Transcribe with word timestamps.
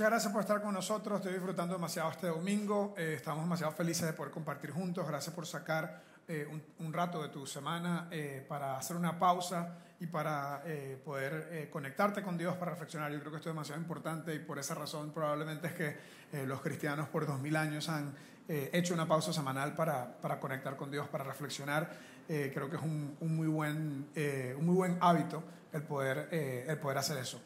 Muchas 0.00 0.12
gracias 0.12 0.32
por 0.32 0.40
estar 0.40 0.62
con 0.62 0.72
nosotros. 0.72 1.18
Estoy 1.18 1.34
disfrutando 1.34 1.74
demasiado 1.74 2.10
este 2.10 2.28
domingo. 2.28 2.94
Eh, 2.96 3.16
estamos 3.16 3.44
demasiado 3.44 3.70
felices 3.72 4.06
de 4.06 4.14
poder 4.14 4.32
compartir 4.32 4.70
juntos. 4.70 5.06
Gracias 5.06 5.34
por 5.34 5.46
sacar 5.46 6.00
eh, 6.26 6.48
un, 6.50 6.62
un, 6.78 6.90
rato 6.90 7.22
de 7.22 7.28
tu 7.28 7.46
semana 7.46 8.08
eh, 8.10 8.42
para 8.48 8.78
hacer 8.78 8.96
una 8.96 9.18
pausa 9.18 9.76
y 10.00 10.06
para 10.06 10.64
poder 11.04 11.68
conectarte 11.70 12.22
con 12.22 12.38
Dios 12.38 12.56
para 12.56 12.70
reflexionar. 12.70 13.12
Yo 13.12 13.20
creo 13.20 13.30
que 13.30 13.36
esto 13.36 13.50
es 13.50 13.54
demasiado 13.54 13.78
importante 13.78 14.34
y 14.34 14.38
por 14.38 14.58
esa 14.58 14.74
razón 14.74 15.12
probablemente 15.12 15.66
es 15.66 15.74
que 15.74 16.46
los 16.46 16.62
cristianos 16.62 17.06
por 17.10 17.26
dos 17.26 17.38
mil 17.38 17.54
años 17.54 17.90
han 17.90 18.16
hecho 18.48 18.94
una 18.94 19.06
pausa 19.06 19.34
semanal 19.34 19.74
para, 19.74 20.16
para, 20.22 20.40
conectar 20.40 20.78
con 20.78 20.90
Dios, 20.90 21.06
para 21.08 21.24
reflexionar. 21.24 21.90
creo 22.26 22.70
que 22.70 22.76
es 22.76 22.82
un, 22.82 23.14
un 23.20 23.36
muy, 23.36 23.48
buen, 23.48 24.08
un 24.56 24.64
muy 24.64 24.74
buen 24.74 24.96
hábito 25.02 25.44
el 25.74 25.82
poder, 25.82 26.28
el 26.32 26.78
poder 26.78 26.96
hacer 26.96 27.18
eso. 27.18 27.42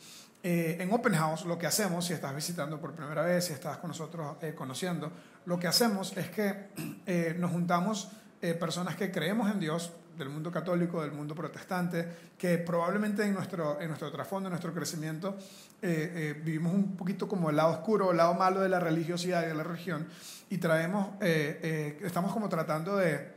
Eh, 0.46 0.76
en 0.78 0.92
Open 0.92 1.14
House 1.14 1.46
lo 1.46 1.56
que 1.56 1.66
hacemos, 1.66 2.04
si 2.04 2.12
estás 2.12 2.34
visitando 2.34 2.78
por 2.78 2.92
primera 2.92 3.22
vez, 3.22 3.46
si 3.46 3.54
estás 3.54 3.78
con 3.78 3.88
nosotros 3.88 4.36
eh, 4.42 4.54
conociendo, 4.54 5.10
lo 5.46 5.58
que 5.58 5.66
hacemos 5.66 6.14
es 6.18 6.28
que 6.28 6.68
eh, 7.06 7.34
nos 7.38 7.50
juntamos 7.50 8.10
personas 8.60 8.94
que 8.94 9.10
creemos 9.10 9.50
en 9.50 9.58
Dios, 9.58 9.90
del 10.18 10.28
mundo 10.28 10.52
católico, 10.52 11.00
del 11.00 11.12
mundo 11.12 11.34
protestante, 11.34 12.06
que 12.36 12.58
probablemente 12.58 13.24
en 13.24 13.32
nuestro, 13.32 13.80
en 13.80 13.88
nuestro 13.88 14.12
trasfondo, 14.12 14.48
en 14.48 14.50
nuestro 14.50 14.74
crecimiento, 14.74 15.34
vivimos 15.80 16.74
un 16.74 16.94
poquito 16.94 17.26
como 17.26 17.48
el 17.48 17.56
lado 17.56 17.70
oscuro, 17.70 18.10
el 18.10 18.18
lado 18.18 18.34
malo 18.34 18.60
de 18.60 18.68
la 18.68 18.78
religiosidad 18.78 19.44
y 19.44 19.46
de 19.46 19.54
la 19.54 19.62
religión, 19.62 20.06
y 20.50 20.58
traemos, 20.58 21.14
estamos 21.22 22.34
como 22.34 22.50
tratando 22.50 22.98
de 22.98 23.33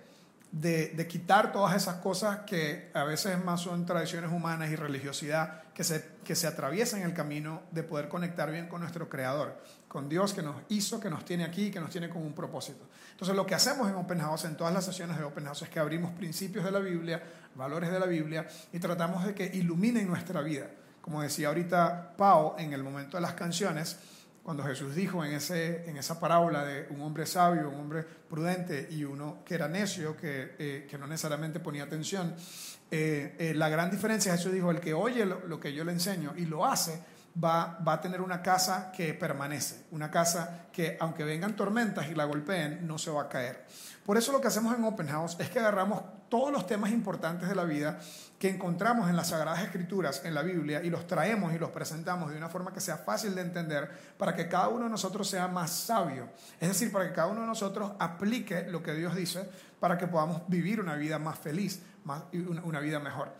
de, 0.61 1.07
quitar 1.07 1.51
todas 1.51 1.75
esas 1.75 1.95
cosas 1.95 2.39
que 2.39 2.89
a 2.93 3.03
veces 3.03 3.43
más 3.43 3.61
son 3.61 3.85
tradiciones 3.85 4.31
humanas 4.31 4.69
y 4.71 4.75
religiosidad 4.75 5.63
que 5.73 5.83
se, 5.83 6.03
que 6.23 6.35
se 6.35 6.47
atraviesan 6.47 7.01
el 7.01 7.13
camino 7.13 7.61
de 7.71 7.83
poder 7.83 8.07
conectar 8.07 8.51
bien 8.51 8.67
con 8.67 8.81
nuestro 8.81 9.07
Creador, 9.09 9.61
con 9.87 10.09
Dios 10.09 10.33
que 10.33 10.41
nos 10.41 10.55
hizo, 10.69 10.99
que 10.99 11.09
nos 11.09 11.23
tiene 11.25 11.43
aquí, 11.43 11.69
que 11.69 11.79
nos 11.79 11.89
tiene 11.89 12.09
con 12.09 12.23
un 12.23 12.33
propósito. 12.33 12.85
Entonces 13.11 13.35
lo 13.35 13.45
que 13.45 13.55
hacemos 13.55 13.87
en 13.87 13.95
Open 13.95 14.19
House, 14.19 14.45
en 14.45 14.57
todas 14.57 14.73
las 14.73 14.85
sesiones 14.85 15.17
de 15.17 15.23
Open 15.23 15.45
House, 15.45 15.61
es 15.61 15.69
que 15.69 15.79
abrimos 15.79 16.11
principios 16.13 16.65
de 16.65 16.71
la 16.71 16.79
Biblia, 16.79 17.21
valores 17.55 17.91
de 17.91 17.99
la 17.99 18.05
Biblia 18.05 18.47
y 18.73 18.79
tratamos 18.79 19.25
de 19.25 19.35
que 19.35 19.45
iluminen 19.45 20.07
nuestra 20.07 20.41
vida. 20.41 20.67
Como 21.01 21.21
decía 21.21 21.49
ahorita 21.49 22.13
Pau 22.17 22.55
en 22.57 22.73
el 22.73 22.83
momento 22.83 23.17
de 23.17 23.21
las 23.21 23.33
canciones, 23.33 23.97
cuando 24.47 24.63
Jesús 24.63 24.95
dijo 24.95 25.25
en, 25.25 25.33
ese, 25.33 25.89
en 25.89 25.97
esa 25.97 26.21
parábola 26.21 26.63
de 26.63 26.87
un 26.91 27.01
hombre 27.01 27.25
sabio, 27.25 27.69
un 27.69 27.81
hombre 27.81 28.05
prudente 28.05 28.87
y 28.89 29.03
uno 29.03 29.43
que 29.43 29.55
era 29.55 29.67
necio, 29.67 30.15
que, 30.15 30.55
eh, 30.57 30.87
que 30.89 30.97
no 30.97 31.05
necesariamente 31.05 31.59
ponía 31.59 31.83
atención, 31.83 32.33
eh, 32.89 33.35
eh, 33.39 33.53
la 33.53 33.67
gran 33.67 33.91
diferencia, 33.91 34.31
Jesús 34.31 34.53
dijo, 34.53 34.71
el 34.71 34.79
que 34.79 34.93
oye 34.93 35.25
lo, 35.25 35.59
que 35.59 35.73
yo 35.73 35.83
le 35.83 35.91
enseño 35.91 36.33
y 36.37 36.45
lo 36.45 36.65
hace, 36.65 37.03
va, 37.43 37.77
va 37.85 37.95
a 37.95 37.99
tener 37.99 38.21
una 38.21 38.41
casa 38.41 38.89
que 38.95 39.13
permanece, 39.13 39.83
una 39.91 40.09
casa 40.09 40.67
que 40.71 40.95
aunque 40.97 41.25
vengan 41.25 41.57
tormentas 41.57 42.07
y 42.09 42.15
la 42.15 42.23
golpeen, 42.23 42.87
no 42.87 42.97
se 42.97 43.11
va 43.11 43.23
a 43.23 43.27
caer. 43.27 43.65
Por 44.07 44.15
eso 44.15 44.31
lo 44.31 44.39
que 44.39 44.47
hacemos 44.47 44.73
en 44.73 44.85
Open 44.85 45.09
House 45.09 45.35
es 45.37 45.49
que 45.49 45.59
agarramos 45.59 46.01
todos 46.29 46.49
los 46.49 46.65
temas 46.65 46.91
importantes 46.91 47.49
de 47.49 47.55
la 47.55 47.65
vida 47.65 47.99
que 48.39 48.49
encontramos 48.49 49.09
en 49.09 49.17
las 49.17 49.27
Sagradas 49.27 49.61
Escrituras, 49.61 50.21
en 50.23 50.33
la 50.33 50.43
Biblia, 50.43 50.81
y 50.81 50.89
los 50.89 51.05
traemos 51.07 51.53
y 51.53 51.59
los 51.59 51.71
presentamos 51.71 52.31
de 52.31 52.37
una 52.37 52.47
forma 52.47 52.71
que 52.71 52.79
sea 52.79 52.95
fácil 52.95 53.35
de 53.35 53.41
entender 53.41 53.91
para 54.17 54.33
que 54.33 54.47
cada 54.47 54.69
uno 54.69 54.85
de 54.85 54.91
nosotros 54.91 55.29
sea 55.29 55.49
más 55.49 55.71
sabio. 55.71 56.29
Es 56.57 56.69
decir, 56.69 56.89
para 56.89 57.05
que 57.05 57.13
cada 57.13 57.27
uno 57.27 57.41
de 57.41 57.47
nosotros 57.47 57.91
aplique 57.99 58.65
lo 58.69 58.81
que 58.81 58.93
Dios 58.93 59.13
dice 59.13 59.49
para 59.77 59.97
que 59.97 60.07
podamos 60.07 60.41
vivir 60.47 60.79
una 60.79 60.95
vida 60.95 61.19
más 61.19 61.37
feliz, 61.37 61.81
más, 62.05 62.23
una 62.63 62.79
vida 62.79 63.01
mejor. 63.01 63.33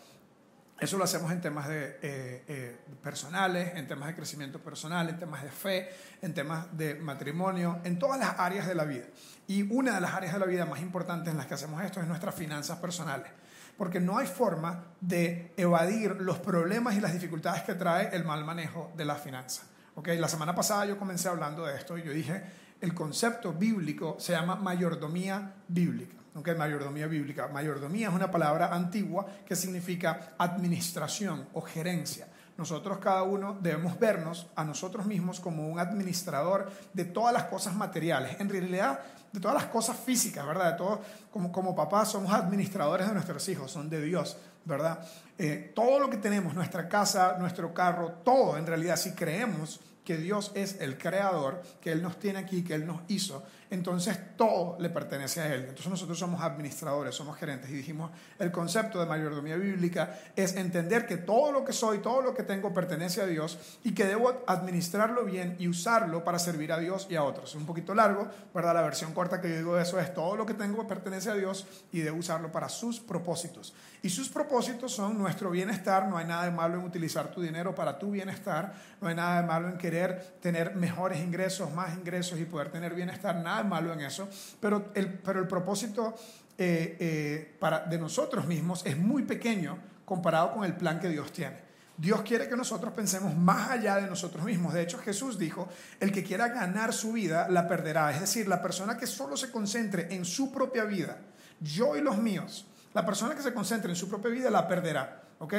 Eso 0.80 0.98
lo 0.98 1.06
hacemos 1.06 1.32
en 1.32 1.42
temas 1.42 1.68
de, 1.68 1.98
eh, 2.02 2.44
eh, 2.48 2.78
personales, 3.02 3.76
en 3.76 3.88
temas 3.88 4.10
de 4.10 4.16
crecimiento 4.16 4.60
personal, 4.60 5.10
en 5.10 5.18
temas 5.18 5.42
de 5.42 5.50
fe, 5.50 5.90
en 6.22 6.36
temas 6.36 6.68
de 6.78 6.96
matrimonio, 6.96 7.80
en 7.84 7.98
todas 7.98 8.20
las 8.20 8.40
áreas 8.40 8.68
de 8.68 8.76
la 8.76 8.84
vida. 8.84 9.06
Y 9.48 9.64
una 9.74 9.96
de 9.96 10.02
las 10.02 10.14
áreas 10.14 10.34
de 10.34 10.40
la 10.40 10.46
vida 10.46 10.66
más 10.68 10.80
importantes 10.82 11.32
en 11.32 11.38
las 11.38 11.48
que 11.48 11.56
hacemos 11.56 11.84
esto 11.84 12.00
es 12.00 12.08
nuestras 12.08 12.36
finanzas 12.36 12.78
personales. 12.78 13.32
Porque 13.76 14.00
no 14.00 14.20
hay 14.20 14.28
forma 14.28 14.84
de 15.02 15.54
evadir 15.58 16.18
los 16.20 16.38
problemas 16.38 16.96
y 16.96 17.02
las 17.02 17.14
dificultades 17.14 17.64
que 17.64 17.74
trae 17.74 18.16
el 18.16 18.24
mal 18.24 18.46
manejo 18.46 18.92
de 18.96 19.06
las 19.06 19.20
finanzas. 19.20 19.66
¿Okay? 19.96 20.20
La 20.20 20.28
semana 20.28 20.54
pasada 20.54 20.86
yo 20.86 21.00
comencé 21.00 21.28
hablando 21.28 21.66
de 21.66 21.76
esto 21.76 21.98
y 21.98 22.04
yo 22.04 22.12
dije, 22.12 22.44
el 22.82 22.94
concepto 22.94 23.52
bíblico 23.52 24.18
se 24.20 24.34
llama 24.34 24.56
mayordomía 24.56 25.56
bíblica 25.68 26.18
es 26.46 26.58
mayordomía 26.58 27.08
bíblica. 27.08 27.48
Mayordomía 27.48 28.10
es 28.10 28.14
una 28.14 28.32
palabra 28.32 28.74
antigua 28.74 29.26
que 29.46 29.56
significa 29.56 30.36
administración 30.38 31.48
o 31.54 31.62
gerencia. 31.62 32.28
Nosotros 32.58 32.98
cada 32.98 33.22
uno 33.22 33.58
debemos 33.62 34.00
vernos 34.00 34.48
a 34.56 34.64
nosotros 34.64 35.06
mismos 35.06 35.40
como 35.40 35.68
un 35.68 35.80
administrador 35.80 36.72
de 36.92 37.06
todas 37.06 37.32
las 37.32 37.44
cosas 37.44 37.76
materiales, 37.76 38.40
en 38.40 38.50
realidad 38.50 39.00
de 39.32 39.40
todas 39.40 39.56
las 39.56 39.66
cosas 39.66 39.96
físicas, 39.98 40.46
¿verdad? 40.46 40.72
De 40.72 40.78
todo, 40.78 41.02
como, 41.32 41.52
como 41.52 41.76
papás 41.76 42.10
somos 42.10 42.34
administradores 42.34 43.08
de 43.08 43.14
nuestros 43.14 43.48
hijos, 43.50 43.70
son 43.70 43.90
de 43.90 44.02
Dios, 44.02 44.38
¿verdad? 44.66 45.00
Eh, 45.38 45.72
todo 45.76 46.00
lo 46.00 46.10
que 46.10 46.18
tenemos, 46.18 46.56
nuestra 46.56 46.90
casa, 46.90 47.36
nuestro 47.38 47.74
carro, 47.74 48.12
todo 48.24 48.58
en 48.58 48.66
realidad, 48.66 48.96
si 48.96 49.12
creemos 49.12 49.80
que 50.08 50.16
Dios 50.16 50.54
es 50.56 50.80
el 50.80 50.98
creador, 50.98 51.62
que 51.82 51.92
Él 51.92 52.02
nos 52.02 52.18
tiene 52.18 52.40
aquí, 52.40 52.64
que 52.64 52.74
Él 52.76 52.88
nos 52.88 53.02
hizo, 53.10 53.44
entonces 53.70 54.18
todo 54.38 54.78
le 54.80 54.90
pertenece 54.90 55.42
a 55.42 55.54
Él. 55.54 55.64
Entonces 55.64 55.88
nosotros 55.88 56.18
somos 56.18 56.42
administradores, 56.42 57.14
somos 57.14 57.38
gerentes 57.38 57.70
y 57.72 57.74
dijimos, 57.74 58.12
el 58.40 58.50
concepto 58.50 59.02
de 59.02 59.06
mayordomía 59.06 59.58
bíblica 59.58 60.18
es 60.34 60.56
entender 60.56 61.06
que 61.06 61.18
todo 61.18 61.52
lo 61.52 61.66
que 61.66 61.74
soy, 61.74 61.98
todo 61.98 62.22
lo 62.22 62.34
que 62.34 62.44
tengo 62.44 62.74
pertenece 62.74 63.22
a 63.22 63.26
Dios 63.26 63.60
y 63.84 63.94
que 63.94 64.06
debo 64.06 64.46
administrarlo 64.48 65.26
bien 65.26 65.58
y 65.60 65.68
usarlo 65.68 66.24
para 66.24 66.40
servir 66.40 66.72
a 66.72 66.80
Dios 66.80 67.08
y 67.10 67.18
a 67.18 67.24
otros. 67.24 67.50
Es 67.50 67.56
un 67.58 67.66
poquito 67.66 67.94
largo, 67.94 68.30
¿verdad? 68.54 68.76
La 68.76 68.84
versión 68.84 69.14
corta 69.14 69.42
que 69.42 69.50
yo 69.50 69.58
digo 69.58 69.76
de 69.76 69.84
eso 69.84 70.00
es 70.00 70.14
todo 70.14 70.38
lo 70.38 70.46
que 70.46 70.54
tengo 70.54 70.88
pertenece 70.88 71.32
a 71.32 71.36
Dios 71.36 71.68
y 71.92 72.00
debo 72.00 72.20
usarlo 72.20 72.50
para 72.50 72.70
sus 72.70 73.02
propósitos. 73.02 73.74
Y 74.08 74.10
sus 74.10 74.30
propósitos 74.30 74.94
son 74.94 75.18
nuestro 75.18 75.50
bienestar, 75.52 76.08
no 76.08 76.18
hay 76.18 76.26
nada 76.26 76.46
de 76.46 76.52
malo 76.52 76.80
en 76.80 76.86
utilizar 76.86 77.30
tu 77.30 77.42
dinero 77.42 77.76
para 77.76 78.00
tu 78.00 78.12
bienestar, 78.12 78.74
no 79.02 79.10
hay 79.10 79.16
nada 79.16 79.42
de 79.42 79.46
malo 79.46 79.68
en 79.68 79.78
querer 79.78 80.38
tener 80.40 80.78
mejores 80.78 81.20
ingresos, 81.20 81.74
más 81.74 81.94
ingresos 81.94 82.40
y 82.40 82.46
poder 82.46 82.72
tener 82.72 82.94
bienestar, 82.96 83.36
nada 83.36 83.66
malo 83.66 83.92
en 83.92 84.00
eso, 84.00 84.30
pero 84.62 84.92
el, 84.96 85.10
pero 85.10 85.42
el 85.42 85.48
propósito 85.50 86.16
eh, 86.58 86.96
eh, 87.02 87.58
para, 87.60 87.82
de 87.82 87.98
nosotros 87.98 88.48
mismos 88.48 88.86
es 88.86 88.98
muy 88.98 89.24
pequeño 89.24 89.78
comparado 90.06 90.54
con 90.54 90.64
el 90.64 90.78
plan 90.78 91.02
que 91.02 91.10
Dios 91.10 91.34
tiene. 91.34 91.58
Dios 91.98 92.22
quiere 92.22 92.48
que 92.48 92.56
nosotros 92.56 92.94
pensemos 92.94 93.36
más 93.36 93.72
allá 93.72 93.98
de 93.98 94.08
nosotros 94.08 94.46
mismos. 94.46 94.74
De 94.74 94.84
hecho, 94.84 95.00
Jesús 95.00 95.38
dijo, 95.38 95.68
el 96.00 96.14
que 96.14 96.24
quiera 96.24 96.48
ganar 96.48 96.94
su 96.94 97.12
vida, 97.12 97.50
la 97.50 97.68
perderá. 97.68 98.10
Es 98.14 98.22
decir, 98.22 98.48
la 98.48 98.62
persona 98.62 98.98
que 98.98 99.06
solo 99.06 99.36
se 99.36 99.52
concentre 99.52 100.16
en 100.16 100.24
su 100.24 100.50
propia 100.50 100.86
vida, 100.86 101.18
yo 101.60 101.98
y 101.98 102.02
los 102.02 102.18
míos, 102.20 102.68
la 102.94 103.06
persona 103.06 103.36
que 103.36 103.42
se 103.42 103.54
concentre 103.54 103.90
en 103.90 103.96
su 103.96 104.10
propia 104.10 104.32
vida, 104.32 104.50
la 104.50 104.68
perderá. 104.68 105.24
¿Ok? 105.40 105.54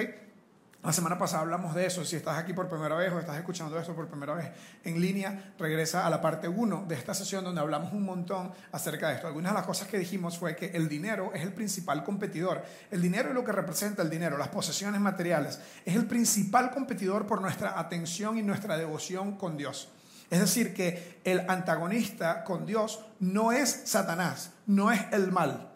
La 0.82 0.92
semana 0.92 1.18
pasada 1.18 1.42
hablamos 1.42 1.74
de 1.74 1.86
eso. 1.86 2.04
Si 2.04 2.14
estás 2.14 2.38
aquí 2.38 2.52
por 2.52 2.68
primera 2.68 2.94
vez 2.94 3.12
o 3.12 3.18
estás 3.18 3.36
escuchando 3.36 3.76
esto 3.78 3.96
por 3.96 4.06
primera 4.06 4.34
vez 4.34 4.52
en 4.84 5.00
línea, 5.00 5.54
regresa 5.58 6.06
a 6.06 6.10
la 6.10 6.20
parte 6.20 6.46
1 6.46 6.84
de 6.86 6.94
esta 6.94 7.14
sesión 7.14 7.42
donde 7.42 7.60
hablamos 7.60 7.92
un 7.92 8.04
montón 8.04 8.52
acerca 8.70 9.08
de 9.08 9.16
esto. 9.16 9.26
Algunas 9.26 9.52
de 9.52 9.58
las 9.58 9.66
cosas 9.66 9.88
que 9.88 9.98
dijimos 9.98 10.38
fue 10.38 10.54
que 10.54 10.66
el 10.66 10.88
dinero 10.88 11.32
es 11.34 11.42
el 11.42 11.52
principal 11.52 12.04
competidor. 12.04 12.64
El 12.92 13.02
dinero 13.02 13.30
y 13.30 13.34
lo 13.34 13.42
que 13.42 13.50
representa 13.50 14.02
el 14.02 14.10
dinero, 14.10 14.38
las 14.38 14.48
posesiones 14.48 15.00
materiales, 15.00 15.60
es 15.84 15.96
el 15.96 16.06
principal 16.06 16.70
competidor 16.70 17.26
por 17.26 17.42
nuestra 17.42 17.78
atención 17.78 18.38
y 18.38 18.42
nuestra 18.42 18.78
devoción 18.78 19.36
con 19.36 19.56
Dios. 19.56 19.90
Es 20.30 20.38
decir, 20.38 20.74
que 20.74 21.20
el 21.24 21.40
antagonista 21.50 22.44
con 22.44 22.66
Dios 22.66 23.04
no 23.18 23.50
es 23.50 23.82
Satanás, 23.86 24.52
no 24.66 24.92
es 24.92 25.00
el 25.10 25.32
mal. 25.32 25.72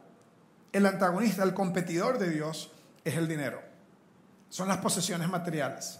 El 0.72 0.86
antagonista, 0.86 1.42
el 1.42 1.54
competidor 1.54 2.18
de 2.18 2.30
Dios 2.30 2.72
es 3.04 3.16
el 3.16 3.28
dinero 3.28 3.72
son 4.52 4.68
las 4.68 4.78
posesiones 4.78 5.30
materiales. 5.30 5.98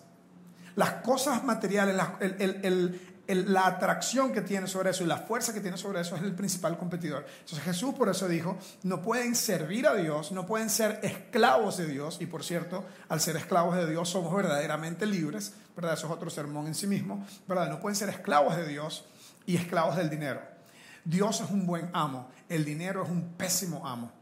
Las 0.77 0.97
cosas 0.97 1.43
materiales, 1.43 1.97
la, 1.97 3.67
atracción 3.67 4.31
que 4.31 4.43
tiene 4.43 4.67
sobre 4.67 4.91
eso 4.91 5.05
y 5.05 5.07
la 5.07 5.17
fuerza 5.17 5.55
que 5.55 5.61
tiene 5.63 5.79
sobre 5.79 6.03
eso 6.03 6.17
es 6.17 6.23
el 6.23 6.35
principal 6.35 6.77
competidor. 6.77 7.25
Entonces 7.41 7.65
Jesús 7.65 7.95
por 7.95 8.11
eso 8.11 8.29
dijo, 8.29 8.59
no 8.83 9.01
pueden 9.01 9.35
servir 9.37 9.87
a 9.87 9.95
Dios, 9.95 10.33
no 10.33 10.45
pueden 10.45 10.69
ser 10.69 11.01
esclavos 11.03 11.79
de 11.79 11.87
Dios, 11.87 12.19
y 12.21 12.27
por 12.27 12.45
cierto, 12.45 12.85
al 13.09 13.23
ser 13.23 13.37
esclavos 13.37 13.75
de 13.75 13.87
Dios 13.89 14.11
somos 14.11 14.35
verdaderamente 14.37 15.07
libres, 15.07 15.55
¿verdad? 15.75 15.95
Eso 15.95 16.09
es 16.09 16.13
otro 16.13 16.29
sermón 16.29 16.67
en 16.67 16.75
sí 16.75 16.87
mismo, 16.87 17.27
¿verdad? 17.49 17.71
No 17.71 17.81
pueden 17.81 17.97
ser 17.97 18.11
esclavos 18.11 18.55
de 18.55 18.69
Dios 18.69 19.07
y 19.47 19.57
esclavos 19.57 19.97
del 19.97 20.11
dinero. 20.11 20.43
Dios 21.07 21.41
es 21.41 21.51
un 21.51 21.67
buen 21.67 21.89
amo, 21.95 22.29
el 22.51 22.67
dinero 22.67 23.03
es 23.03 23.09
un 23.09 23.33
pésimo 23.33 23.89
amo. 23.89 24.22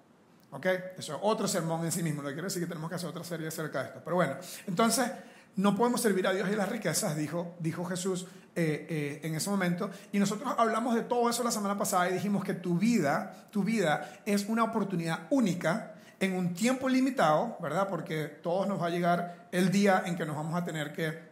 ¿Ok? 0.51 0.67
Eso 0.99 1.15
es 1.15 1.19
otro 1.23 1.47
sermón 1.47 1.85
en 1.85 1.93
sí 1.93 2.03
mismo. 2.03 2.23
No 2.23 2.29
quiere 2.29 2.43
decir 2.43 2.63
que 2.63 2.69
tenemos 2.69 2.89
que 2.89 2.97
hacer 2.97 3.09
otra 3.09 3.25
serie 3.25 3.49
acerca 3.49 3.81
de 3.81 3.89
esto. 3.89 4.01
Pero 4.05 4.17
bueno, 4.17 4.37
entonces 4.67 5.11
no 5.57 5.77
podemos 5.77 6.01
servir 6.01 6.27
a 6.27 6.33
Dios 6.33 6.49
y 6.51 6.57
las 6.57 6.69
riquezas, 6.69 7.17
dijo, 7.17 7.55
dijo 7.59 7.85
Jesús 7.85 8.27
eh, 8.57 8.87
eh, 8.89 9.21
en 9.23 9.35
ese 9.35 9.51
momento. 9.51 9.91
Y 10.13 10.19
nosotros 10.19 10.53
hablamos 10.59 10.95
de 10.95 11.03
todo 11.03 11.31
eso 11.31 11.45
la 11.45 11.51
semana 11.51 11.79
pasada 11.79 12.11
y 12.11 12.15
dijimos 12.15 12.45
que 12.45 12.55
tu 12.55 12.79
vida, 12.79 13.49
tu 13.51 13.63
vida 13.63 14.21
es 14.27 14.47
una 14.49 14.65
oportunidad 14.65 15.27
única 15.31 15.95
en 16.19 16.37
un 16.37 16.53
tiempo 16.53 16.89
limitado, 16.89 17.57
¿verdad? 17.61 17.89
Porque 17.89 18.25
todos 18.25 18.67
nos 18.67 18.81
va 18.81 18.87
a 18.87 18.91
llegar 18.91 19.49
el 19.53 19.71
día 19.71 20.03
en 20.05 20.17
que 20.17 20.27
nos 20.27 20.37
vamos 20.37 20.55
a 20.55 20.65
tener 20.65 20.93
que 20.93 21.30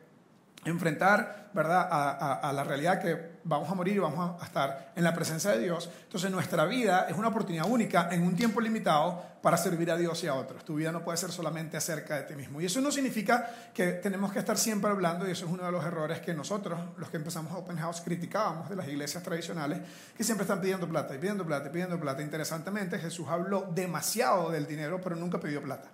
enfrentar, 0.68 1.50
¿verdad?, 1.52 1.88
a, 1.90 2.52
la 2.52 2.64
realidad 2.64 3.00
que 3.00 3.38
vamos 3.44 3.70
a 3.70 3.74
morir 3.74 3.96
y 3.96 3.98
vamos 3.98 4.40
a 4.40 4.44
estar 4.44 4.92
en 4.94 5.04
la 5.04 5.14
presencia 5.14 5.50
de 5.52 5.60
Dios. 5.60 5.90
Entonces 6.04 6.30
nuestra 6.30 6.64
vida 6.64 7.06
es 7.08 7.16
una 7.16 7.28
oportunidad 7.28 7.66
única 7.68 8.08
en 8.10 8.22
un 8.22 8.36
tiempo 8.36 8.60
limitado 8.60 9.22
para 9.42 9.56
servir 9.56 9.90
a 9.90 9.96
Dios 9.96 10.22
y 10.24 10.26
a 10.26 10.34
otros. 10.34 10.64
Tu 10.64 10.74
vida 10.74 10.92
no 10.92 11.02
puede 11.02 11.16
ser 11.16 11.30
solamente 11.30 11.76
acerca 11.76 12.16
de 12.16 12.22
ti 12.22 12.34
mismo. 12.34 12.60
Y 12.60 12.66
eso 12.66 12.80
no 12.80 12.90
significa 12.90 13.48
que 13.72 13.92
tenemos 13.92 14.32
que 14.32 14.38
estar 14.40 14.58
siempre 14.58 14.90
hablando, 14.90 15.26
y 15.26 15.30
eso 15.30 15.46
es 15.46 15.52
uno 15.52 15.64
de 15.64 15.72
los 15.72 15.84
errores 15.84 16.20
que 16.20 16.34
nosotros, 16.34 16.78
los 16.96 17.08
que 17.10 17.16
empezamos 17.16 17.52
Open 17.52 17.78
House, 17.78 18.00
criticábamos 18.00 18.68
de 18.68 18.76
las 18.76 18.88
iglesias 18.88 19.22
tradicionales, 19.22 19.80
que 20.16 20.24
siempre 20.24 20.42
están 20.42 20.60
pidiendo 20.60 20.88
plata 20.88 21.14
y 21.14 21.18
pidiendo 21.18 21.46
plata 21.46 21.68
y 21.68 21.72
pidiendo 21.72 21.98
plata. 21.98 22.22
Interesantemente, 22.22 22.98
Jesús 22.98 23.26
habló 23.28 23.70
demasiado 23.74 24.50
del 24.50 24.66
dinero, 24.66 25.00
pero 25.02 25.16
nunca 25.16 25.38
pidió 25.38 25.62
plata. 25.62 25.88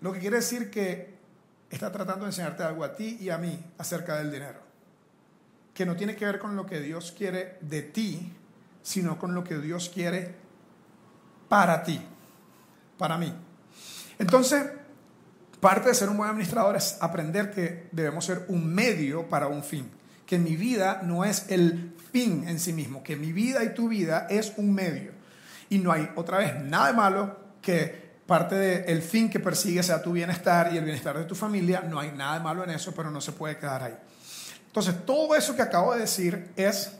Lo 0.00 0.12
que 0.12 0.20
quiere 0.20 0.36
decir 0.36 0.70
que 0.70 1.17
está 1.70 1.92
tratando 1.92 2.24
de 2.24 2.30
enseñarte 2.30 2.62
algo 2.62 2.84
a 2.84 2.94
ti 2.94 3.18
y 3.20 3.30
a 3.30 3.38
mí 3.38 3.62
acerca 3.78 4.16
del 4.16 4.30
dinero, 4.30 4.60
que 5.74 5.84
no 5.84 5.96
tiene 5.96 6.16
que 6.16 6.24
ver 6.24 6.38
con 6.38 6.56
lo 6.56 6.66
que 6.66 6.80
Dios 6.80 7.12
quiere 7.16 7.58
de 7.60 7.82
ti, 7.82 8.32
sino 8.82 9.18
con 9.18 9.34
lo 9.34 9.44
que 9.44 9.58
Dios 9.58 9.90
quiere 9.92 10.34
para 11.48 11.82
ti, 11.82 12.00
para 12.96 13.18
mí. 13.18 13.32
Entonces, 14.18 14.64
parte 15.60 15.88
de 15.88 15.94
ser 15.94 16.08
un 16.08 16.16
buen 16.16 16.30
administrador 16.30 16.76
es 16.76 16.96
aprender 17.00 17.50
que 17.50 17.88
debemos 17.92 18.24
ser 18.24 18.46
un 18.48 18.66
medio 18.66 19.28
para 19.28 19.48
un 19.48 19.62
fin, 19.62 19.90
que 20.26 20.38
mi 20.38 20.56
vida 20.56 21.02
no 21.02 21.24
es 21.24 21.50
el 21.50 21.94
fin 22.12 22.48
en 22.48 22.58
sí 22.58 22.72
mismo, 22.72 23.02
que 23.02 23.16
mi 23.16 23.32
vida 23.32 23.62
y 23.64 23.74
tu 23.74 23.88
vida 23.88 24.26
es 24.30 24.54
un 24.56 24.74
medio. 24.74 25.12
Y 25.70 25.78
no 25.78 25.92
hay 25.92 26.10
otra 26.16 26.38
vez 26.38 26.62
nada 26.62 26.88
de 26.88 26.92
malo 26.94 27.38
que 27.60 28.07
parte 28.28 28.56
del 28.56 29.00
fin 29.00 29.30
que 29.30 29.40
persigue 29.40 29.82
sea 29.82 30.02
tu 30.02 30.12
bienestar 30.12 30.70
y 30.70 30.76
el 30.76 30.84
bienestar 30.84 31.16
de 31.16 31.24
tu 31.24 31.34
familia. 31.34 31.80
No 31.80 31.98
hay 31.98 32.12
nada 32.12 32.34
de 32.34 32.44
malo 32.44 32.62
en 32.62 32.68
eso, 32.68 32.92
pero 32.94 33.10
no 33.10 33.22
se 33.22 33.32
puede 33.32 33.56
quedar 33.56 33.82
ahí. 33.82 33.96
Entonces, 34.66 35.06
todo 35.06 35.34
eso 35.34 35.56
que 35.56 35.62
acabo 35.62 35.94
de 35.94 36.00
decir 36.00 36.50
es 36.54 36.92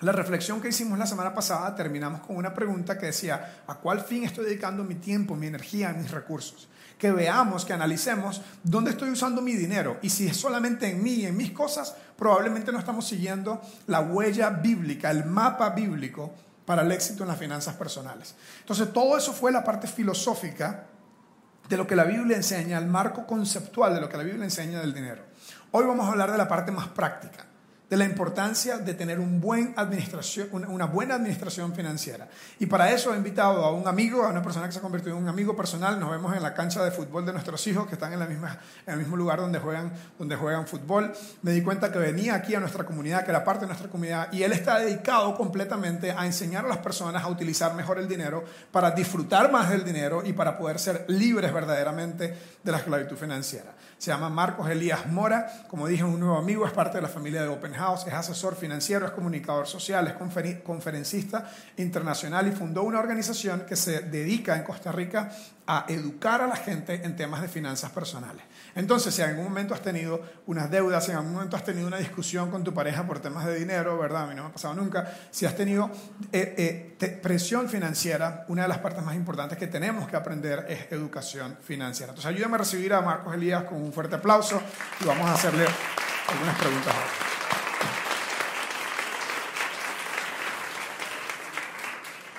la 0.00 0.12
reflexión 0.12 0.62
que 0.62 0.68
hicimos 0.68 0.98
la 0.98 1.04
semana 1.04 1.34
pasada. 1.34 1.76
Terminamos 1.76 2.22
con 2.22 2.36
una 2.36 2.54
pregunta 2.54 2.96
que 2.96 3.06
decía, 3.06 3.60
¿a 3.66 3.74
cuál 3.74 4.00
fin 4.00 4.24
estoy 4.24 4.46
dedicando 4.46 4.82
mi 4.82 4.94
tiempo, 4.94 5.36
mi 5.36 5.46
energía, 5.46 5.92
mis 5.92 6.10
recursos? 6.10 6.70
Que 6.96 7.12
veamos, 7.12 7.66
que 7.66 7.74
analicemos 7.74 8.40
dónde 8.62 8.92
estoy 8.92 9.10
usando 9.10 9.42
mi 9.42 9.52
dinero. 9.52 9.98
Y 10.00 10.08
si 10.08 10.26
es 10.26 10.38
solamente 10.38 10.88
en 10.88 11.02
mí 11.02 11.16
y 11.16 11.26
en 11.26 11.36
mis 11.36 11.50
cosas, 11.50 11.94
probablemente 12.16 12.72
no 12.72 12.78
estamos 12.78 13.06
siguiendo 13.06 13.60
la 13.88 14.00
huella 14.00 14.48
bíblica, 14.48 15.10
el 15.10 15.26
mapa 15.26 15.68
bíblico 15.68 16.32
para 16.64 16.82
el 16.82 16.92
éxito 16.92 17.22
en 17.24 17.28
las 17.28 17.38
finanzas 17.38 17.74
personales. 17.74 18.34
Entonces, 18.60 18.92
todo 18.92 19.16
eso 19.16 19.32
fue 19.32 19.52
la 19.52 19.64
parte 19.64 19.86
filosófica 19.86 20.86
de 21.68 21.76
lo 21.76 21.86
que 21.86 21.96
la 21.96 22.04
Biblia 22.04 22.36
enseña, 22.36 22.78
el 22.78 22.86
marco 22.86 23.26
conceptual 23.26 23.94
de 23.94 24.00
lo 24.00 24.08
que 24.08 24.16
la 24.16 24.22
Biblia 24.22 24.44
enseña 24.44 24.80
del 24.80 24.92
dinero. 24.92 25.24
Hoy 25.72 25.86
vamos 25.86 26.06
a 26.06 26.10
hablar 26.10 26.32
de 26.32 26.38
la 26.38 26.48
parte 26.48 26.72
más 26.72 26.88
práctica 26.88 27.49
de 27.90 27.96
la 27.96 28.04
importancia 28.04 28.78
de 28.78 28.94
tener 28.94 29.18
un 29.18 29.40
buen 29.40 29.74
administración, 29.76 30.48
una 30.68 30.86
buena 30.86 31.16
administración 31.16 31.74
financiera. 31.74 32.28
Y 32.60 32.66
para 32.66 32.92
eso 32.92 33.12
he 33.12 33.16
invitado 33.16 33.64
a 33.64 33.72
un 33.72 33.88
amigo, 33.88 34.22
a 34.22 34.28
una 34.28 34.42
persona 34.42 34.66
que 34.66 34.72
se 34.72 34.78
ha 34.78 34.82
convertido 34.82 35.16
en 35.16 35.24
un 35.24 35.28
amigo 35.28 35.56
personal. 35.56 35.98
Nos 35.98 36.08
vemos 36.08 36.36
en 36.36 36.42
la 36.42 36.54
cancha 36.54 36.84
de 36.84 36.92
fútbol 36.92 37.26
de 37.26 37.32
nuestros 37.32 37.66
hijos 37.66 37.88
que 37.88 37.94
están 37.94 38.12
en, 38.12 38.20
la 38.20 38.26
misma, 38.26 38.56
en 38.86 38.92
el 38.92 39.00
mismo 39.00 39.16
lugar 39.16 39.40
donde 39.40 39.58
juegan, 39.58 39.92
donde 40.16 40.36
juegan 40.36 40.68
fútbol. 40.68 41.12
Me 41.42 41.50
di 41.50 41.62
cuenta 41.62 41.90
que 41.90 41.98
venía 41.98 42.36
aquí 42.36 42.54
a 42.54 42.60
nuestra 42.60 42.84
comunidad, 42.84 43.24
que 43.24 43.30
era 43.32 43.42
parte 43.42 43.62
de 43.62 43.66
nuestra 43.66 43.88
comunidad, 43.88 44.32
y 44.32 44.44
él 44.44 44.52
está 44.52 44.78
dedicado 44.78 45.36
completamente 45.36 46.12
a 46.12 46.24
enseñar 46.26 46.66
a 46.66 46.68
las 46.68 46.78
personas 46.78 47.24
a 47.24 47.28
utilizar 47.28 47.74
mejor 47.74 47.98
el 47.98 48.06
dinero 48.06 48.44
para 48.70 48.92
disfrutar 48.92 49.50
más 49.50 49.68
del 49.68 49.84
dinero 49.84 50.22
y 50.24 50.32
para 50.32 50.56
poder 50.56 50.78
ser 50.78 51.06
libres 51.08 51.52
verdaderamente 51.52 52.36
de 52.62 52.70
la 52.70 52.78
esclavitud 52.78 53.16
financiera. 53.16 53.74
Se 53.98 54.12
llama 54.12 54.30
Marcos 54.30 54.70
Elías 54.70 55.06
Mora. 55.08 55.66
Como 55.68 55.86
dije, 55.88 56.04
un 56.04 56.20
nuevo 56.20 56.38
amigo, 56.38 56.64
es 56.64 56.72
parte 56.72 56.98
de 56.98 57.02
la 57.02 57.08
familia 57.08 57.42
de 57.42 57.48
Open 57.48 57.79
House, 57.80 58.06
es 58.06 58.14
asesor 58.14 58.54
financiero, 58.54 59.06
es 59.06 59.12
comunicador 59.12 59.66
social, 59.66 60.06
es 60.06 60.14
conferencista 60.62 61.50
internacional 61.76 62.46
y 62.46 62.52
fundó 62.52 62.82
una 62.82 63.00
organización 63.00 63.64
que 63.66 63.76
se 63.76 64.00
dedica 64.00 64.56
en 64.56 64.62
Costa 64.62 64.92
Rica 64.92 65.30
a 65.66 65.84
educar 65.86 66.42
a 66.42 66.48
la 66.48 66.56
gente 66.56 67.00
en 67.04 67.14
temas 67.14 67.42
de 67.42 67.48
finanzas 67.48 67.92
personales. 67.92 68.42
Entonces, 68.74 69.14
si 69.14 69.22
en 69.22 69.30
algún 69.30 69.44
momento 69.44 69.72
has 69.72 69.82
tenido 69.82 70.20
unas 70.46 70.68
deudas, 70.68 71.04
si 71.04 71.12
en 71.12 71.18
algún 71.18 71.34
momento 71.34 71.56
has 71.56 71.64
tenido 71.64 71.86
una 71.86 71.98
discusión 71.98 72.50
con 72.50 72.64
tu 72.64 72.74
pareja 72.74 73.06
por 73.06 73.20
temas 73.20 73.46
de 73.46 73.54
dinero, 73.54 73.96
¿verdad? 73.96 74.24
A 74.24 74.26
mí 74.26 74.34
no 74.34 74.42
me 74.42 74.48
ha 74.48 74.52
pasado 74.52 74.74
nunca. 74.74 75.08
Si 75.30 75.46
has 75.46 75.54
tenido 75.54 75.88
eh, 76.32 76.96
eh, 77.00 77.20
presión 77.22 77.68
financiera, 77.68 78.44
una 78.48 78.62
de 78.62 78.68
las 78.68 78.78
partes 78.78 79.04
más 79.04 79.14
importantes 79.14 79.56
que 79.58 79.68
tenemos 79.68 80.08
que 80.08 80.16
aprender 80.16 80.66
es 80.68 80.90
educación 80.90 81.56
financiera. 81.62 82.10
Entonces, 82.10 82.34
ayúdame 82.34 82.56
a 82.56 82.58
recibir 82.58 82.92
a 82.92 83.00
Marcos 83.00 83.32
Elías 83.32 83.62
con 83.62 83.80
un 83.80 83.92
fuerte 83.92 84.16
aplauso 84.16 84.60
y 85.00 85.04
vamos 85.04 85.28
a 85.28 85.34
hacerle 85.34 85.66
algunas 86.28 86.58
preguntas 86.58 86.94
ahora. 86.94 87.39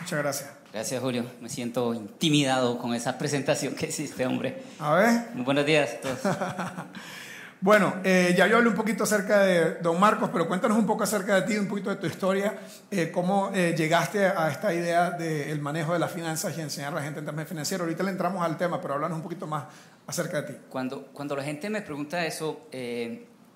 Muchas 0.01 0.19
gracias. 0.19 0.49
Gracias, 0.73 1.01
Julio. 1.01 1.25
Me 1.41 1.49
siento 1.49 1.93
intimidado 1.93 2.79
con 2.79 2.95
esa 2.95 3.17
presentación 3.17 3.75
que 3.75 3.87
hiciste, 3.87 4.25
hombre. 4.25 4.63
A 4.79 4.95
ver. 4.95 5.21
Muy 5.35 5.45
buenos 5.45 5.63
días 5.65 5.91
a 5.93 6.01
todos. 6.01 6.19
bueno, 7.61 7.93
eh, 8.03 8.33
ya 8.35 8.47
yo 8.47 8.57
hablé 8.57 8.69
un 8.69 8.75
poquito 8.75 9.03
acerca 9.03 9.41
de 9.41 9.75
Don 9.75 9.99
Marcos, 9.99 10.31
pero 10.33 10.47
cuéntanos 10.47 10.77
un 10.77 10.87
poco 10.87 11.03
acerca 11.03 11.35
de 11.35 11.41
ti, 11.43 11.55
un 11.55 11.67
poquito 11.67 11.91
de 11.91 11.97
tu 11.97 12.07
historia, 12.07 12.57
eh, 12.89 13.11
cómo 13.11 13.51
eh, 13.53 13.75
llegaste 13.77 14.25
a 14.25 14.49
esta 14.49 14.73
idea 14.73 15.11
del 15.11 15.61
manejo 15.61 15.93
de 15.93 15.99
las 15.99 16.11
finanzas 16.11 16.57
y 16.57 16.61
enseñar 16.61 16.93
a 16.93 16.95
la 16.95 17.03
gente 17.03 17.19
en 17.19 17.27
temas 17.27 17.47
financieros. 17.47 17.85
Ahorita 17.85 18.03
le 18.03 18.11
entramos 18.11 18.43
al 18.43 18.57
tema, 18.57 18.81
pero 18.81 18.95
háblanos 18.95 19.17
un 19.17 19.23
poquito 19.23 19.45
más 19.45 19.65
acerca 20.07 20.41
de 20.41 20.53
ti. 20.53 20.59
Cuando, 20.67 21.07
cuando 21.13 21.35
la 21.35 21.43
gente 21.43 21.69
me 21.69 21.83
pregunta 21.83 22.25
eso, 22.25 22.61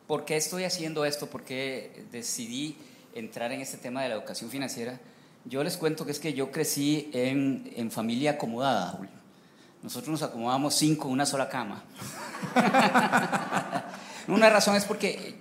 ¿por 0.05 0.25
qué 0.25 0.37
estoy 0.37 0.65
haciendo 0.65 1.05
esto? 1.05 1.25
¿Por 1.25 1.43
qué 1.43 2.05
decidí 2.11 2.77
entrar 3.15 3.51
en 3.51 3.61
este 3.61 3.77
tema 3.77 4.03
de 4.03 4.09
la 4.09 4.15
educación 4.15 4.51
financiera? 4.51 4.99
Yo 5.45 5.63
les 5.63 5.77
cuento 5.77 6.05
que 6.05 6.11
es 6.11 6.19
que 6.19 6.33
yo 6.33 6.51
crecí 6.51 7.09
en, 7.13 7.71
en 7.75 7.91
familia 7.91 8.31
acomodada, 8.31 8.99
Nosotros 9.83 10.09
nos 10.09 10.23
acomodamos 10.23 10.73
cinco 10.73 11.07
en 11.07 11.13
una 11.13 11.25
sola 11.27 11.47
cama. 11.49 11.83
una 14.27 14.49
razón 14.49 14.75
es 14.75 14.85
porque 14.85 15.35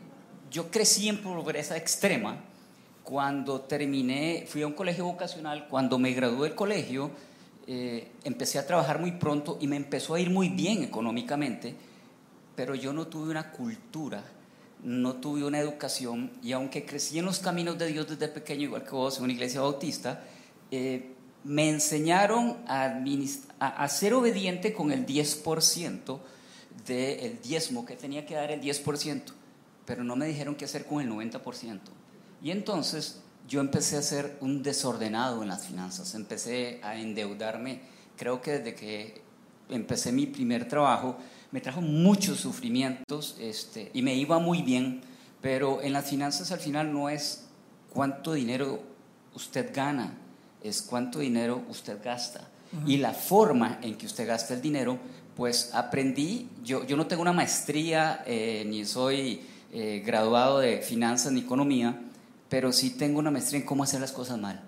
yo 0.51 0.71
crecí 0.71 1.09
en 1.09 1.23
pobreza 1.23 1.77
extrema. 1.79 2.37
Cuando 3.03 3.63
terminé, 3.63 4.45
fui 4.47 4.63
a 4.63 4.67
un 4.67 4.75
colegio 4.75 5.07
vocacional, 5.07 5.69
cuando 5.69 5.99
me 5.99 6.13
gradué 6.13 6.49
del 6.49 6.57
colegio, 6.57 7.11
eh, 7.67 8.13
empecé 8.25 8.59
a 8.59 8.67
trabajar 8.67 9.01
muy 9.01 9.13
pronto 9.13 9.57
y 9.59 9.67
me 9.67 9.77
empezó 9.77 10.15
a 10.15 10.21
ir 10.21 10.29
muy 10.29 10.51
bien 10.51 10.83
económicamente, 10.83 11.75
pero 12.55 12.75
yo 12.75 12.93
no 12.93 13.07
tuve 13.07 13.31
una 13.31 13.51
cultura 13.51 14.23
no 14.85 15.15
tuve 15.15 15.45
una 15.45 15.59
educación 15.59 16.31
y 16.43 16.53
aunque 16.53 16.85
crecí 16.85 17.19
en 17.19 17.25
los 17.25 17.39
caminos 17.39 17.79
de 17.79 17.87
Dios 17.87 18.07
desde 18.09 18.29
pequeño, 18.29 18.65
igual 18.65 18.85
que 18.85 18.91
vos, 18.91 19.17
en 19.19 19.25
una 19.25 19.33
iglesia 19.33 19.63
bautista, 19.63 20.23
eh, 20.71 21.15
me 21.43 21.69
enseñaron 21.69 22.59
a, 22.67 23.03
a, 23.59 23.89
ser 23.89 24.15
obediente 24.15 24.73
con 24.73 24.93
el 24.93 25.07
10% 25.07 26.19
del 26.87 27.41
diezmo, 27.43 27.85
que 27.85 27.97
tenía 27.97 28.25
que 28.27 28.35
dar 28.35 28.51
el 28.51 28.61
10%, 28.61 29.23
pero 29.87 30.05
no 30.05 30.17
me 30.17 30.27
dijeron 30.27 30.55
qué 30.55 30.67
hacer 30.67 30.87
con 30.87 31.01
el 31.01 31.11
90%. 31.11 31.81
Y 32.43 32.51
entonces 32.51 33.21
yo 33.49 33.61
empecé 33.61 33.97
a 33.97 34.03
ser 34.03 34.37
un 34.41 34.63
desordenado 34.63 35.43
en 35.43 35.49
las 35.49 35.67
finanzas, 35.67 36.15
empecé 36.15 36.81
a 36.83 36.97
endeudarme, 36.97 37.81
creo 38.17 38.41
que 38.41 38.59
desde 38.59 38.75
que 38.75 39.23
empecé 39.69 40.13
mi 40.13 40.27
primer 40.27 40.69
trabajo, 40.69 41.17
me 41.55 41.61
trajo 41.61 41.81
muchos 41.81 42.41
sufrimientos 42.41 43.37
este, 43.39 43.89
y 43.95 44.03
me 44.03 44.13
iba 44.17 44.41
muy 44.41 44.63
bien, 44.63 45.03
pero 45.41 45.83
en 45.83 45.93
las 45.93 46.11
finanzas 46.11 46.51
al 46.51 46.59
final 46.59 46.93
no 46.93 47.09
es 47.09 47.45
cuánto 47.91 48.33
dinero 48.33 48.83
usted 49.37 49.73
gana, 49.73 50.19
es 50.65 50.83
cuánto 50.83 51.21
dinero 51.21 51.63
usted 51.69 52.03
gasta. 52.03 52.49
Y 52.85 52.97
la 52.97 53.13
forma 53.13 53.79
en 53.83 53.95
que 53.97 54.07
usted 54.07 54.27
gasta 54.27 54.53
el 54.53 54.63
dinero, 54.63 54.99
pues 55.37 55.71
aprendí, 55.75 56.49
yo, 56.65 56.85
yo 56.87 56.97
no 56.97 57.07
tengo 57.07 57.23
una 57.23 57.33
maestría, 57.33 58.25
eh, 58.27 58.65
ni 58.67 58.85
soy 58.85 59.43
eh, 59.73 60.03
graduado 60.05 60.59
de 60.59 60.79
finanzas 60.79 61.31
ni 61.31 61.43
economía, 61.43 62.01
pero 62.49 62.73
sí 62.73 62.91
tengo 62.91 63.21
una 63.21 63.31
maestría 63.31 63.61
en 63.61 63.67
cómo 63.67 63.85
hacer 63.85 64.01
las 64.01 64.11
cosas 64.11 64.41
mal. 64.41 64.61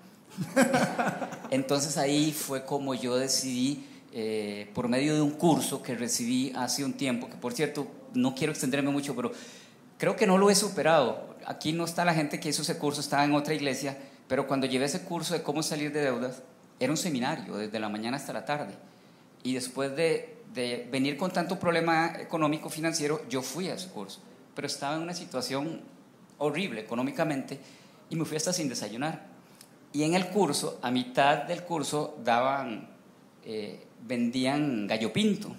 Entonces 1.51 1.97
ahí 1.97 2.31
fue 2.31 2.65
como 2.65 2.95
yo 2.95 3.17
decidí 3.17 3.85
eh, 4.19 4.71
por 4.73 4.89
medio 4.89 5.15
de 5.15 5.21
un 5.21 5.33
curso 5.33 5.83
que 5.83 5.95
recibí 5.95 6.51
hace 6.57 6.83
un 6.83 6.95
tiempo, 6.95 7.29
que 7.29 7.37
por 7.37 7.53
cierto, 7.53 7.87
no 8.15 8.35
quiero 8.35 8.51
extenderme 8.51 8.91
mucho, 8.91 9.15
pero 9.15 9.31
creo 9.99 10.17
que 10.17 10.27
no 10.27 10.39
lo 10.39 10.49
he 10.49 10.55
superado. 10.55 11.37
Aquí 11.45 11.75
no 11.75 11.85
está 11.85 12.03
la 12.03 12.15
gente 12.15 12.41
que 12.41 12.49
hizo 12.49 12.63
ese 12.63 12.79
curso, 12.79 13.03
estaba 13.03 13.27
en 13.27 13.35
otra 13.35 13.53
iglesia, 13.53 13.99
pero 14.27 14.47
cuando 14.47 14.67
llevé 14.67 14.87
ese 14.87 15.03
curso 15.03 15.35
de 15.35 15.43
cómo 15.43 15.63
salir 15.63 15.93
de 15.93 16.01
deudas, 16.01 16.43
era 16.81 16.91
un 16.91 16.97
seminario, 16.97 17.59
desde 17.59 17.79
la 17.79 17.91
mañana 17.91 18.17
hasta 18.17 18.33
la 18.33 18.47
tarde. 18.47 18.73
Y 19.43 19.53
después 19.53 19.95
de, 19.95 20.39
de 20.55 20.89
venir 20.91 21.19
con 21.19 21.31
tanto 21.31 21.59
problema 21.59 22.15
económico 22.19 22.71
financiero, 22.71 23.21
yo 23.29 23.43
fui 23.43 23.69
a 23.69 23.75
ese 23.75 23.91
curso, 23.91 24.21
pero 24.55 24.67
estaba 24.67 24.97
en 24.97 25.03
una 25.03 25.13
situación 25.13 25.83
horrible 26.39 26.81
económicamente 26.81 27.61
y 28.09 28.17
me 28.17 28.25
fui 28.25 28.39
hasta 28.39 28.55
sin 28.55 28.71
desayunar. 28.71 29.27
Y 29.93 30.05
en 30.05 30.15
el 30.15 30.29
curso, 30.29 30.79
a 30.81 30.91
mitad 30.91 31.43
del 31.43 31.65
curso, 31.65 32.17
daban 32.25 32.96
eh, 33.47 33.79
vendían 34.03 34.89
gallo 34.89 35.13
pinto. 35.13 35.55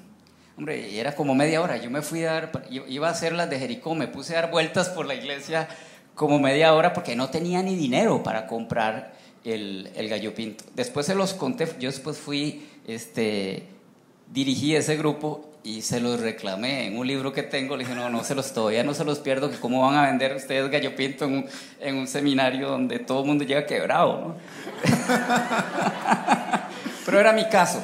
Hombre, 0.57 0.99
era 0.99 1.15
como 1.15 1.33
media 1.33 1.61
hora. 1.61 1.77
Yo 1.77 1.89
me 1.89 2.01
fui 2.01 2.23
a 2.23 2.33
dar, 2.33 2.63
iba 2.69 3.07
a 3.07 3.11
hacer 3.11 3.31
las 3.31 3.49
de 3.49 3.59
Jericó, 3.59 3.95
me 3.95 4.07
puse 4.07 4.35
a 4.35 4.41
dar 4.41 4.51
vueltas 4.51 4.89
por 4.89 5.05
la 5.05 5.15
iglesia 5.15 5.69
como 6.13 6.37
media 6.39 6.73
hora 6.73 6.91
porque 6.91 7.15
no 7.15 7.29
tenía 7.29 7.63
ni 7.63 7.75
dinero 7.75 8.23
para 8.23 8.45
comprar 8.45 9.13
el, 9.45 9.89
gallo 10.09 10.33
pinto. 10.33 10.65
Después 10.75 11.05
se 11.05 11.15
los 11.15 11.33
conté, 11.33 11.65
yo 11.79 11.89
después 11.89 12.17
fui, 12.17 12.67
este, 12.87 13.63
dirigí 14.33 14.75
ese 14.75 14.97
grupo 14.97 15.49
y 15.63 15.81
se 15.81 16.01
los 16.01 16.19
reclamé 16.19 16.87
en 16.87 16.97
un 16.97 17.07
libro 17.07 17.31
que 17.31 17.43
tengo. 17.43 17.77
Le 17.77 17.85
dije, 17.85 17.95
no, 17.95 18.09
no 18.09 18.23
se 18.25 18.35
los, 18.35 18.51
todavía 18.51 18.83
no 18.83 18.93
se 18.93 19.05
los 19.05 19.19
pierdo, 19.19 19.49
que 19.49 19.57
cómo 19.57 19.81
van 19.81 19.95
a 19.95 20.07
vender 20.07 20.35
ustedes 20.35 20.69
gallo 20.69 20.93
pinto 20.95 21.23
en 21.25 21.33
un, 21.33 21.45
en 21.79 21.95
un 21.95 22.07
seminario 22.07 22.67
donde 22.67 22.99
todo 22.99 23.21
el 23.21 23.27
mundo 23.27 23.45
llega 23.45 23.65
quebrado, 23.65 24.19
¿no? 24.19 24.35
Pero 27.07 27.21
era 27.21 27.31
mi 27.31 27.47
caso. 27.47 27.81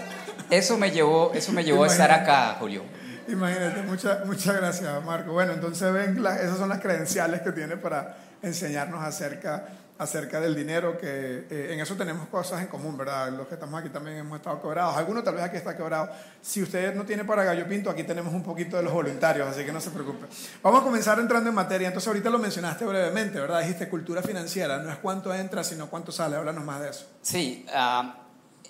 Eso 0.50 0.78
me 0.78 0.92
llevó, 0.92 1.32
eso 1.34 1.54
me 1.54 1.64
llevó 1.64 1.86
a 1.86 1.88
estar 1.88 2.12
acá, 2.12 2.58
Julio. 2.60 2.84
Imagínate, 3.30 3.82
muchas 3.84 4.26
muchas 4.26 4.54
gracias, 4.58 5.06
Marco. 5.06 5.32
Bueno, 5.32 5.54
entonces 5.54 5.94
ven, 5.94 6.22
esas 6.42 6.58
son 6.58 6.68
las 6.68 6.82
credenciales 6.82 7.40
que 7.40 7.54
tiene 7.54 7.78
para 7.78 8.18
enseñarnos 8.42 9.02
acerca, 9.02 9.66
acerca 9.98 10.42
del 10.42 10.54
dinero, 10.54 10.98
que 10.98 11.48
eh, 11.50 11.70
en 11.72 11.80
eso 11.80 11.96
tenemos 11.96 12.28
cosas 12.28 12.64
en 12.64 12.68
común, 12.68 12.98
¿verdad? 12.98 13.32
Los 13.32 13.48
que 13.48 13.54
estamos 13.54 13.80
aquí 13.80 13.88
también 13.92 14.18
hemos 14.18 14.40
estado 14.40 14.62
quebrados. 14.62 14.98
Algunos 14.98 15.24
tal 15.24 15.36
vez 15.36 15.46
aquí 15.46 15.56
está 15.56 15.78
quebrado. 15.78 16.10
Si 16.42 16.62
usted 16.62 16.94
no 16.94 17.06
tiene 17.06 17.24
para 17.24 17.46
Gallo 17.46 17.66
Pinto, 17.66 17.90
aquí 17.90 18.04
tenemos 18.04 18.34
un 18.34 18.44
poquito 18.44 18.76
de 18.76 18.84
los 18.84 18.92
voluntarios, 18.92 19.48
así 19.48 19.64
que 19.64 19.72
no 19.72 19.80
se 19.80 19.92
preocupe. 19.92 20.26
Vamos 20.62 20.82
a 20.82 20.84
comenzar 20.84 21.18
entrando 21.20 21.50
en 21.50 21.56
materia. 21.56 21.88
Entonces, 21.88 22.10
ahorita 22.10 22.30
lo 22.30 22.40
mencionaste 22.40 22.84
brevemente, 22.84 23.40
¿verdad? 23.40 23.62
Dijiste 23.62 23.88
cultura 23.88 24.22
financiera. 24.22 24.80
No 24.80 24.92
es 24.92 24.98
cuánto 24.98 25.34
entra, 25.34 25.64
sino 25.64 25.90
cuánto 25.90 26.12
sale. 26.12 26.36
Háblanos 26.36 26.66
más 26.66 26.82
de 26.82 26.90
eso. 26.90 27.08
Sí, 27.22 27.66
uh 27.74 28.23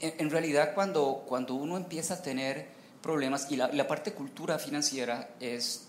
en, 0.03 0.29
realidad 0.29 0.73
cuando, 0.73 1.23
cuando 1.27 1.55
uno 1.55 1.77
empieza 1.77 2.15
a 2.15 2.21
tener 2.21 2.67
problemas, 3.01 3.47
y 3.49 3.55
la, 3.55 3.87
parte 3.87 4.13
cultura 4.13 4.59
financiera 4.59 5.29
es 5.39 5.87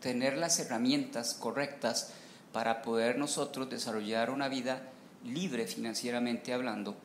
tener 0.00 0.36
las 0.36 0.58
herramientas 0.58 1.34
correctas 1.34 2.12
para 2.52 2.82
poder 2.82 3.18
nosotros 3.18 3.68
desarrollar 3.68 4.30
una 4.30 4.48
vida 4.48 4.82
libre 5.24 5.66
financieramente 5.66 6.52
hablando, 6.52 6.96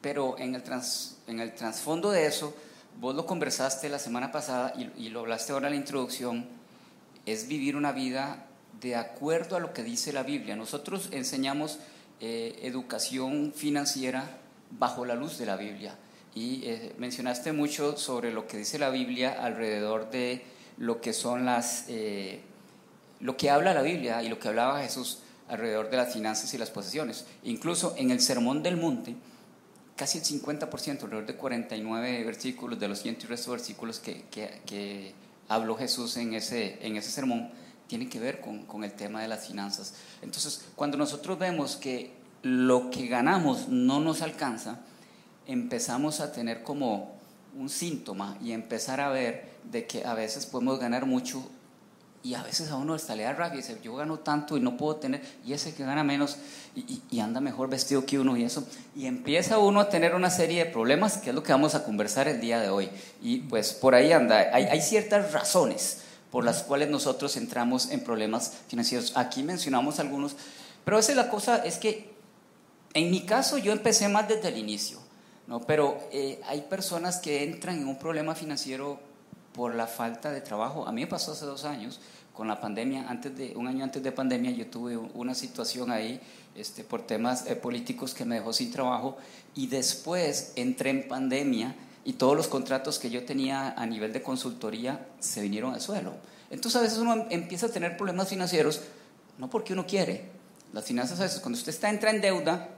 pero 0.00 0.38
en 0.38 0.54
el, 0.54 0.62
trans, 0.62 1.18
en 1.26 1.40
el 1.40 1.54
trasfondo 1.54 2.10
de 2.10 2.26
eso, 2.26 2.54
vos 2.98 3.14
lo 3.14 3.26
conversaste 3.26 3.88
la 3.88 3.98
semana 3.98 4.32
pasada 4.32 4.72
y, 4.76 4.90
y, 5.06 5.08
lo 5.10 5.20
hablaste 5.20 5.52
ahora 5.52 5.68
en 5.68 5.74
la 5.74 5.80
introducción, 5.80 6.46
es 7.26 7.46
vivir 7.46 7.76
una 7.76 7.92
vida 7.92 8.46
de 8.80 8.96
acuerdo 8.96 9.56
a 9.56 9.60
lo 9.60 9.72
que 9.72 9.82
dice 9.82 10.12
la 10.12 10.22
Biblia. 10.22 10.56
Nosotros 10.56 11.08
enseñamos 11.12 11.78
eh, 12.22 12.60
educación 12.64 13.54
financiera 13.54 14.39
bajo 14.70 15.04
la 15.04 15.14
luz 15.14 15.38
de 15.38 15.46
la 15.46 15.56
Biblia. 15.56 15.96
Y 16.34 16.62
eh, 16.64 16.94
mencionaste 16.98 17.52
mucho 17.52 17.96
sobre 17.96 18.32
lo 18.32 18.46
que 18.46 18.56
dice 18.56 18.78
la 18.78 18.90
Biblia 18.90 19.36
alrededor 19.42 20.10
de 20.10 20.44
lo 20.78 21.00
que 21.00 21.12
son 21.12 21.44
las, 21.44 21.84
eh, 21.88 22.40
lo 23.20 23.36
que 23.36 23.50
habla 23.50 23.74
la 23.74 23.82
Biblia 23.82 24.22
y 24.22 24.28
lo 24.28 24.38
que 24.38 24.48
hablaba 24.48 24.82
Jesús 24.82 25.20
alrededor 25.48 25.90
de 25.90 25.96
las 25.96 26.12
finanzas 26.12 26.54
y 26.54 26.58
las 26.58 26.70
posesiones. 26.70 27.26
Incluso 27.42 27.94
en 27.96 28.10
el 28.10 28.20
Sermón 28.20 28.62
del 28.62 28.76
Monte, 28.76 29.16
casi 29.96 30.18
el 30.18 30.24
50%, 30.24 31.02
alrededor 31.02 31.26
de 31.26 31.34
49 31.34 32.24
versículos 32.24 32.78
de 32.78 32.88
los 32.88 33.00
ciento 33.00 33.26
y 33.26 33.28
resto 33.28 33.50
versículos 33.50 33.98
que, 33.98 34.24
que, 34.30 35.12
habló 35.48 35.76
Jesús 35.76 36.16
en 36.16 36.32
ese, 36.34 36.78
en 36.80 36.96
ese 36.96 37.10
sermón, 37.10 37.50
tienen 37.88 38.08
que 38.08 38.20
ver 38.20 38.40
con, 38.40 38.66
con 38.66 38.84
el 38.84 38.92
tema 38.92 39.20
de 39.20 39.26
las 39.26 39.48
finanzas. 39.48 39.94
Entonces, 40.22 40.64
cuando 40.76 40.96
nosotros 40.96 41.36
vemos 41.40 41.74
que 41.74 42.19
lo 42.42 42.90
que 42.90 43.06
ganamos 43.06 43.68
no 43.68 44.00
nos 44.00 44.22
alcanza, 44.22 44.80
empezamos 45.46 46.20
a 46.20 46.32
tener 46.32 46.62
como 46.62 47.18
un 47.58 47.68
síntoma 47.68 48.36
y 48.42 48.52
empezar 48.52 49.00
a 49.00 49.10
ver 49.10 49.50
de 49.70 49.86
que 49.86 50.04
a 50.04 50.14
veces 50.14 50.46
podemos 50.46 50.78
ganar 50.78 51.06
mucho 51.06 51.44
y 52.22 52.34
a 52.34 52.42
veces 52.42 52.70
a 52.70 52.76
uno 52.76 52.94
hasta 52.94 53.16
le 53.16 53.22
da 53.22 53.32
rabia 53.32 53.54
y 53.54 53.62
dice, 53.62 53.78
yo 53.82 53.94
gano 53.94 54.18
tanto 54.18 54.56
y 54.58 54.60
no 54.60 54.76
puedo 54.76 54.96
tener, 54.96 55.22
y 55.44 55.54
ese 55.54 55.74
que 55.74 55.84
gana 55.84 56.04
menos 56.04 56.36
y, 56.76 57.18
anda 57.18 57.40
mejor 57.40 57.70
vestido 57.70 58.04
que 58.04 58.18
uno 58.18 58.36
y 58.36 58.44
eso, 58.44 58.66
y 58.94 59.06
empieza 59.06 59.58
uno 59.58 59.80
a 59.80 59.88
tener 59.88 60.14
una 60.14 60.28
serie 60.28 60.64
de 60.64 60.70
problemas, 60.70 61.16
que 61.16 61.30
es 61.30 61.34
lo 61.34 61.42
que 61.42 61.52
vamos 61.52 61.74
a 61.74 61.84
conversar 61.84 62.28
el 62.28 62.40
día 62.40 62.60
de 62.60 62.68
hoy. 62.68 62.90
Y 63.22 63.38
pues 63.38 63.72
por 63.72 63.94
ahí 63.94 64.12
anda, 64.12 64.50
hay, 64.52 64.64
hay 64.64 64.82
ciertas 64.82 65.32
razones 65.32 66.02
por 66.30 66.44
las 66.44 66.62
cuales 66.62 66.90
nosotros 66.90 67.36
entramos 67.36 67.90
en 67.90 68.04
problemas 68.04 68.52
financieros. 68.68 69.12
Aquí 69.16 69.42
mencionamos 69.42 69.98
algunos, 69.98 70.36
pero 70.84 70.98
esa 70.98 71.12
es 71.12 71.16
la 71.16 71.30
cosa, 71.30 71.56
es 71.56 71.78
que 71.78 72.09
en 72.94 73.10
mi 73.10 73.22
caso 73.22 73.58
yo 73.58 73.72
empecé 73.72 74.08
más 74.08 74.28
desde 74.28 74.48
el 74.48 74.58
inicio, 74.58 74.98
¿no? 75.46 75.60
pero 75.60 75.98
eh, 76.12 76.40
hay 76.46 76.62
personas 76.62 77.18
que 77.18 77.44
entran 77.44 77.78
en 77.78 77.86
un 77.86 77.98
problema 77.98 78.34
financiero 78.34 79.00
por 79.52 79.74
la 79.74 79.86
falta 79.86 80.30
de 80.30 80.40
trabajo. 80.40 80.86
A 80.86 80.92
mí 80.92 81.02
me 81.02 81.06
pasó 81.06 81.32
hace 81.32 81.44
dos 81.44 81.64
años 81.64 82.00
con 82.32 82.48
la 82.48 82.60
pandemia, 82.60 83.06
antes 83.08 83.36
de, 83.36 83.54
un 83.56 83.66
año 83.66 83.84
antes 83.84 84.02
de 84.02 84.12
pandemia 84.12 84.50
yo 84.52 84.66
tuve 84.68 84.96
una 84.96 85.34
situación 85.34 85.90
ahí 85.90 86.20
este, 86.54 86.84
por 86.84 87.06
temas 87.06 87.46
eh, 87.46 87.56
políticos 87.56 88.14
que 88.14 88.24
me 88.24 88.36
dejó 88.36 88.52
sin 88.52 88.70
trabajo 88.70 89.18
y 89.54 89.66
después 89.66 90.52
entré 90.56 90.90
en 90.90 91.06
pandemia 91.06 91.76
y 92.04 92.14
todos 92.14 92.36
los 92.36 92.48
contratos 92.48 92.98
que 92.98 93.10
yo 93.10 93.24
tenía 93.24 93.72
a 93.76 93.86
nivel 93.86 94.12
de 94.12 94.22
consultoría 94.22 95.06
se 95.18 95.42
vinieron 95.42 95.74
al 95.74 95.80
suelo. 95.80 96.14
Entonces 96.50 96.80
a 96.80 96.82
veces 96.82 96.98
uno 96.98 97.26
empieza 97.30 97.66
a 97.66 97.68
tener 97.68 97.96
problemas 97.96 98.28
financieros, 98.28 98.80
no 99.38 99.50
porque 99.50 99.74
uno 99.74 99.86
quiere. 99.86 100.24
Las 100.72 100.84
finanzas 100.84 101.20
a 101.20 101.24
veces, 101.24 101.40
cuando 101.40 101.58
usted 101.58 101.72
está 101.72 101.90
entra 101.90 102.10
en 102.10 102.20
deuda, 102.20 102.68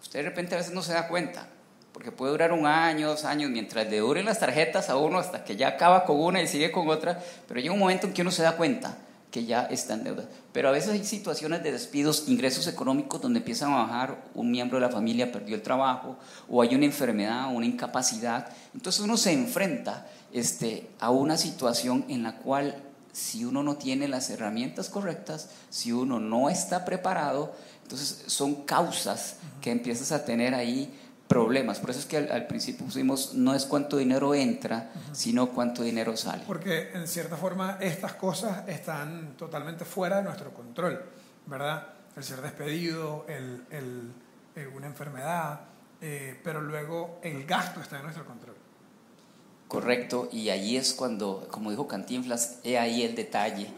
Usted 0.00 0.20
de 0.20 0.28
repente 0.28 0.54
a 0.54 0.58
veces 0.58 0.72
no 0.72 0.82
se 0.82 0.92
da 0.92 1.08
cuenta, 1.08 1.48
porque 1.92 2.12
puede 2.12 2.32
durar 2.32 2.52
un 2.52 2.66
año, 2.66 3.08
dos 3.08 3.24
años, 3.24 3.50
mientras 3.50 3.88
le 3.88 3.98
duren 3.98 4.24
las 4.24 4.38
tarjetas 4.38 4.88
a 4.90 4.96
uno 4.96 5.18
hasta 5.18 5.44
que 5.44 5.56
ya 5.56 5.68
acaba 5.68 6.04
con 6.04 6.20
una 6.20 6.40
y 6.40 6.46
sigue 6.46 6.70
con 6.70 6.88
otra, 6.88 7.22
pero 7.46 7.60
llega 7.60 7.72
un 7.72 7.80
momento 7.80 8.06
en 8.06 8.12
que 8.12 8.22
uno 8.22 8.30
se 8.30 8.42
da 8.42 8.56
cuenta 8.56 8.96
que 9.30 9.44
ya 9.44 9.62
está 9.64 9.94
en 9.94 10.04
deuda. 10.04 10.24
Pero 10.52 10.68
a 10.68 10.72
veces 10.72 10.90
hay 10.90 11.04
situaciones 11.04 11.62
de 11.62 11.72
despidos, 11.72 12.28
ingresos 12.28 12.66
económicos 12.66 13.20
donde 13.20 13.40
empiezan 13.40 13.72
a 13.72 13.78
bajar, 13.78 14.24
un 14.34 14.50
miembro 14.50 14.78
de 14.78 14.86
la 14.86 14.92
familia 14.92 15.30
perdió 15.30 15.54
el 15.54 15.62
trabajo, 15.62 16.16
o 16.48 16.62
hay 16.62 16.74
una 16.74 16.86
enfermedad, 16.86 17.52
una 17.52 17.66
incapacidad. 17.66 18.48
Entonces 18.74 19.02
uno 19.02 19.16
se 19.16 19.32
enfrenta 19.32 20.06
este, 20.32 20.88
a 21.00 21.10
una 21.10 21.36
situación 21.36 22.04
en 22.08 22.22
la 22.22 22.36
cual 22.36 22.82
si 23.12 23.44
uno 23.44 23.62
no 23.62 23.76
tiene 23.76 24.08
las 24.08 24.30
herramientas 24.30 24.88
correctas, 24.88 25.50
si 25.70 25.92
uno 25.92 26.20
no 26.20 26.48
está 26.48 26.84
preparado, 26.84 27.52
entonces 27.88 28.24
son 28.26 28.66
causas 28.66 29.36
que 29.62 29.70
empiezas 29.70 30.12
a 30.12 30.22
tener 30.22 30.54
ahí 30.54 30.94
problemas. 31.26 31.78
Por 31.78 31.88
eso 31.88 32.00
es 32.00 32.04
que 32.04 32.18
al, 32.18 32.46
principio 32.46 32.84
pusimos 32.84 33.32
no 33.32 33.54
es 33.54 33.64
cuánto 33.64 33.96
dinero 33.96 34.34
entra, 34.34 34.90
sino 35.12 35.48
cuánto 35.48 35.82
dinero 35.82 36.14
sale. 36.14 36.44
Porque 36.46 36.90
en 36.92 37.08
cierta 37.08 37.38
forma 37.38 37.78
estas 37.80 38.12
cosas 38.12 38.68
están 38.68 39.38
totalmente 39.38 39.86
fuera 39.86 40.18
de 40.18 40.24
nuestro 40.24 40.52
control, 40.52 41.02
¿verdad? 41.46 41.86
El 42.14 42.22
ser 42.22 42.42
despedido, 42.42 43.24
el, 43.26 43.64
el, 43.70 44.12
eh, 44.54 44.66
una 44.66 44.86
enfermedad, 44.86 45.60
eh, 46.02 46.38
pero 46.44 46.60
luego 46.60 47.20
el 47.22 47.46
gasto 47.46 47.80
está 47.80 47.96
en 47.96 48.02
nuestro 48.02 48.26
control. 48.26 48.56
Correcto, 49.66 50.28
y 50.30 50.50
allí 50.50 50.76
es 50.76 50.92
cuando, 50.92 51.48
como 51.50 51.70
dijo 51.70 51.88
Cantinflas, 51.88 52.58
he 52.64 52.78
ahí 52.78 53.02
el 53.02 53.14
detalle, 53.14 53.70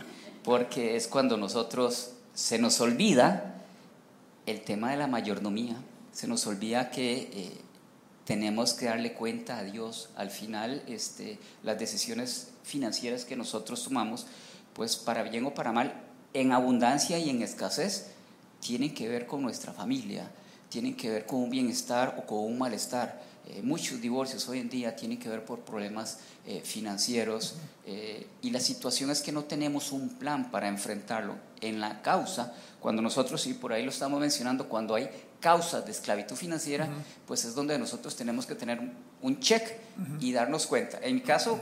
porque 0.42 0.96
es 0.96 1.06
cuando 1.06 1.36
nosotros 1.36 2.14
se 2.34 2.58
nos 2.58 2.80
olvida 2.80 3.59
el 4.50 4.62
tema 4.62 4.90
de 4.90 4.96
la 4.96 5.06
mayordomía. 5.06 5.76
Se 6.12 6.26
nos 6.26 6.46
olvida 6.46 6.90
que 6.90 7.30
eh, 7.32 7.52
tenemos 8.24 8.74
que 8.74 8.86
darle 8.86 9.12
cuenta 9.12 9.58
a 9.58 9.64
Dios. 9.64 10.10
Al 10.16 10.30
final, 10.30 10.82
este, 10.86 11.38
las 11.62 11.78
decisiones 11.78 12.48
financieras 12.64 13.24
que 13.24 13.36
nosotros 13.36 13.84
tomamos, 13.84 14.26
pues 14.74 14.96
para 14.96 15.22
bien 15.22 15.46
o 15.46 15.54
para 15.54 15.72
mal, 15.72 16.02
en 16.34 16.52
abundancia 16.52 17.18
y 17.18 17.30
en 17.30 17.42
escasez, 17.42 18.10
tienen 18.60 18.94
que 18.94 19.08
ver 19.08 19.26
con 19.26 19.42
nuestra 19.42 19.72
familia, 19.72 20.30
tienen 20.68 20.96
que 20.96 21.10
ver 21.10 21.26
con 21.26 21.40
un 21.40 21.50
bienestar 21.50 22.16
o 22.18 22.26
con 22.26 22.38
un 22.38 22.58
malestar. 22.58 23.20
Eh, 23.52 23.62
muchos 23.62 24.00
divorcios 24.00 24.48
hoy 24.48 24.60
en 24.60 24.68
día 24.68 24.94
tienen 24.94 25.18
que 25.18 25.28
ver 25.28 25.44
por 25.44 25.60
problemas 25.60 26.18
eh, 26.46 26.62
financieros 26.64 27.56
y 28.40 28.50
la 28.50 28.60
situación 28.60 29.10
es 29.10 29.20
que 29.20 29.32
no 29.32 29.42
tenemos 29.42 29.90
un 29.90 30.10
plan 30.10 30.52
para 30.52 30.68
enfrentarlo. 30.68 31.34
En 31.60 31.80
la 31.80 32.02
causa 32.02 32.54
cuando 32.80 33.02
nosotros, 33.02 33.46
y 33.46 33.54
por 33.54 33.72
ahí 33.72 33.84
lo 33.84 33.90
estamos 33.90 34.20
mencionando, 34.20 34.68
cuando 34.68 34.94
hay 34.94 35.10
causas 35.40 35.84
de 35.84 35.90
esclavitud 35.90 36.36
financiera, 36.36 36.88
pues 37.26 37.44
es 37.44 37.54
donde 37.54 37.78
nosotros 37.78 38.14
tenemos 38.14 38.46
que 38.46 38.54
tener 38.54 38.80
un 39.20 39.40
check 39.40 39.62
y 40.20 40.32
darnos 40.32 40.66
cuenta. 40.66 40.98
En 41.02 41.16
mi 41.16 41.20
caso, 41.20 41.60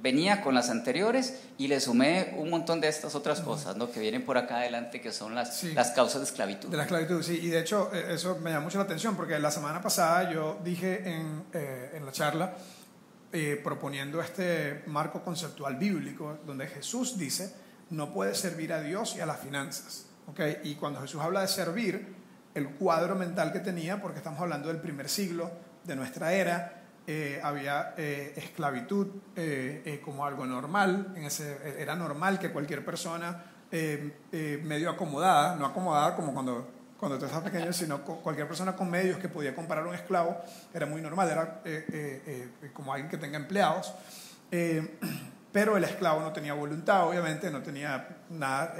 venía 0.00 0.42
con 0.42 0.54
las 0.54 0.70
anteriores 0.70 1.40
y 1.58 1.68
le 1.68 1.80
sumé 1.80 2.34
un 2.36 2.50
montón 2.50 2.80
de 2.80 2.88
estas 2.88 3.14
otras 3.14 3.40
cosas, 3.40 3.76
¿no? 3.76 3.90
Que 3.90 4.00
vienen 4.00 4.24
por 4.24 4.38
acá 4.38 4.58
adelante, 4.58 5.00
que 5.00 5.12
son 5.12 5.34
las, 5.34 5.64
las 5.64 5.90
causas 5.90 6.20
de 6.20 6.26
esclavitud. 6.26 6.68
De 6.68 6.76
la 6.76 6.84
esclavitud, 6.84 7.22
sí. 7.22 7.38
Y 7.42 7.48
de 7.48 7.60
hecho, 7.60 7.90
eh, 7.92 8.14
eso 8.14 8.38
me 8.40 8.50
llama 8.50 8.64
mucho 8.64 8.78
la 8.78 8.84
atención, 8.84 9.16
porque 9.16 9.38
la 9.38 9.50
semana 9.50 9.80
pasada 9.80 10.30
yo 10.30 10.58
dije 10.62 11.08
en, 11.08 11.44
eh, 11.52 11.92
en 11.94 12.06
la 12.06 12.12
charla, 12.12 12.54
eh, 13.32 13.60
proponiendo 13.62 14.22
este 14.22 14.84
marco 14.86 15.22
conceptual 15.22 15.76
bíblico, 15.76 16.38
donde 16.46 16.66
Jesús 16.66 17.18
dice, 17.18 17.52
no 17.90 18.12
puede 18.12 18.34
servir 18.34 18.72
a 18.72 18.80
Dios 18.80 19.16
y 19.16 19.20
a 19.20 19.26
las 19.26 19.40
finanzas. 19.40 20.06
¿okay? 20.28 20.58
Y 20.64 20.76
cuando 20.76 21.00
Jesús 21.00 21.20
habla 21.20 21.42
de 21.42 21.48
servir, 21.48 22.14
el 22.54 22.70
cuadro 22.70 23.16
mental 23.16 23.52
que 23.52 23.60
tenía, 23.60 24.00
porque 24.00 24.18
estamos 24.18 24.40
hablando 24.40 24.68
del 24.68 24.78
primer 24.78 25.08
siglo 25.08 25.50
de 25.84 25.96
nuestra 25.96 26.32
era, 26.32 26.77
eh, 27.10 27.40
había 27.42 27.94
eh, 27.96 28.34
esclavitud 28.36 29.06
eh, 29.34 29.98
como 30.04 30.26
algo 30.26 30.44
normal, 30.44 31.14
en 31.16 31.24
ese, 31.24 31.56
era 31.80 31.96
normal 31.96 32.38
que 32.38 32.50
cualquier 32.50 32.84
persona 32.84 33.44
medio 33.70 34.90
acomodada, 34.90 35.56
no 35.56 35.64
acomodada 35.64 36.14
como 36.14 36.34
cuando, 36.34 36.68
cuando 37.00 37.18
tú 37.18 37.24
estás 37.24 37.40
pequeño, 37.42 37.72
sino 37.72 38.02
cualquier 38.02 38.46
persona 38.46 38.76
con 38.76 38.90
medios 38.90 39.18
que 39.18 39.30
podía 39.30 39.54
comprar 39.56 39.86
un 39.86 39.94
esclavo, 39.94 40.36
era 40.74 40.84
muy 40.84 41.00
normal, 41.00 41.30
era 41.30 41.62
como 42.74 42.92
alguien 42.92 43.10
que 43.10 43.16
tenga 43.16 43.38
empleados. 43.38 43.94
pero 45.50 45.78
el 45.78 45.84
esclavo 45.84 46.20
no 46.20 46.30
tenía 46.34 46.52
voluntad, 46.52 47.08
obviamente, 47.08 47.50
no 47.50 47.62
tenía 47.62 48.18
nada, 48.28 48.74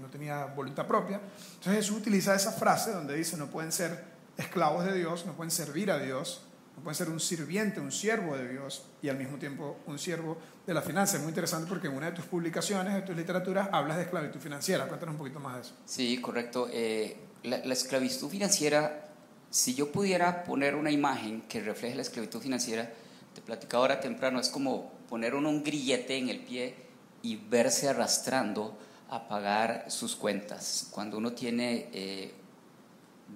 no 0.00 0.08
tenía 0.08 0.46
voluntad 0.46 0.86
propia. 0.86 1.20
Entonces 1.56 1.74
Jesús 1.74 1.98
utiliza 1.98 2.34
esa 2.34 2.52
frase 2.52 2.92
donde 2.92 3.14
dice 3.14 3.36
no 3.36 3.48
pueden 3.48 3.70
ser 3.70 4.02
esclavos 4.38 4.86
de 4.86 4.94
Dios, 4.94 5.26
no 5.26 5.34
pueden 5.34 5.50
servir 5.50 5.90
a 5.90 5.98
Dios, 5.98 6.43
puede 6.82 6.94
ser 6.94 7.08
un 7.08 7.20
sirviente, 7.20 7.80
un 7.80 7.92
siervo 7.92 8.36
de 8.36 8.48
Dios 8.48 8.84
y 9.02 9.08
al 9.08 9.16
mismo 9.16 9.38
tiempo 9.38 9.78
un 9.86 9.98
siervo 9.98 10.36
de 10.66 10.74
la 10.74 10.82
finanza. 10.82 11.16
Es 11.16 11.22
muy 11.22 11.30
interesante 11.30 11.68
porque 11.68 11.86
en 11.86 11.96
una 11.96 12.06
de 12.06 12.12
tus 12.12 12.26
publicaciones, 12.26 12.94
de 12.94 13.02
tus 13.02 13.16
literaturas, 13.16 13.68
hablas 13.72 13.96
de 13.96 14.04
esclavitud 14.04 14.40
financiera. 14.40 14.86
Cuéntanos 14.86 15.14
un 15.14 15.18
poquito 15.18 15.40
más 15.40 15.54
de 15.56 15.60
eso. 15.62 15.74
Sí, 15.84 16.20
correcto. 16.20 16.68
Eh, 16.72 17.16
la, 17.44 17.56
esclavitud 17.72 18.28
financiera, 18.28 19.08
si 19.50 19.74
yo 19.74 19.92
pudiera 19.92 20.44
poner 20.44 20.74
una 20.74 20.90
imagen 20.90 21.42
que 21.42 21.60
refleje 21.60 21.94
la 21.94 22.02
esclavitud 22.02 22.40
financiera, 22.40 22.90
te 23.34 23.40
platicaba 23.40 23.82
ahora 23.82 24.00
temprano, 24.00 24.40
es 24.40 24.48
como 24.48 24.92
poner 25.08 25.34
uno 25.34 25.50
un 25.50 25.62
grillete 25.62 26.16
en 26.16 26.28
el 26.28 26.40
pie 26.40 26.74
y 27.22 27.36
verse 27.36 27.88
arrastrando 27.88 28.76
a 29.10 29.28
pagar 29.28 29.86
sus 29.88 30.16
cuentas. 30.16 30.88
Cuando 30.90 31.18
uno 31.18 31.32
tiene 31.32 31.88
eh, 31.92 32.34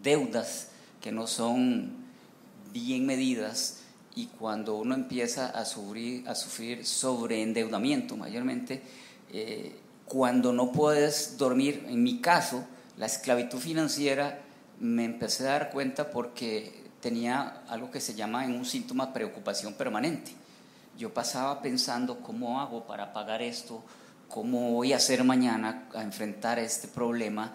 deudas 0.02 0.68
que 1.00 1.12
no 1.12 1.26
son 1.26 1.97
bien 2.72 3.06
medidas 3.06 3.80
y 4.14 4.26
cuando 4.26 4.76
uno 4.76 4.94
empieza 4.94 5.46
a 5.46 5.64
sufrir, 5.64 6.28
a 6.28 6.34
sufrir 6.34 6.84
sobreendeudamiento 6.84 8.16
mayormente, 8.16 8.82
eh, 9.32 9.76
cuando 10.06 10.52
no 10.52 10.72
puedes 10.72 11.36
dormir, 11.36 11.84
en 11.88 12.02
mi 12.02 12.20
caso, 12.20 12.64
la 12.96 13.06
esclavitud 13.06 13.58
financiera, 13.58 14.40
me 14.80 15.04
empecé 15.04 15.46
a 15.46 15.52
dar 15.52 15.70
cuenta 15.70 16.10
porque 16.10 16.84
tenía 17.00 17.62
algo 17.68 17.90
que 17.90 18.00
se 18.00 18.14
llama 18.14 18.44
en 18.44 18.54
un 18.54 18.64
síntoma 18.64 19.12
preocupación 19.12 19.74
permanente. 19.74 20.32
Yo 20.96 21.14
pasaba 21.14 21.62
pensando 21.62 22.20
cómo 22.20 22.60
hago 22.60 22.86
para 22.86 23.12
pagar 23.12 23.42
esto, 23.42 23.84
cómo 24.28 24.72
voy 24.72 24.92
a 24.92 24.96
hacer 24.96 25.22
mañana 25.22 25.88
a 25.94 26.02
enfrentar 26.02 26.58
este 26.58 26.88
problema 26.88 27.52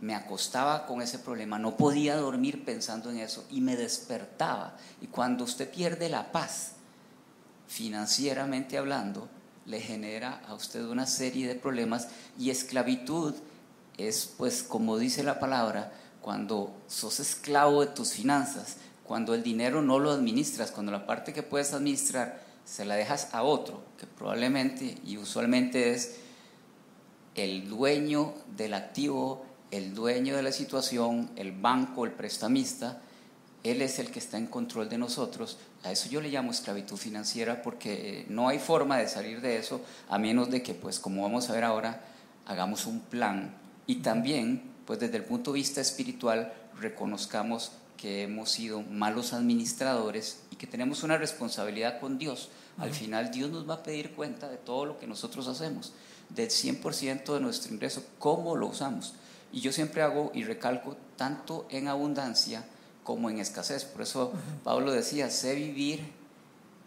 me 0.00 0.14
acostaba 0.14 0.86
con 0.86 1.00
ese 1.00 1.18
problema, 1.18 1.58
no 1.58 1.76
podía 1.76 2.16
dormir 2.16 2.64
pensando 2.64 3.10
en 3.10 3.18
eso 3.18 3.44
y 3.50 3.60
me 3.60 3.76
despertaba. 3.76 4.76
Y 5.00 5.06
cuando 5.06 5.44
usted 5.44 5.70
pierde 5.70 6.08
la 6.08 6.32
paz, 6.32 6.72
financieramente 7.66 8.78
hablando, 8.78 9.28
le 9.64 9.80
genera 9.80 10.42
a 10.46 10.54
usted 10.54 10.84
una 10.84 11.06
serie 11.06 11.48
de 11.48 11.54
problemas 11.54 12.08
y 12.38 12.50
esclavitud 12.50 13.34
es, 13.96 14.32
pues, 14.36 14.62
como 14.62 14.98
dice 14.98 15.22
la 15.22 15.40
palabra, 15.40 15.92
cuando 16.20 16.74
sos 16.86 17.20
esclavo 17.20 17.80
de 17.80 17.92
tus 17.92 18.12
finanzas, 18.12 18.76
cuando 19.04 19.34
el 19.34 19.42
dinero 19.42 19.82
no 19.82 19.98
lo 19.98 20.10
administras, 20.10 20.70
cuando 20.70 20.92
la 20.92 21.06
parte 21.06 21.32
que 21.32 21.42
puedes 21.42 21.72
administrar 21.72 22.42
se 22.64 22.84
la 22.84 22.96
dejas 22.96 23.28
a 23.32 23.42
otro, 23.42 23.82
que 23.98 24.06
probablemente 24.06 24.98
y 25.04 25.16
usualmente 25.16 25.92
es 25.92 26.16
el 27.36 27.68
dueño 27.68 28.34
del 28.56 28.74
activo 28.74 29.45
el 29.76 29.94
dueño 29.94 30.36
de 30.36 30.42
la 30.42 30.52
situación, 30.52 31.30
el 31.36 31.52
banco, 31.52 32.04
el 32.04 32.12
prestamista, 32.12 33.00
él 33.62 33.82
es 33.82 33.98
el 33.98 34.10
que 34.10 34.20
está 34.20 34.38
en 34.38 34.46
control 34.46 34.88
de 34.88 34.98
nosotros. 34.98 35.58
A 35.82 35.92
eso 35.92 36.08
yo 36.08 36.20
le 36.20 36.30
llamo 36.30 36.50
esclavitud 36.50 36.96
financiera 36.96 37.62
porque 37.62 38.20
eh, 38.20 38.26
no 38.28 38.48
hay 38.48 38.58
forma 38.58 38.96
de 38.98 39.08
salir 39.08 39.40
de 39.40 39.58
eso 39.58 39.80
a 40.08 40.18
menos 40.18 40.50
de 40.50 40.62
que, 40.62 40.74
pues 40.74 41.00
como 41.00 41.22
vamos 41.22 41.50
a 41.50 41.52
ver 41.52 41.64
ahora, 41.64 42.04
hagamos 42.46 42.86
un 42.86 43.00
plan 43.00 43.54
y 43.86 43.96
también, 43.96 44.62
pues 44.86 45.00
desde 45.00 45.16
el 45.16 45.24
punto 45.24 45.52
de 45.52 45.58
vista 45.58 45.80
espiritual, 45.80 46.52
reconozcamos 46.78 47.72
que 47.96 48.22
hemos 48.22 48.50
sido 48.50 48.82
malos 48.82 49.32
administradores 49.32 50.40
y 50.50 50.56
que 50.56 50.66
tenemos 50.66 51.02
una 51.02 51.18
responsabilidad 51.18 51.98
con 52.00 52.18
Dios. 52.18 52.50
Al 52.78 52.92
final 52.92 53.30
Dios 53.30 53.50
nos 53.50 53.68
va 53.68 53.74
a 53.74 53.82
pedir 53.82 54.12
cuenta 54.12 54.48
de 54.48 54.58
todo 54.58 54.84
lo 54.84 54.98
que 54.98 55.06
nosotros 55.06 55.48
hacemos, 55.48 55.92
del 56.28 56.50
100% 56.50 57.34
de 57.34 57.40
nuestro 57.40 57.72
ingreso, 57.72 58.04
cómo 58.18 58.54
lo 58.54 58.68
usamos. 58.68 59.14
Y 59.52 59.60
yo 59.60 59.72
siempre 59.72 60.02
hago 60.02 60.30
y 60.34 60.44
recalco 60.44 60.96
tanto 61.16 61.66
en 61.70 61.88
abundancia 61.88 62.64
como 63.04 63.30
en 63.30 63.38
escasez. 63.38 63.84
Por 63.84 64.02
eso 64.02 64.32
Pablo 64.64 64.92
decía, 64.92 65.30
sé 65.30 65.54
vivir 65.54 66.12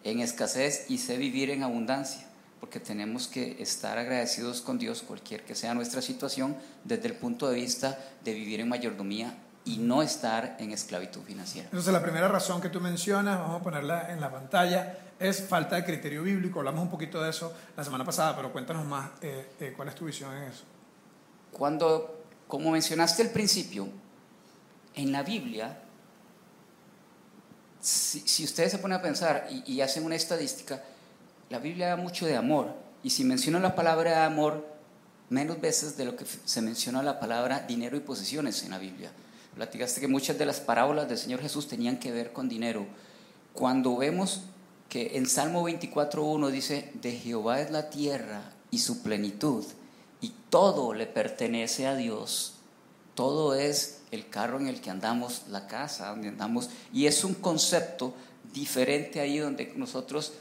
en 0.04 0.20
escasez 0.20 0.86
y 0.90 0.98
sé 0.98 1.18
vivir 1.18 1.50
en 1.50 1.64
abundancia, 1.64 2.28
porque 2.60 2.80
tenemos 2.80 3.28
que 3.28 3.62
estar 3.62 3.98
agradecidos 3.98 4.62
con 4.62 4.78
Dios, 4.78 5.02
cualquier 5.02 5.44
que 5.44 5.56
sea 5.56 5.74
nuestra 5.74 6.02
situación, 6.02 6.56
desde 6.84 7.08
el 7.08 7.16
punto 7.16 7.50
de 7.50 7.56
vista 7.56 7.98
de 8.24 8.34
vivir 8.34 8.60
en 8.60 8.70
mayordomía 8.70 9.36
y 9.66 9.78
no 9.78 10.02
estar 10.02 10.56
en 10.60 10.72
esclavitud 10.72 11.22
financiera. 11.22 11.68
Entonces 11.68 11.94
la 11.94 12.02
primera 12.02 12.28
razón 12.28 12.62
que 12.62 12.70
tú 12.70 12.80
mencionas, 12.80 13.40
vamos 13.40 13.62
a 13.62 13.64
ponerla 13.64 14.12
en 14.12 14.22
la 14.22 14.32
pantalla, 14.32 14.98
es 15.20 15.46
falta 15.48 15.76
de 15.76 15.84
criterio 15.84 16.24
bíblico. 16.24 16.60
Hablamos 16.60 16.82
un 16.82 16.90
poquito 16.90 17.22
de 17.22 17.30
eso 17.30 17.54
la 17.76 17.84
semana 17.84 18.06
pasada, 18.06 18.36
pero 18.36 18.52
cuéntanos 18.52 18.86
más 18.86 19.12
eh, 19.22 19.52
eh, 19.60 19.74
cuál 19.76 19.90
es 19.90 19.96
tu 19.96 20.06
visión 20.06 20.36
en 20.36 20.44
eso. 20.44 20.64
Cuando 21.52 22.19
como 22.50 22.72
mencionaste 22.72 23.22
al 23.22 23.30
principio, 23.30 23.88
en 24.96 25.12
la 25.12 25.22
Biblia, 25.22 25.84
si, 27.80 28.44
ustedes 28.44 28.72
se 28.72 28.80
ponen 28.80 28.98
a 28.98 29.02
pensar 29.04 29.48
y, 29.68 29.80
hacen 29.82 30.04
una 30.04 30.16
estadística, 30.16 30.84
la 31.52 31.60
Biblia 31.60 31.90
da 31.90 31.96
mucho 31.96 32.26
de 32.26 32.36
amor. 32.36 32.74
Y 33.04 33.12
si 33.12 33.24
menciona 33.24 33.60
la 33.60 33.76
palabra 33.76 34.26
amor, 34.26 34.66
menos 35.30 35.62
veces 35.62 35.96
de 35.96 36.06
lo 36.06 36.16
que 36.16 36.26
se 36.26 36.62
menciona 36.64 37.04
la 37.04 37.20
palabra 37.20 37.60
dinero 37.68 37.96
y 37.96 38.00
posesiones 38.00 38.64
en 38.64 38.72
la 38.72 38.80
Biblia. 38.80 39.12
Platicaste 39.54 40.02
que 40.02 40.08
muchas 40.08 40.40
de 40.40 40.48
las 40.48 40.60
parábolas 40.60 41.08
del 41.08 41.20
Señor 41.20 41.42
Jesús 41.42 41.68
tenían 41.68 42.00
que 42.00 42.12
ver 42.12 42.34
con 42.34 42.50
dinero. 42.50 42.88
Cuando 43.54 43.96
vemos 43.96 44.42
que 44.90 45.18
en 45.18 45.28
Salmo 45.28 45.70
24.1 45.70 46.50
dice, 46.50 46.92
de 46.96 47.12
Jehová 47.12 47.62
es 47.62 47.70
la 47.70 47.92
tierra 47.92 48.42
y 48.72 48.80
su 48.80 49.04
plenitud, 49.04 49.64
y 50.22 50.34
todo 50.50 50.94
le 50.94 51.08
pertenece 51.08 51.88
a 51.88 51.96
Dios. 51.96 52.56
Todo 53.16 53.56
es 53.56 54.02
el 54.12 54.30
carro 54.30 54.60
en 54.60 54.68
el 54.68 54.82
que 54.82 54.90
andamos, 54.90 55.44
la 55.50 55.68
casa 55.68 56.10
donde 56.10 56.30
andamos, 56.30 56.70
y 56.94 57.06
es 57.06 57.24
un 57.24 57.36
concepto 57.36 58.14
diferente 58.54 59.20
ahí 59.20 59.38
donde 59.38 59.74
nosotros 59.76 60.34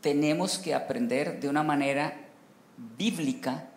tenemos 0.00 0.58
que 0.58 0.74
aprender 0.74 1.40
de 1.40 1.48
una 1.48 1.62
manera 1.62 2.28
bíblica 2.96 3.68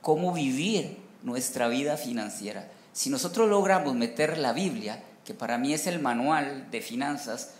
cómo 0.00 0.32
vivir 0.32 0.98
nuestra 1.22 1.68
vida 1.68 1.96
financiera. 1.96 2.70
Si 2.92 3.10
nosotros 3.10 3.48
logramos 3.48 3.94
meter 3.94 4.38
la 4.38 4.52
Biblia, 4.52 5.02
que 5.24 5.34
para 5.34 5.58
mí 5.58 5.74
es 5.74 5.86
el 5.86 6.00
manual 6.00 6.70
de 6.70 6.80
finanzas 6.80 7.54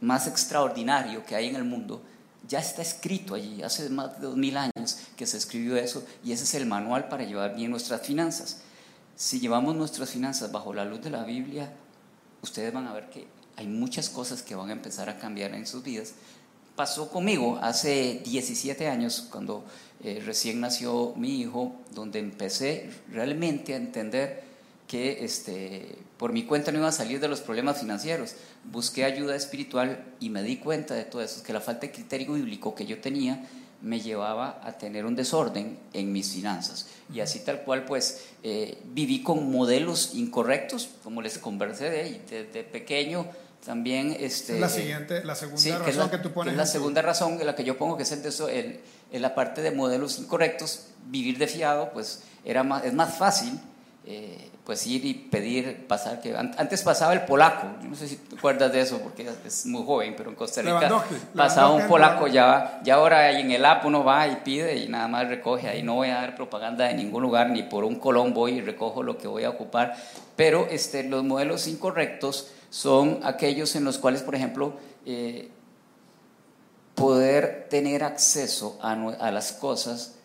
más 0.00 0.26
extraordinario 0.26 1.24
que 1.24 1.34
hay 1.34 1.48
en 1.48 1.56
el 1.56 1.64
mundo, 1.64 2.02
ya 2.48 2.60
está 2.60 2.82
escrito 2.82 3.34
allí, 3.34 3.62
hace 3.62 3.88
más 3.90 4.20
de 4.20 4.26
dos 4.26 4.36
mil 4.36 4.56
años 4.56 4.98
que 5.16 5.26
se 5.26 5.36
escribió 5.36 5.76
eso 5.76 6.04
y 6.24 6.32
ese 6.32 6.44
es 6.44 6.54
el 6.54 6.66
manual 6.66 7.08
para 7.08 7.24
llevar 7.24 7.54
bien 7.56 7.70
nuestras 7.70 8.02
finanzas. 8.02 8.58
Si 9.16 9.40
llevamos 9.40 9.74
nuestras 9.74 10.10
finanzas 10.10 10.52
bajo 10.52 10.74
la 10.74 10.84
luz 10.84 11.00
de 11.02 11.10
la 11.10 11.24
Biblia, 11.24 11.72
ustedes 12.42 12.72
van 12.72 12.86
a 12.86 12.92
ver 12.92 13.08
que 13.08 13.26
hay 13.56 13.66
muchas 13.66 14.10
cosas 14.10 14.42
que 14.42 14.54
van 14.54 14.68
a 14.68 14.72
empezar 14.72 15.08
a 15.08 15.18
cambiar 15.18 15.54
en 15.54 15.66
sus 15.66 15.82
vidas. 15.82 16.12
Pasó 16.76 17.10
conmigo 17.10 17.58
hace 17.62 18.20
17 18.24 18.88
años, 18.88 19.28
cuando 19.30 19.64
eh, 20.04 20.22
recién 20.24 20.60
nació 20.60 21.14
mi 21.16 21.40
hijo, 21.40 21.74
donde 21.94 22.18
empecé 22.18 22.90
realmente 23.10 23.72
a 23.72 23.76
entender 23.76 24.44
que 24.86 25.24
este, 25.24 25.96
por 26.16 26.32
mi 26.32 26.44
cuenta 26.44 26.70
no 26.70 26.78
iba 26.78 26.88
a 26.88 26.92
salir 26.92 27.20
de 27.20 27.28
los 27.28 27.40
problemas 27.40 27.80
financieros. 27.80 28.34
Busqué 28.64 29.04
ayuda 29.04 29.34
espiritual 29.34 30.04
y 30.20 30.30
me 30.30 30.42
di 30.42 30.56
cuenta 30.58 30.94
de 30.94 31.04
todo 31.04 31.22
eso, 31.22 31.42
que 31.42 31.52
la 31.52 31.60
falta 31.60 31.82
de 31.82 31.92
criterio 31.92 32.34
bíblico 32.34 32.74
que 32.74 32.86
yo 32.86 33.00
tenía 33.00 33.44
me 33.82 34.00
llevaba 34.00 34.60
a 34.64 34.72
tener 34.72 35.04
un 35.04 35.14
desorden 35.16 35.78
en 35.92 36.12
mis 36.12 36.32
finanzas. 36.32 36.86
Y 37.12 37.20
así 37.20 37.40
tal 37.40 37.62
cual, 37.62 37.84
pues, 37.84 38.26
eh, 38.42 38.78
viví 38.84 39.22
con 39.22 39.50
modelos 39.50 40.14
incorrectos, 40.14 40.88
como 41.04 41.20
les 41.20 41.38
conversé 41.38 41.90
de 41.90 42.20
desde 42.28 42.64
pequeño. 42.64 43.26
También, 43.64 44.16
este, 44.18 44.60
la 44.60 44.68
siguiente, 44.68 45.24
la 45.24 45.34
segunda 45.34 45.78
razón 45.78 46.10
que, 46.10 46.18
tú 46.18 46.30
pones. 46.32 46.56
la 46.56 46.66
segunda 46.66 47.02
razón, 47.02 47.38
la 47.44 47.56
que 47.56 47.64
yo 47.64 47.76
pongo, 47.76 47.96
que 47.96 48.04
es 48.04 48.12
el 48.12 48.22
de 48.22 48.28
eso, 48.28 48.48
el, 48.48 48.80
en 49.10 49.22
la 49.22 49.34
parte 49.34 49.60
de 49.60 49.72
modelos 49.72 50.18
incorrectos, 50.20 50.86
vivir 51.06 51.36
de 51.38 51.48
fiado, 51.48 51.90
pues, 51.92 52.22
era 52.44 52.62
más, 52.62 52.84
es 52.84 52.94
más 52.94 53.16
fácil 53.18 53.58
eh, 54.08 54.50
pues 54.64 54.86
ir 54.86 55.04
y 55.04 55.14
pedir 55.14 55.84
pasar 55.88 56.20
que 56.20 56.36
antes 56.36 56.82
pasaba 56.82 57.12
el 57.12 57.22
polaco 57.22 57.66
yo 57.82 57.88
no 57.88 57.96
sé 57.96 58.06
si 58.06 58.14
te 58.14 58.36
acuerdas 58.36 58.72
de 58.72 58.80
eso 58.80 59.00
porque 59.00 59.28
es 59.44 59.66
muy 59.66 59.84
joven 59.84 60.14
pero 60.16 60.30
en 60.30 60.36
Costa 60.36 60.62
Rica 60.62 61.04
pasaba 61.34 61.70
un 61.72 61.88
polaco 61.88 62.28
ya 62.28 62.80
ya 62.84 62.94
ahora 62.94 63.32
en 63.32 63.50
el 63.50 63.64
app 63.64 63.84
uno 63.84 64.04
va 64.04 64.28
y 64.28 64.36
pide 64.36 64.76
y 64.76 64.88
nada 64.88 65.08
más 65.08 65.28
recoge 65.28 65.68
ahí 65.68 65.82
no 65.82 65.94
voy 65.94 66.10
a 66.10 66.16
dar 66.20 66.36
propaganda 66.36 66.86
de 66.86 66.94
ningún 66.94 67.20
lugar 67.20 67.50
ni 67.50 67.64
por 67.64 67.82
un 67.82 67.96
colón 67.96 68.32
voy 68.32 68.52
y 68.52 68.60
recojo 68.60 69.02
lo 69.02 69.18
que 69.18 69.26
voy 69.26 69.42
a 69.42 69.50
ocupar 69.50 69.96
pero 70.36 70.68
este 70.70 71.02
los 71.02 71.24
modelos 71.24 71.66
incorrectos 71.66 72.52
son 72.70 73.18
aquellos 73.24 73.74
en 73.74 73.82
los 73.82 73.98
cuales 73.98 74.22
por 74.22 74.36
ejemplo 74.36 74.74
eh, 75.04 75.48
poder 76.94 77.66
tener 77.68 78.04
acceso 78.04 78.78
a, 78.80 78.92
a 78.92 79.30
las 79.32 79.50
cosas 79.50 80.15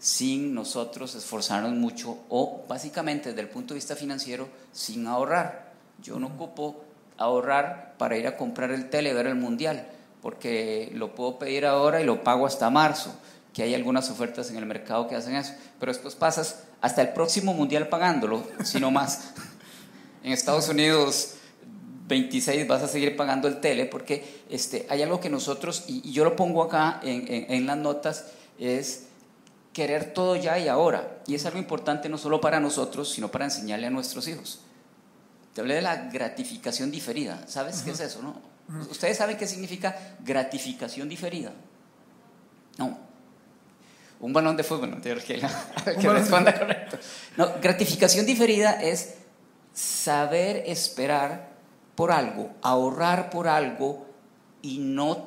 sin 0.00 0.54
nosotros 0.54 1.14
esforzarnos 1.14 1.72
mucho 1.72 2.16
o 2.30 2.64
básicamente 2.66 3.28
desde 3.28 3.42
el 3.42 3.48
punto 3.48 3.74
de 3.74 3.78
vista 3.78 3.94
financiero 3.94 4.48
sin 4.72 5.06
ahorrar. 5.06 5.72
Yo 6.02 6.18
no 6.18 6.28
ocupo 6.28 6.82
ahorrar 7.18 7.94
para 7.98 8.16
ir 8.16 8.26
a 8.26 8.38
comprar 8.38 8.70
el 8.70 8.88
tele, 8.88 9.12
ver 9.12 9.26
el 9.26 9.34
mundial, 9.34 9.86
porque 10.22 10.90
lo 10.94 11.14
puedo 11.14 11.38
pedir 11.38 11.66
ahora 11.66 12.00
y 12.00 12.04
lo 12.04 12.24
pago 12.24 12.46
hasta 12.46 12.70
marzo, 12.70 13.14
que 13.52 13.62
hay 13.62 13.74
algunas 13.74 14.10
ofertas 14.10 14.50
en 14.50 14.56
el 14.56 14.64
mercado 14.64 15.06
que 15.06 15.16
hacen 15.16 15.36
eso, 15.36 15.52
pero 15.78 15.92
después 15.92 16.14
pasas 16.14 16.62
hasta 16.80 17.02
el 17.02 17.10
próximo 17.10 17.52
mundial 17.52 17.88
pagándolo, 17.88 18.42
si 18.64 18.80
no 18.80 18.90
más. 18.90 19.32
en 20.24 20.32
Estados 20.32 20.70
Unidos 20.70 21.34
26 22.08 22.66
vas 22.66 22.82
a 22.82 22.88
seguir 22.88 23.16
pagando 23.16 23.48
el 23.48 23.60
tele 23.60 23.84
porque 23.84 24.44
este, 24.48 24.86
hay 24.88 25.02
algo 25.02 25.20
que 25.20 25.28
nosotros, 25.28 25.84
y, 25.88 26.10
yo 26.10 26.24
lo 26.24 26.36
pongo 26.36 26.62
acá 26.62 27.00
en, 27.02 27.52
en 27.52 27.66
las 27.66 27.76
notas, 27.76 28.24
es 28.58 29.09
querer 29.72 30.12
todo 30.12 30.36
ya 30.36 30.58
y 30.58 30.68
ahora. 30.68 31.18
Y 31.26 31.34
es 31.34 31.46
algo 31.46 31.58
importante 31.58 32.08
no 32.08 32.18
solo 32.18 32.40
para 32.40 32.60
nosotros, 32.60 33.10
sino 33.10 33.30
para 33.30 33.44
enseñarle 33.44 33.86
a 33.86 33.90
nuestros 33.90 34.26
hijos. 34.28 34.60
Te 35.54 35.60
hablé 35.60 35.74
de 35.74 35.82
la 35.82 35.96
gratificación 36.10 36.90
diferida. 36.90 37.46
¿Sabes 37.46 37.82
qué 37.82 37.90
es 37.90 38.00
eso, 38.00 38.22
no? 38.22 38.40
¿Ustedes 38.88 39.16
saben 39.16 39.36
qué 39.36 39.46
significa 39.46 40.16
gratificación 40.20 41.08
diferida? 41.08 41.52
No. 42.78 42.98
Un 44.20 44.32
balón 44.32 44.56
de 44.56 44.62
fútbol, 44.62 44.90
no 44.90 45.00
que, 45.00 45.20
que 46.00 46.08
responda 46.08 46.56
correcto. 46.56 46.98
No, 47.36 47.54
gratificación 47.60 48.26
diferida 48.26 48.72
es 48.80 49.14
saber 49.72 50.62
esperar 50.66 51.50
por 51.94 52.12
algo, 52.12 52.50
ahorrar 52.62 53.30
por 53.30 53.48
algo 53.48 54.06
y 54.62 54.78
no, 54.78 55.26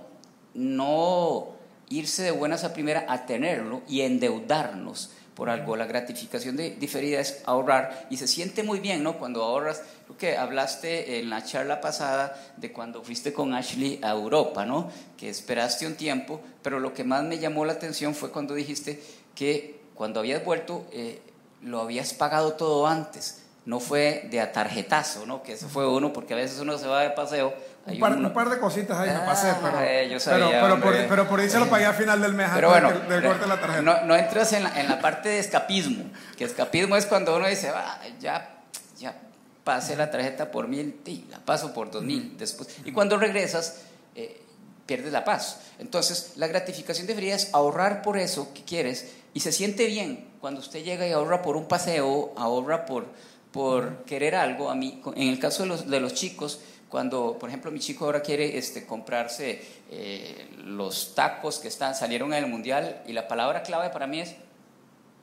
no 0.53 1.52
irse 1.97 2.23
de 2.23 2.32
buenas 2.32 2.63
a 2.63 2.73
primera 2.73 3.06
a 3.08 3.25
tenerlo 3.25 3.82
y 3.88 4.01
endeudarnos 4.01 5.12
por 5.36 5.49
algo. 5.49 5.75
La 5.75 5.86
gratificación 5.86 6.56
de, 6.56 6.71
diferida 6.71 7.19
es 7.19 7.41
ahorrar 7.45 8.08
y 8.10 8.17
se 8.17 8.27
siente 8.27 8.63
muy 8.63 8.79
bien, 8.79 9.03
¿no? 9.03 9.17
Cuando 9.17 9.43
ahorras, 9.43 9.82
lo 10.08 10.17
que 10.17 10.38
hablaste 10.38 11.19
en 11.19 11.29
la 11.29 11.43
charla 11.43 11.82
pasada 11.82 12.53
de 12.58 12.71
cuando 12.71 13.03
fuiste 13.03 13.34
con 13.34 13.53
Ashley 13.53 13.99
a 14.03 14.12
Europa, 14.12 14.65
¿no? 14.65 14.89
Que 15.17 15.29
esperaste 15.29 15.88
un 15.88 15.95
tiempo, 15.95 16.41
pero 16.62 16.79
lo 16.79 16.93
que 16.93 17.03
más 17.03 17.23
me 17.23 17.39
llamó 17.39 17.65
la 17.65 17.73
atención 17.73 18.15
fue 18.15 18.32
cuando 18.32 18.53
dijiste 18.53 19.01
que 19.36 19.82
cuando 19.95 20.19
habías 20.19 20.43
vuelto 20.43 20.86
eh, 20.91 21.21
lo 21.62 21.82
habías 21.82 22.13
pagado 22.13 22.53
todo 22.53 22.88
antes. 22.88 23.39
No 23.65 23.79
fue 23.79 24.27
de 24.29 24.41
a 24.41 24.51
tarjetazo, 24.51 25.25
¿no? 25.25 25.41
Que 25.41 25.53
eso 25.53 25.69
fue 25.69 25.88
uno, 25.88 26.12
porque 26.12 26.34
a 26.34 26.38
veces 26.38 26.60
uno 26.60 26.77
se 26.77 26.86
va 26.86 27.01
de 27.01 27.12
paseo 27.12 27.53
un 27.85 28.33
par, 28.33 28.49
de 28.49 28.59
cositas 28.59 28.97
ahí 28.97 29.09
me 29.09 29.25
pasé, 29.25 29.49
ah, 29.49 29.59
pero, 29.61 29.79
eh, 29.81 30.19
pero, 30.23 30.79
por, 30.79 31.07
pero, 31.07 31.27
por, 31.27 31.39
ahí 31.39 31.49
se 31.49 31.59
lo 31.59 31.69
pagué 31.69 31.85
al 31.85 31.95
final 31.95 32.21
del 32.21 32.33
mes 32.33 32.49
pero 32.53 32.69
bueno, 32.69 32.91
del, 32.91 33.23
corte 33.23 33.41
de 33.41 33.47
la 33.47 33.59
tarjeta. 33.59 33.81
No, 33.81 34.05
no 34.05 34.15
entras 34.15 34.53
en 34.53 34.63
la, 34.63 34.79
en 34.79 34.87
la, 34.87 34.99
parte 34.99 35.29
de 35.29 35.39
escapismo, 35.39 36.05
que 36.37 36.45
escapismo 36.45 36.95
es 36.95 37.05
cuando 37.05 37.35
uno 37.35 37.47
dice, 37.47 37.69
ah, 37.75 37.99
ya, 38.19 38.61
ya 38.97 39.15
pasé 39.63 39.95
la 39.95 40.09
tarjeta 40.09 40.49
por 40.49 40.67
mil, 40.67 41.01
y 41.05 41.25
la 41.29 41.39
paso 41.39 41.73
por 41.73 41.91
dos 41.91 42.03
mil 42.03 42.37
después. 42.37 42.69
Y 42.85 42.91
cuando 42.93 43.17
regresas, 43.17 43.81
eh, 44.15 44.41
pierdes 44.85 45.11
la 45.11 45.23
paz. 45.23 45.59
Entonces, 45.79 46.33
la 46.35 46.47
gratificación 46.47 47.07
debería 47.07 47.35
es 47.35 47.53
ahorrar 47.53 48.01
por 48.01 48.17
eso 48.17 48.53
que 48.53 48.63
quieres 48.63 49.11
y 49.33 49.39
se 49.39 49.51
siente 49.51 49.87
bien 49.87 50.27
cuando 50.39 50.59
usted 50.59 50.83
llega 50.83 51.07
y 51.07 51.11
ahorra 51.11 51.41
por 51.41 51.55
un 51.55 51.67
paseo, 51.67 52.33
ahorra 52.35 52.85
por, 52.85 53.05
por 53.51 54.03
querer 54.03 54.35
algo. 54.35 54.69
A 54.69 54.75
mí, 54.75 55.01
en 55.15 55.29
el 55.29 55.39
caso 55.39 55.63
de 55.63 55.69
los, 55.69 55.89
de 55.89 55.99
los 55.99 56.13
chicos, 56.13 56.59
cuando, 56.93 57.39
por 57.39 57.49
ejemplo, 57.49 57.71
mi 57.71 57.79
chico 57.79 58.06
ahora 58.06 58.21
quiere 58.21 58.56
este, 58.56 58.86
comprarse 58.86 59.60
eh, 59.89 60.47
los 60.63 61.15
tacos 61.15 61.58
que 61.58 61.67
están, 61.67 61.95
salieron 61.95 62.32
en 62.36 62.43
el 62.43 62.47
mundial 62.47 63.01
y 63.08 63.13
la 63.13 63.27
palabra 63.27 63.63
clave 63.63 63.89
para 63.89 64.06
mí 64.06 64.19
es 64.19 64.36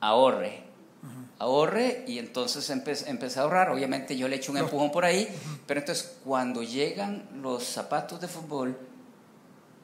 ahorre. 0.01 0.63
Ahorre 1.39 2.03
y 2.07 2.19
entonces 2.19 2.69
empecé 2.69 3.39
a 3.39 3.43
ahorrar. 3.43 3.69
Obviamente 3.69 4.17
yo 4.17 4.27
le 4.27 4.35
echo 4.35 4.51
un 4.51 4.57
empujón 4.57 4.91
por 4.91 5.05
ahí, 5.05 5.29
pero 5.65 5.79
entonces 5.79 6.17
cuando 6.25 6.61
llegan 6.61 7.29
los 7.41 7.63
zapatos 7.63 8.19
de 8.19 8.27
fútbol, 8.27 8.77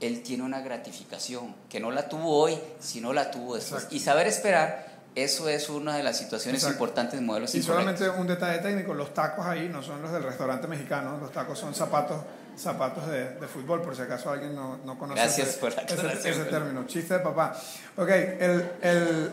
él 0.01 0.23
tiene 0.23 0.43
una 0.43 0.59
gratificación 0.59 1.55
que 1.69 1.79
no 1.79 1.91
la 1.91 2.09
tuvo 2.09 2.37
hoy, 2.37 2.59
sino 2.81 3.13
la 3.13 3.31
tuvo 3.31 3.55
después. 3.55 3.87
Y 3.91 4.01
saber 4.01 4.27
esperar 4.27 4.86
eso 5.23 5.49
es 5.49 5.69
una 5.69 5.97
de 5.97 6.03
las 6.03 6.17
situaciones 6.17 6.63
importantes 6.63 7.19
de 7.19 7.25
modelos 7.25 7.53
Y 7.55 7.63
solamente 7.63 8.09
un 8.09 8.27
detalle 8.27 8.59
técnico, 8.59 8.93
los 8.93 9.13
tacos 9.13 9.45
ahí 9.45 9.69
no 9.69 9.81
son 9.81 10.01
los 10.01 10.11
del 10.11 10.23
restaurante 10.23 10.67
mexicano, 10.67 11.17
los 11.19 11.31
tacos 11.31 11.57
son 11.57 11.73
zapatos 11.73 12.21
zapatos 12.57 13.07
de, 13.07 13.35
de 13.35 13.47
fútbol, 13.47 13.81
por 13.81 13.95
si 13.95 14.01
acaso 14.01 14.31
alguien 14.31 14.55
no, 14.55 14.77
no 14.83 14.97
conoce 14.97 15.21
Gracias 15.21 15.49
ese, 15.49 15.59
por 15.59 15.75
la 15.75 15.83
ese, 15.83 16.45
término. 16.45 16.85
Chiste 16.87 17.15
de 17.15 17.19
papá. 17.19 17.55
Ok, 17.95 18.09
el, 18.09 18.71
el, 18.81 19.31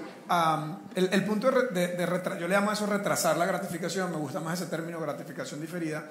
el, 0.94 1.08
el 1.10 1.24
punto 1.24 1.50
de, 1.50 1.88
de, 1.88 2.38
yo 2.38 2.46
le 2.46 2.54
llamo 2.54 2.70
a 2.70 2.74
eso 2.74 2.86
retrasar 2.86 3.36
la 3.36 3.46
gratificación, 3.46 4.10
me 4.10 4.18
gusta 4.18 4.40
más 4.40 4.60
ese 4.60 4.70
término 4.70 5.00
gratificación 5.00 5.60
diferida. 5.60 6.04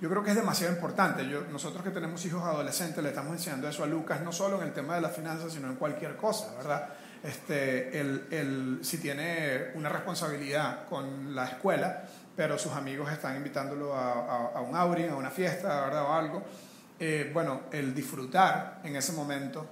Yo 0.00 0.08
creo 0.08 0.22
que 0.22 0.30
es 0.30 0.36
demasiado 0.36 0.72
importante. 0.72 1.28
Yo, 1.28 1.42
nosotros 1.50 1.82
que 1.82 1.90
tenemos 1.90 2.24
hijos 2.24 2.42
adolescentes 2.44 3.02
le 3.02 3.10
estamos 3.10 3.32
enseñando 3.32 3.68
eso 3.68 3.82
a 3.82 3.86
Lucas, 3.86 4.22
no 4.22 4.32
solo 4.32 4.60
en 4.62 4.68
el 4.68 4.72
tema 4.72 4.94
de 4.94 5.00
las 5.00 5.14
finanzas, 5.14 5.52
sino 5.52 5.68
en 5.68 5.74
cualquier 5.74 6.16
cosa, 6.16 6.54
¿verdad? 6.56 6.88
Este, 7.22 7.98
el, 8.00 8.78
si 8.82 8.98
tiene 8.98 9.72
una 9.74 9.88
responsabilidad 9.88 10.86
con 10.88 11.34
la 11.34 11.46
escuela, 11.46 12.04
pero 12.36 12.58
sus 12.58 12.72
amigos 12.72 13.10
están 13.10 13.36
invitándolo 13.36 13.94
a, 13.94 14.60
un 14.60 14.76
outing, 14.76 15.10
a 15.10 15.16
una 15.16 15.30
fiesta, 15.30 15.86
¿verdad? 15.86 16.04
o 16.04 16.12
algo, 16.12 16.42
eh, 16.98 17.30
bueno, 17.32 17.62
el 17.72 17.94
disfrutar 17.94 18.80
en 18.84 18.96
ese 18.96 19.12
momento 19.12 19.66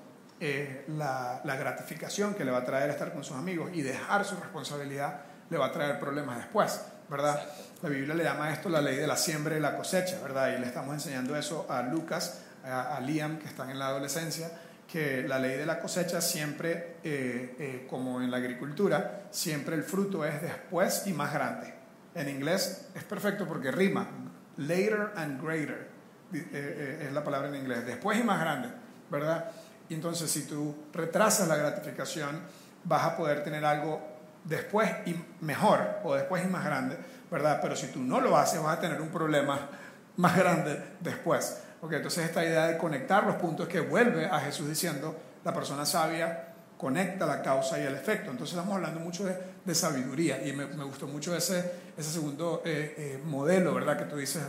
la, 0.88 1.40
la, 1.44 1.56
gratificación 1.56 2.34
que 2.34 2.44
le 2.44 2.50
va 2.50 2.58
a 2.58 2.64
traer 2.64 2.90
estar 2.90 3.12
con 3.12 3.24
sus 3.24 3.36
amigos 3.36 3.70
y 3.72 3.82
dejar 3.82 4.24
su 4.24 4.36
responsabilidad 4.36 5.20
le 5.48 5.56
va 5.56 5.66
a 5.66 5.72
traer 5.72 5.98
problemas 5.98 6.38
después, 6.38 6.80
¿verdad? 7.08 7.40
La 7.82 7.88
Biblia 7.88 8.14
le 8.14 8.24
llama 8.24 8.52
esto 8.52 8.68
la 8.68 8.80
ley 8.80 8.96
de 8.96 9.06
la 9.06 9.16
siembra 9.16 9.56
y 9.56 9.60
la 9.60 9.76
cosecha, 9.76 10.20
¿verdad? 10.22 10.56
Y 10.56 10.60
le 10.60 10.66
estamos 10.66 10.92
enseñando 10.92 11.36
eso 11.36 11.66
a 11.70 11.82
Lucas, 11.82 12.40
a 12.64 13.00
Liam, 13.00 13.38
que 13.38 13.46
están 13.46 13.70
en 13.70 13.78
la 13.78 13.88
adolescencia, 13.88 14.50
que 14.96 15.28
la 15.28 15.38
ley 15.38 15.58
de 15.58 15.66
la 15.66 15.78
cosecha 15.78 16.22
siempre, 16.22 16.96
eh, 17.04 17.54
eh, 17.58 17.86
como 17.86 18.22
en 18.22 18.30
la 18.30 18.38
agricultura, 18.38 19.24
siempre 19.30 19.76
el 19.76 19.82
fruto 19.82 20.24
es 20.24 20.40
después 20.40 21.02
y 21.04 21.12
más 21.12 21.34
grande. 21.34 21.74
En 22.14 22.30
inglés 22.30 22.88
es 22.94 23.04
perfecto 23.04 23.46
porque 23.46 23.70
rima, 23.70 24.08
later 24.56 25.12
and 25.16 25.42
greater, 25.44 25.90
eh, 26.32 27.04
es 27.06 27.12
la 27.12 27.22
palabra 27.22 27.50
en 27.50 27.56
inglés, 27.56 27.84
después 27.84 28.18
y 28.18 28.22
más 28.22 28.40
grande, 28.40 28.70
¿verdad? 29.10 29.50
Y 29.90 29.92
entonces 29.92 30.30
si 30.30 30.46
tú 30.46 30.74
retrasas 30.94 31.46
la 31.46 31.56
gratificación, 31.56 32.40
vas 32.84 33.04
a 33.04 33.18
poder 33.18 33.44
tener 33.44 33.66
algo 33.66 34.00
después 34.44 34.90
y 35.04 35.14
mejor 35.42 35.98
o 36.04 36.14
después 36.14 36.42
y 36.42 36.48
más 36.48 36.64
grande, 36.64 36.96
¿verdad? 37.30 37.58
Pero 37.60 37.76
si 37.76 37.88
tú 37.88 38.02
no 38.02 38.18
lo 38.18 38.34
haces, 38.34 38.62
vas 38.62 38.78
a 38.78 38.80
tener 38.80 39.02
un 39.02 39.10
problema 39.10 39.68
más 40.16 40.36
grande 40.36 40.82
después. 41.00 41.62
Okay, 41.80 41.96
entonces 41.96 42.24
esta 42.24 42.44
idea 42.44 42.66
de 42.66 42.78
conectar 42.78 43.24
los 43.24 43.36
puntos 43.36 43.68
que 43.68 43.80
vuelve 43.80 44.26
a 44.26 44.40
Jesús 44.40 44.68
diciendo, 44.68 45.14
la 45.44 45.52
persona 45.52 45.84
sabia 45.84 46.52
conecta 46.76 47.26
la 47.26 47.42
causa 47.42 47.78
y 47.78 47.82
el 47.82 47.94
efecto. 47.94 48.30
Entonces 48.30 48.56
estamos 48.56 48.76
hablando 48.76 49.00
mucho 49.00 49.24
de, 49.24 49.74
sabiduría 49.74 50.46
y 50.46 50.52
me, 50.52 50.64
gustó 50.84 51.06
mucho 51.06 51.34
ese, 51.36 51.72
ese 51.96 52.10
segundo 52.10 52.62
eh, 52.64 52.94
eh, 52.98 53.22
modelo, 53.24 53.74
¿verdad? 53.74 53.98
Que 53.98 54.04
tú 54.04 54.16
dices 54.16 54.42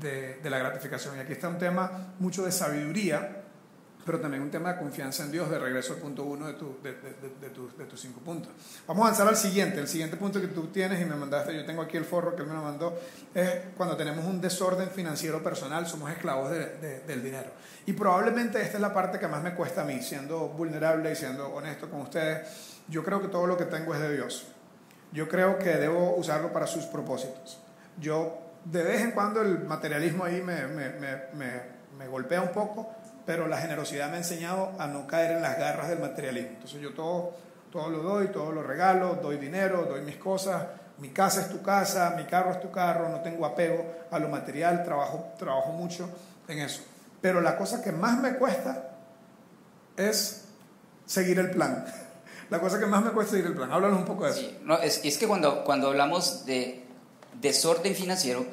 de, 0.00 0.36
de 0.42 0.50
la 0.50 0.58
gratificación. 0.58 1.16
Y 1.16 1.20
aquí 1.20 1.32
está 1.32 1.48
un 1.48 1.58
tema 1.58 2.14
mucho 2.18 2.44
de 2.44 2.52
sabiduría 2.52 3.45
pero 4.06 4.20
también 4.20 4.40
un 4.40 4.50
tema 4.50 4.72
de 4.72 4.78
confianza 4.78 5.24
en 5.24 5.32
Dios, 5.32 5.50
de 5.50 5.58
regreso 5.58 5.94
al 5.94 5.98
punto 5.98 6.22
uno 6.22 6.46
de, 6.46 6.54
tu, 6.54 6.78
de, 6.80 6.92
de, 6.92 7.50
de, 7.76 7.84
tus 7.84 8.00
cinco 8.00 8.20
puntos. 8.20 8.52
Vamos 8.86 9.02
a 9.02 9.06
avanzar 9.08 9.26
al 9.26 9.36
siguiente. 9.36 9.80
El 9.80 9.88
siguiente 9.88 10.16
punto 10.16 10.40
que 10.40 10.46
tú 10.46 10.68
tienes 10.68 11.00
y 11.02 11.04
me 11.04 11.16
mandaste, 11.16 11.54
yo 11.54 11.66
tengo 11.66 11.82
aquí 11.82 11.96
el 11.96 12.04
forro 12.04 12.36
que 12.36 12.42
él 12.42 12.48
me 12.48 12.54
lo 12.54 12.62
mandó, 12.62 12.96
es 13.34 13.50
cuando 13.76 13.96
tenemos 13.96 14.24
un 14.24 14.40
desorden 14.40 14.88
financiero 14.90 15.42
personal, 15.42 15.88
somos 15.88 16.12
esclavos 16.12 16.52
del 16.52 17.22
dinero. 17.22 17.50
Y 17.84 17.94
probablemente 17.94 18.62
esta 18.62 18.76
es 18.76 18.80
la 18.80 18.94
parte 18.94 19.18
que 19.18 19.26
más 19.26 19.42
me 19.42 19.54
cuesta 19.54 19.82
a 19.82 19.84
mí, 19.84 20.00
siendo 20.00 20.48
vulnerable 20.50 21.10
y 21.10 21.16
siendo 21.16 21.48
honesto 21.48 21.90
con 21.90 22.02
ustedes. 22.02 22.82
Yo 22.88 23.02
creo 23.02 23.20
que 23.20 23.28
todo 23.28 23.48
lo 23.48 23.56
que 23.56 23.64
tengo 23.64 23.92
es 23.92 24.00
de 24.00 24.14
Dios. 24.14 24.46
Yo 25.12 25.28
creo 25.28 25.58
que 25.58 25.70
debo 25.70 26.14
usarlo 26.14 26.52
para 26.52 26.68
sus 26.68 26.84
propósitos. 26.84 27.58
Yo, 27.98 28.38
de 28.64 28.84
vez 28.84 29.00
en 29.00 29.10
cuando, 29.10 29.42
el 29.42 29.64
materialismo 29.64 30.24
ahí 30.24 30.42
me, 30.42 30.66
me, 30.68 30.90
me, 30.90 31.76
me 31.98 32.06
golpea 32.08 32.42
un 32.42 32.52
poco, 32.52 32.94
pero 33.26 33.48
la 33.48 33.58
generosidad 33.58 34.08
me 34.08 34.14
ha 34.14 34.18
enseñado 34.18 34.72
a 34.78 34.86
no 34.86 35.06
caer 35.06 35.32
en 35.32 35.42
las 35.42 35.58
garras 35.58 35.88
del 35.88 35.98
materialismo. 35.98 36.50
Entonces 36.54 36.80
yo 36.80 36.94
todo, 36.94 37.32
todo 37.72 37.90
lo 37.90 37.98
doy, 37.98 38.28
todo 38.28 38.52
lo 38.52 38.62
regalo, 38.62 39.16
doy 39.16 39.36
dinero, 39.36 39.84
doy 39.84 40.02
mis 40.02 40.16
cosas, 40.16 40.64
mi 40.98 41.10
casa 41.10 41.42
es 41.42 41.50
tu 41.50 41.60
casa, 41.60 42.14
mi 42.16 42.24
carro 42.24 42.52
es 42.52 42.60
tu 42.60 42.70
carro, 42.70 43.08
no 43.08 43.20
tengo 43.20 43.44
apego 43.44 43.84
a 44.12 44.18
lo 44.20 44.28
material, 44.28 44.84
trabajo, 44.84 45.32
trabajo 45.38 45.72
mucho 45.72 46.08
en 46.46 46.60
eso. 46.60 46.82
Pero 47.20 47.40
la 47.40 47.56
cosa 47.58 47.82
que 47.82 47.90
más 47.90 48.18
me 48.18 48.36
cuesta 48.36 48.90
es 49.96 50.44
seguir 51.04 51.38
el 51.40 51.50
plan. 51.50 51.84
La 52.48 52.60
cosa 52.60 52.78
que 52.78 52.86
más 52.86 53.02
me 53.04 53.10
cuesta 53.10 53.34
es 53.34 53.42
seguir 53.42 53.46
el 53.46 53.56
plan. 53.56 53.72
Háblanos 53.72 53.98
un 53.98 54.04
poco 54.04 54.24
de 54.24 54.30
eso. 54.30 54.52
no, 54.62 54.78
es, 54.78 55.00
es, 55.04 55.18
que 55.18 55.26
cuando, 55.26 55.64
cuando 55.64 55.88
hablamos 55.88 56.46
de 56.46 56.84
desorden 57.40 57.92
financiero, 57.96 58.46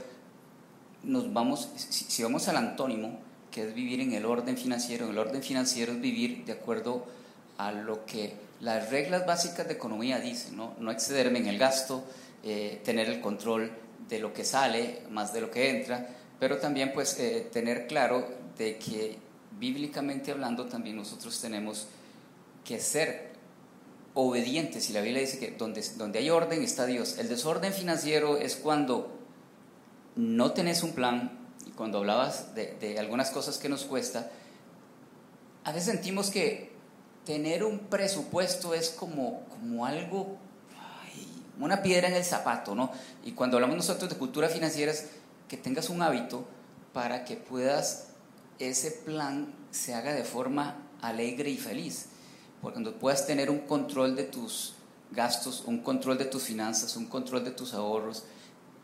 nos 1.03 1.31
vamos, 1.31 1.69
si, 1.75 2.05
si 2.05 2.23
vamos 2.23 2.47
al 2.47 2.57
antónimo, 2.57 3.19
que 3.53 3.67
es 3.67 3.73
vivir 3.73 4.01
en 4.01 4.13
el 4.13 4.25
orden 4.25 4.57
financiero. 4.57 5.09
El 5.09 5.17
orden 5.17 5.43
financiero 5.43 5.91
es 5.91 6.01
vivir 6.01 6.43
de 6.43 6.53
acuerdo 6.53 7.05
a 7.57 7.71
lo 7.71 8.05
que 8.05 8.33
las 8.61 8.89
reglas 8.89 9.25
básicas 9.25 9.67
de 9.67 9.73
economía 9.73 10.19
dicen, 10.19 10.57
no, 10.57 10.73
no 10.79 10.91
excederme 10.91 11.39
en 11.39 11.47
el 11.47 11.59
gasto, 11.59 12.03
eh, 12.43 12.81
tener 12.83 13.09
el 13.09 13.21
control 13.21 13.71
de 14.09 14.19
lo 14.19 14.33
que 14.33 14.43
sale 14.43 15.03
más 15.11 15.33
de 15.33 15.41
lo 15.41 15.51
que 15.51 15.69
entra, 15.69 16.07
pero 16.39 16.57
también 16.57 16.91
pues 16.93 17.19
eh, 17.19 17.47
tener 17.51 17.85
claro 17.87 18.27
de 18.57 18.77
que 18.77 19.17
bíblicamente 19.59 20.31
hablando 20.31 20.65
también 20.65 20.95
nosotros 20.95 21.39
tenemos 21.39 21.87
que 22.65 22.79
ser 22.79 23.33
obedientes 24.15 24.89
y 24.89 24.93
la 24.93 25.01
Biblia 25.01 25.21
dice 25.21 25.39
que 25.39 25.51
donde, 25.51 25.83
donde 25.97 26.19
hay 26.19 26.29
orden 26.29 26.63
está 26.63 26.85
Dios. 26.85 27.19
El 27.19 27.29
desorden 27.29 27.71
financiero 27.71 28.37
es 28.37 28.55
cuando 28.55 29.19
no 30.15 30.51
tenés 30.53 30.81
un 30.81 30.93
plan 30.93 31.42
cuando 31.75 31.99
hablabas 31.99 32.55
de, 32.55 32.75
de 32.79 32.99
algunas 32.99 33.31
cosas 33.31 33.57
que 33.57 33.69
nos 33.69 33.83
cuesta, 33.85 34.31
a 35.63 35.71
veces 35.71 35.93
sentimos 35.93 36.29
que 36.29 36.73
tener 37.25 37.63
un 37.63 37.79
presupuesto 37.79 38.73
es 38.73 38.89
como, 38.89 39.43
como 39.49 39.85
algo, 39.85 40.37
una 41.59 41.81
piedra 41.81 42.07
en 42.07 42.15
el 42.15 42.25
zapato, 42.25 42.75
¿no? 42.75 42.91
Y 43.23 43.31
cuando 43.31 43.57
hablamos 43.57 43.77
nosotros 43.77 44.09
de 44.09 44.17
cultura 44.17 44.49
financiera 44.49 44.91
es 44.91 45.09
que 45.47 45.57
tengas 45.57 45.89
un 45.89 46.01
hábito 46.01 46.45
para 46.93 47.25
que 47.25 47.35
puedas, 47.35 48.07
ese 48.59 48.91
plan 48.91 49.53
se 49.71 49.93
haga 49.93 50.13
de 50.13 50.23
forma 50.23 50.77
alegre 51.01 51.49
y 51.49 51.57
feliz. 51.57 52.07
Porque 52.61 52.75
cuando 52.75 52.99
puedas 52.99 53.25
tener 53.25 53.49
un 53.49 53.59
control 53.59 54.15
de 54.15 54.23
tus 54.23 54.75
gastos, 55.11 55.63
un 55.65 55.79
control 55.79 56.17
de 56.17 56.25
tus 56.25 56.43
finanzas, 56.43 56.95
un 56.97 57.07
control 57.07 57.43
de 57.43 57.51
tus 57.51 57.73
ahorros, 57.73 58.23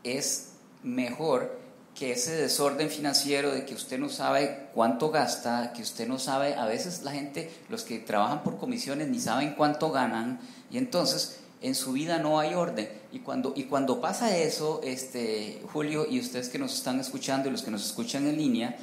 es 0.04 0.52
mejor 0.82 1.59
que 1.94 2.12
ese 2.12 2.32
desorden 2.32 2.88
financiero 2.88 3.50
de 3.50 3.64
que 3.64 3.74
usted 3.74 3.98
no 3.98 4.08
sabe 4.08 4.68
cuánto 4.74 5.10
gasta, 5.10 5.72
que 5.72 5.82
usted 5.82 6.08
no 6.08 6.18
sabe, 6.18 6.54
a 6.54 6.64
veces 6.66 7.02
la 7.02 7.12
gente, 7.12 7.50
los 7.68 7.82
que 7.82 7.98
trabajan 7.98 8.42
por 8.42 8.58
comisiones 8.58 9.08
ni 9.08 9.20
saben 9.20 9.54
cuánto 9.54 9.90
ganan 9.90 10.40
y 10.70 10.78
entonces 10.78 11.40
en 11.62 11.74
su 11.74 11.92
vida 11.92 12.18
no 12.18 12.38
hay 12.40 12.54
orden. 12.54 12.88
Y 13.12 13.20
cuando, 13.20 13.52
y 13.54 13.64
cuando 13.64 14.00
pasa 14.00 14.36
eso, 14.36 14.80
este, 14.82 15.60
Julio 15.72 16.06
y 16.08 16.20
ustedes 16.20 16.48
que 16.48 16.58
nos 16.58 16.74
están 16.74 17.00
escuchando 17.00 17.48
y 17.48 17.52
los 17.52 17.62
que 17.62 17.70
nos 17.70 17.84
escuchan 17.84 18.26
en 18.26 18.36
línea, 18.36 18.76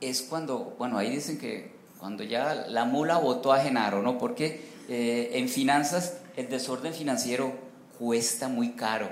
es 0.00 0.22
cuando, 0.22 0.74
bueno, 0.78 0.98
ahí 0.98 1.10
dicen 1.10 1.38
que 1.38 1.72
cuando 1.98 2.24
ya 2.24 2.66
la 2.68 2.84
mula 2.84 3.18
votó 3.18 3.52
a 3.52 3.60
Genaro, 3.60 4.02
¿no? 4.02 4.18
Porque 4.18 4.60
eh, 4.88 5.30
en 5.34 5.48
finanzas 5.48 6.14
el 6.36 6.48
desorden 6.48 6.94
financiero 6.94 7.52
cuesta 7.98 8.48
muy 8.48 8.70
caro, 8.72 9.08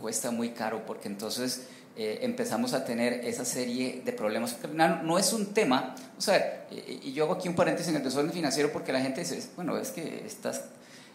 cuesta 0.00 0.30
muy 0.30 0.50
caro 0.50 0.84
porque 0.84 1.08
entonces 1.08 1.68
eh, 1.96 2.18
empezamos 2.22 2.74
a 2.74 2.84
tener 2.84 3.24
esa 3.24 3.44
serie 3.44 4.02
de 4.04 4.12
problemas. 4.12 4.56
No, 4.74 5.18
es 5.18 5.32
un 5.32 5.54
tema, 5.54 5.94
o 6.18 6.20
sea, 6.20 6.66
y 6.70 7.12
yo 7.14 7.24
hago 7.24 7.34
aquí 7.34 7.48
un 7.48 7.54
paréntesis 7.54 7.90
en 7.90 7.96
el 7.96 8.02
desorden 8.04 8.32
financiero 8.32 8.70
porque 8.70 8.92
la 8.92 9.00
gente 9.00 9.20
dice, 9.20 9.42
bueno, 9.56 9.78
es 9.78 9.92
que 9.92 10.26
estás 10.26 10.64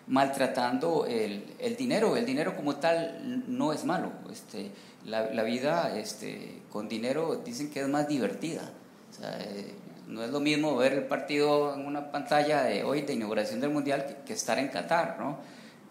maltratando 0.08 1.06
el, 1.06 1.56
el 1.60 1.76
dinero, 1.76 2.18
el 2.18 2.26
dinero 2.26 2.56
como 2.56 2.78
tal 2.78 3.44
no 3.48 3.74
es 3.74 3.86
malo, 3.86 4.12
este, 4.32 4.72
la, 5.06 5.32
la, 5.32 5.44
vida 5.44 5.96
este, 5.96 6.64
con 6.72 6.90
dinero 6.90 7.42
dicen 7.46 7.70
que 7.70 7.82
es 7.82 7.88
más 7.88 8.08
divertida, 8.08 8.64
o 9.12 9.14
sea, 9.14 9.40
eh, 9.40 9.76
no 10.08 10.24
es 10.24 10.32
lo 10.32 10.40
mismo 10.40 10.76
ver 10.78 10.94
el 10.94 11.04
partido 11.04 11.76
en 11.76 11.86
una 11.86 12.12
pantalla 12.12 12.64
de 12.64 12.84
hoy 12.84 13.04
de 13.04 13.14
inauguración 13.14 13.62
del 13.62 13.70
Mundial 13.70 14.06
que, 14.08 14.16
que 14.26 14.34
estar 14.34 14.58
en 14.58 14.70
Qatar, 14.70 15.18
¿no? 15.20 15.38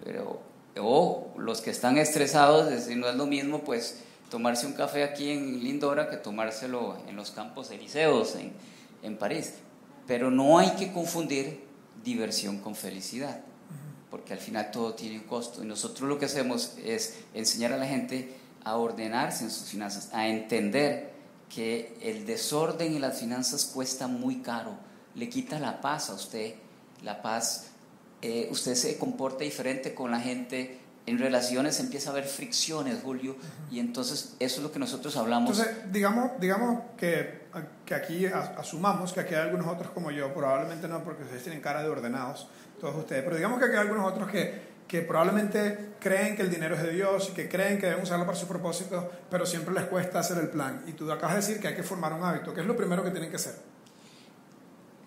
Pero, 0.05 0.41
o 0.79 1.33
los 1.39 1.61
que 1.61 1.71
están 1.71 1.97
estresados, 1.97 2.69
no 2.89 3.09
es 3.09 3.15
lo 3.15 3.27
mismo, 3.27 3.61
pues, 3.61 4.03
tomarse 4.31 4.67
un 4.67 4.73
café 4.73 5.03
aquí 5.03 5.31
en 5.31 5.63
Lindora 5.63 6.09
que 6.09 6.17
tomárselo 6.17 6.97
en 7.09 7.17
los 7.17 7.33
campos 7.33 7.71
elíseos 7.71 8.37
en, 8.37 8.53
en 9.03 9.19
París. 9.19 9.55
Pero 10.07 10.31
no 10.31 10.59
hay 10.59 10.71
que 10.71 10.93
confundir 10.93 11.65
diversión 12.03 12.59
con 12.59 12.75
felicidad, 12.75 13.41
porque 14.11 14.33
al 14.33 14.39
final 14.39 14.71
todo 14.71 14.95
tiene 14.95 15.19
un 15.19 15.25
costo. 15.25 15.63
Y 15.63 15.67
nosotros 15.67 16.09
lo 16.09 16.19
que 16.19 16.27
hacemos 16.27 16.77
es 16.85 17.19
enseñar 17.35 17.73
a 17.73 17.77
la 17.77 17.87
gente 17.87 18.35
a 18.65 18.77
ordenarse 18.77 19.45
en 19.45 19.51
sus 19.51 19.69
finanzas, 19.69 20.09
a 20.13 20.29
entender 20.29 21.11
que 21.55 21.97
el 22.01 22.27
desorden 22.27 22.95
en 22.95 23.01
las 23.01 23.19
finanzas 23.19 23.65
cuesta 23.67 24.07
muy 24.07 24.37
caro, 24.37 24.77
le 25.15 25.29
quita 25.29 25.59
la 25.59 25.81
paz 25.81 26.11
a 26.11 26.15
usted, 26.15 26.55
la 27.03 27.21
paz, 27.23 27.69
eh, 28.23 28.49
usted 28.51 28.75
se 28.75 28.99
comporta 28.99 29.45
diferente 29.45 29.95
con 29.95 30.11
la 30.11 30.21
gente, 30.21 30.79
en 31.11 31.19
relaciones 31.19 31.81
empieza 31.81 32.11
a 32.11 32.13
haber 32.13 32.25
fricciones, 32.25 33.01
Julio, 33.03 33.37
y 33.71 33.81
entonces 33.81 34.37
eso 34.39 34.57
es 34.59 34.63
lo 34.63 34.73
que 34.73 34.79
nosotros 34.79 35.17
hablamos. 35.17 35.59
Entonces, 35.59 35.93
digamos, 35.93 36.33
digamos 36.41 36.83
que, 36.97 37.47
que 37.85 37.95
aquí 37.95 38.27
asumamos 38.27 39.13
que 39.13 39.21
aquí 39.21 39.35
hay 39.35 39.43
algunos 39.43 39.67
otros 39.67 39.91
como 39.91 40.11
yo, 40.11 40.33
probablemente 40.33 40.89
no 40.89 41.03
porque 41.03 41.25
ustedes 41.25 41.43
tienen 41.43 41.61
cara 41.61 41.83
de 41.83 41.89
ordenados, 41.89 42.49
todos 42.81 42.97
ustedes, 42.97 43.25
pero 43.25 43.37
digamos 43.37 43.59
que 43.59 43.67
aquí 43.67 43.75
hay 43.75 43.81
algunos 43.81 44.11
otros 44.11 44.31
que, 44.31 44.71
que 44.87 45.03
probablemente 45.03 45.95
creen 45.99 46.37
que 46.37 46.43
el 46.43 46.51
dinero 46.51 46.77
es 46.77 46.83
de 46.83 46.93
Dios 46.93 47.29
y 47.31 47.33
que 47.33 47.49
creen 47.49 47.79
que 47.79 47.87
deben 47.87 48.03
usarlo 48.03 48.25
para 48.25 48.39
sus 48.39 48.49
propósitos, 48.49 49.05
pero 49.31 49.47
siempre 49.47 49.75
les 49.75 49.85
cuesta 49.85 50.21
hacer 50.21 50.39
el 50.39 50.49
plan. 50.49 50.85
Y 50.87 50.93
tú 50.93 51.11
acabas 51.11 51.37
de 51.37 51.41
decir 51.43 51.61
que 51.61 51.69
hay 51.69 51.75
que 51.75 51.83
formar 51.83 52.13
un 52.13 52.25
hábito. 52.25 52.55
¿Qué 52.55 52.61
es 52.61 52.67
lo 52.67 52.77
primero 52.77 53.03
que 53.03 53.11
tienen 53.11 53.31
que 53.31 53.37
hacer? 53.37 53.55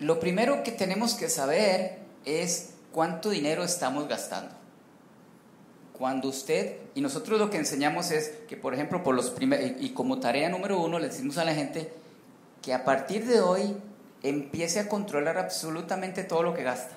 Lo 0.00 0.20
primero 0.20 0.62
que 0.62 0.72
tenemos 0.72 1.14
que 1.14 1.28
saber 1.28 1.98
es 2.24 2.70
cuánto 2.92 3.30
dinero 3.30 3.62
estamos 3.64 4.08
gastando. 4.08 4.63
Cuando 5.96 6.28
usted, 6.28 6.78
y 6.96 7.00
nosotros 7.00 7.38
lo 7.38 7.50
que 7.50 7.56
enseñamos 7.56 8.10
es 8.10 8.30
que, 8.48 8.56
por 8.56 8.74
ejemplo, 8.74 9.04
por 9.04 9.14
los 9.14 9.30
primer, 9.30 9.76
y 9.80 9.90
como 9.90 10.18
tarea 10.18 10.48
número 10.48 10.80
uno, 10.80 10.98
le 10.98 11.06
decimos 11.06 11.38
a 11.38 11.44
la 11.44 11.54
gente 11.54 11.92
que 12.62 12.74
a 12.74 12.84
partir 12.84 13.24
de 13.26 13.40
hoy 13.40 13.76
empiece 14.22 14.80
a 14.80 14.88
controlar 14.88 15.38
absolutamente 15.38 16.24
todo 16.24 16.42
lo 16.42 16.52
que 16.52 16.64
gasta. 16.64 16.96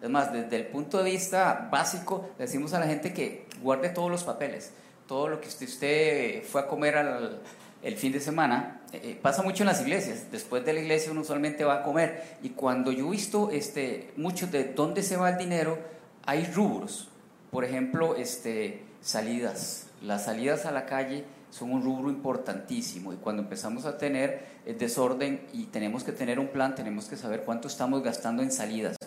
Es 0.00 0.08
más, 0.08 0.32
desde 0.32 0.56
el 0.56 0.66
punto 0.66 1.02
de 1.02 1.10
vista 1.10 1.68
básico, 1.72 2.30
le 2.38 2.44
decimos 2.44 2.72
a 2.72 2.78
la 2.78 2.86
gente 2.86 3.12
que 3.12 3.46
guarde 3.62 3.88
todos 3.88 4.10
los 4.10 4.22
papeles, 4.22 4.70
todo 5.08 5.26
lo 5.26 5.40
que 5.40 5.48
usted, 5.48 5.66
usted 5.66 6.42
fue 6.44 6.60
a 6.60 6.66
comer 6.68 6.98
al, 6.98 7.40
el 7.82 7.96
fin 7.96 8.12
de 8.12 8.20
semana, 8.20 8.82
eh, 8.92 9.18
pasa 9.20 9.42
mucho 9.42 9.62
en 9.62 9.68
las 9.68 9.80
iglesias. 9.80 10.30
Después 10.30 10.64
de 10.64 10.72
la 10.72 10.80
iglesia 10.80 11.10
uno 11.10 11.22
usualmente 11.22 11.64
va 11.64 11.76
a 11.76 11.82
comer. 11.82 12.36
Y 12.42 12.50
cuando 12.50 12.92
yo 12.92 13.08
he 13.08 13.10
visto 13.10 13.50
este, 13.50 14.12
mucho 14.16 14.46
de 14.46 14.64
dónde 14.64 15.02
se 15.02 15.16
va 15.16 15.30
el 15.30 15.38
dinero, 15.38 15.78
hay 16.24 16.44
rubros. 16.44 17.08
Por 17.56 17.64
ejemplo, 17.64 18.16
este, 18.16 18.82
salidas. 19.00 19.86
Las 20.02 20.26
salidas 20.26 20.66
a 20.66 20.72
la 20.72 20.84
calle 20.84 21.24
son 21.48 21.72
un 21.72 21.82
rubro 21.82 22.10
importantísimo. 22.10 23.14
Y 23.14 23.16
cuando 23.16 23.40
empezamos 23.40 23.86
a 23.86 23.96
tener 23.96 24.42
el 24.66 24.76
desorden 24.76 25.40
y 25.54 25.64
tenemos 25.64 26.04
que 26.04 26.12
tener 26.12 26.38
un 26.38 26.48
plan, 26.48 26.74
tenemos 26.74 27.06
que 27.06 27.16
saber 27.16 27.44
cuánto 27.46 27.68
estamos 27.68 28.02
gastando 28.02 28.42
en 28.42 28.52
salidas. 28.52 28.98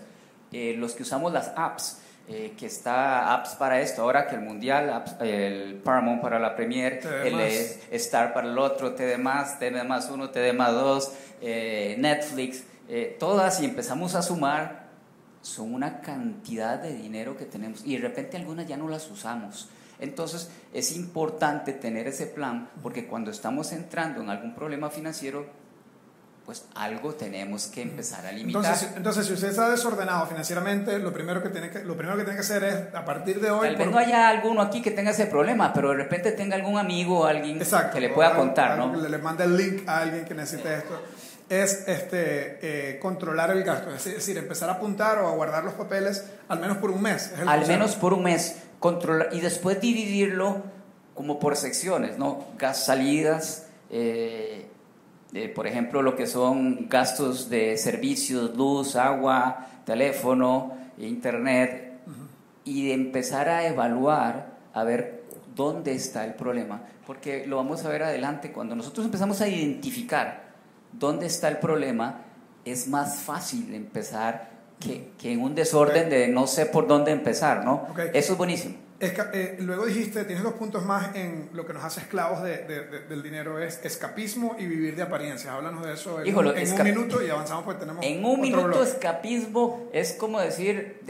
Eh, 0.52 0.74
los 0.80 0.94
que 0.94 1.04
usamos 1.04 1.32
las 1.32 1.54
apps, 1.56 2.00
eh, 2.28 2.54
que 2.58 2.66
está 2.66 3.36
apps 3.36 3.52
para 3.52 3.82
esto, 3.82 4.02
ahora 4.02 4.26
que 4.26 4.34
el 4.34 4.42
Mundial, 4.42 5.04
el 5.22 5.76
Paramount 5.76 6.20
para 6.20 6.40
la 6.40 6.56
Premier, 6.56 7.02
el 7.24 7.40
Star 7.92 8.34
para 8.34 8.50
el 8.50 8.58
otro, 8.58 8.96
TD+, 8.96 9.18
TD 9.60 9.84
más 9.86 10.10
1, 10.10 10.30
TD 10.32 10.54
más 10.54 10.74
2, 10.74 11.12
eh, 11.44 11.96
Netflix, 12.00 12.64
todas 13.20 13.62
y 13.62 13.66
empezamos 13.66 14.16
a 14.16 14.24
sumar, 14.24 14.79
son 15.42 15.74
una 15.74 16.02
cantidad 16.02 16.80
de 16.80 16.94
dinero 16.94 17.38
que 17.38 17.46
tenemos 17.46 17.86
y 17.86 17.98
de 17.98 18.08
repente 18.08 18.38
algunas 18.38 18.68
ya 18.68 18.78
no 18.78 18.88
las 18.88 19.10
usamos. 19.10 19.70
Entonces 20.00 20.50
es 20.74 20.96
importante 20.96 21.74
tener 21.74 22.08
ese 22.08 22.28
plan 22.28 22.70
porque 22.82 23.08
cuando 23.08 23.32
estamos 23.32 23.72
entrando 23.72 24.22
en 24.22 24.30
algún 24.30 24.56
problema 24.56 24.90
financiero 24.90 25.60
pues 26.50 26.66
algo 26.74 27.14
tenemos 27.14 27.68
que 27.68 27.84
empezar 27.84 28.26
a 28.26 28.32
limitar. 28.32 28.64
Entonces, 28.64 28.90
entonces 28.96 29.28
si 29.28 29.34
usted 29.34 29.50
está 29.50 29.70
desordenado 29.70 30.26
financieramente, 30.26 30.98
lo 30.98 31.14
primero 31.14 31.44
que 31.44 31.50
tiene 31.50 31.70
que, 31.70 31.84
lo 31.84 31.96
primero 31.96 32.18
que, 32.18 32.24
tiene 32.24 32.38
que 32.38 32.42
hacer 32.42 32.64
es, 32.64 32.96
a 32.96 33.06
partir 33.06 33.40
de 33.40 33.52
hoy... 33.52 33.68
Tal 33.68 33.76
vez 33.76 33.92
no 33.92 34.00
haya 34.00 34.28
alguno 34.28 34.64
aquí 34.64 34.82
que 34.82 34.90
tenga 34.90 35.12
ese 35.12 35.28
problema, 35.28 35.72
pero 35.72 35.90
de 35.90 35.98
repente 35.98 36.32
tenga 36.32 36.56
algún 36.56 36.80
amigo 36.80 37.20
o 37.20 37.26
alguien 37.26 37.60
que 37.60 38.00
le 38.00 38.10
pueda 38.10 38.36
contar, 38.36 38.80
¿no? 38.80 38.96
Le 38.96 39.18
mande 39.20 39.44
el 39.44 39.56
link 39.56 39.88
a 39.88 40.00
alguien 40.00 40.26
que 40.26 40.34
necesite 40.34 40.74
esto. 40.74 41.00
Es 41.50 41.88
este, 41.88 42.60
eh, 42.62 43.00
controlar 43.00 43.50
el 43.50 43.64
gasto, 43.64 43.94
es 43.94 44.06
decir, 44.06 44.38
empezar 44.38 44.70
a 44.70 44.74
apuntar 44.74 45.18
o 45.18 45.28
a 45.28 45.32
guardar 45.32 45.64
los 45.64 45.74
papeles 45.74 46.26
al 46.48 46.60
menos 46.60 46.78
por 46.78 46.92
un 46.92 47.02
mes. 47.02 47.34
al 47.46 47.68
menos 47.68 47.96
por 47.96 48.14
un 48.14 48.24
mes, 48.24 48.58
controlar 48.80 49.30
y 49.32 49.42
después 49.42 49.82
dividirlo 49.82 50.62
como 51.16 51.40
por 51.40 51.56
secciones, 51.56 52.20
¿no? 52.20 52.46
Gas, 52.58 52.86
salidas, 52.86 53.68
eh, 53.90 54.68
por 55.56 55.68
ejemplo, 55.68 56.02
lo 56.02 56.16
que 56.16 56.28
son 56.28 56.88
gastos 56.88 57.50
de 57.50 57.78
servicios, 57.78 58.56
luz, 58.56 58.96
agua, 58.96 59.68
teléfono, 59.86 60.78
internet, 60.98 61.94
y 62.64 62.88
de 62.88 62.94
empezar 62.94 63.50
a 63.50 63.66
evaluar, 63.66 64.58
a 64.74 64.84
ver 64.84 65.24
dónde 65.56 65.94
está 65.94 66.26
el 66.26 66.36
problema, 66.36 66.82
porque 67.06 67.46
lo 67.48 67.58
vamos 67.58 67.84
a 67.86 67.90
ver 67.90 68.04
adelante, 68.04 68.52
cuando 68.52 68.76
nosotros 68.76 69.06
empezamos 69.06 69.42
a 69.42 69.48
identificar 69.48 70.49
dónde 70.92 71.28
está 71.28 71.48
el 71.48 71.58
problema, 71.58 72.22
es 72.66 72.88
más 72.88 73.20
fácil 73.20 73.74
empezar 73.74 74.50
que, 74.80 75.12
que 75.18 75.32
en 75.32 75.42
un 75.42 75.56
desorden 75.56 76.10
de 76.10 76.28
no 76.28 76.48
sé 76.48 76.66
por 76.66 76.88
dónde 76.88 77.12
empezar, 77.12 77.66
¿no? 77.66 77.88
Eso 78.14 78.34
es 78.34 78.38
buenísimo. 78.38 78.76
eh, 79.02 79.58
luego 79.60 79.86
dijiste, 79.86 80.26
tienes 80.26 80.44
dos 80.44 80.54
puntos 80.54 80.84
más 80.86 81.16
en 81.16 81.50
lo 81.54 81.66
que 81.66 81.74
nos 81.74 81.84
hace 81.84 82.02
esclavos 82.02 82.44
del 82.44 83.24
dinero, 83.24 83.60
es 83.60 83.80
escapismo 83.84 84.58
y 84.60 84.66
vivir 84.66 84.96
de 84.96 85.04
apariencias. 85.04 85.54
Háblanos 85.54 85.86
de 85.86 85.94
eso 85.94 86.22
en, 86.22 86.36
un 86.36 86.84
minuto 86.84 87.24
y 87.24 87.30
avanzamos 87.30 87.64
pues 87.64 87.80
tenemos 87.80 88.06
En 88.06 88.26
un 88.26 88.42
minuto 88.42 88.84
escapismo 88.84 89.88
es 89.94 90.14
como 90.14 90.42
decir, 90.42 91.02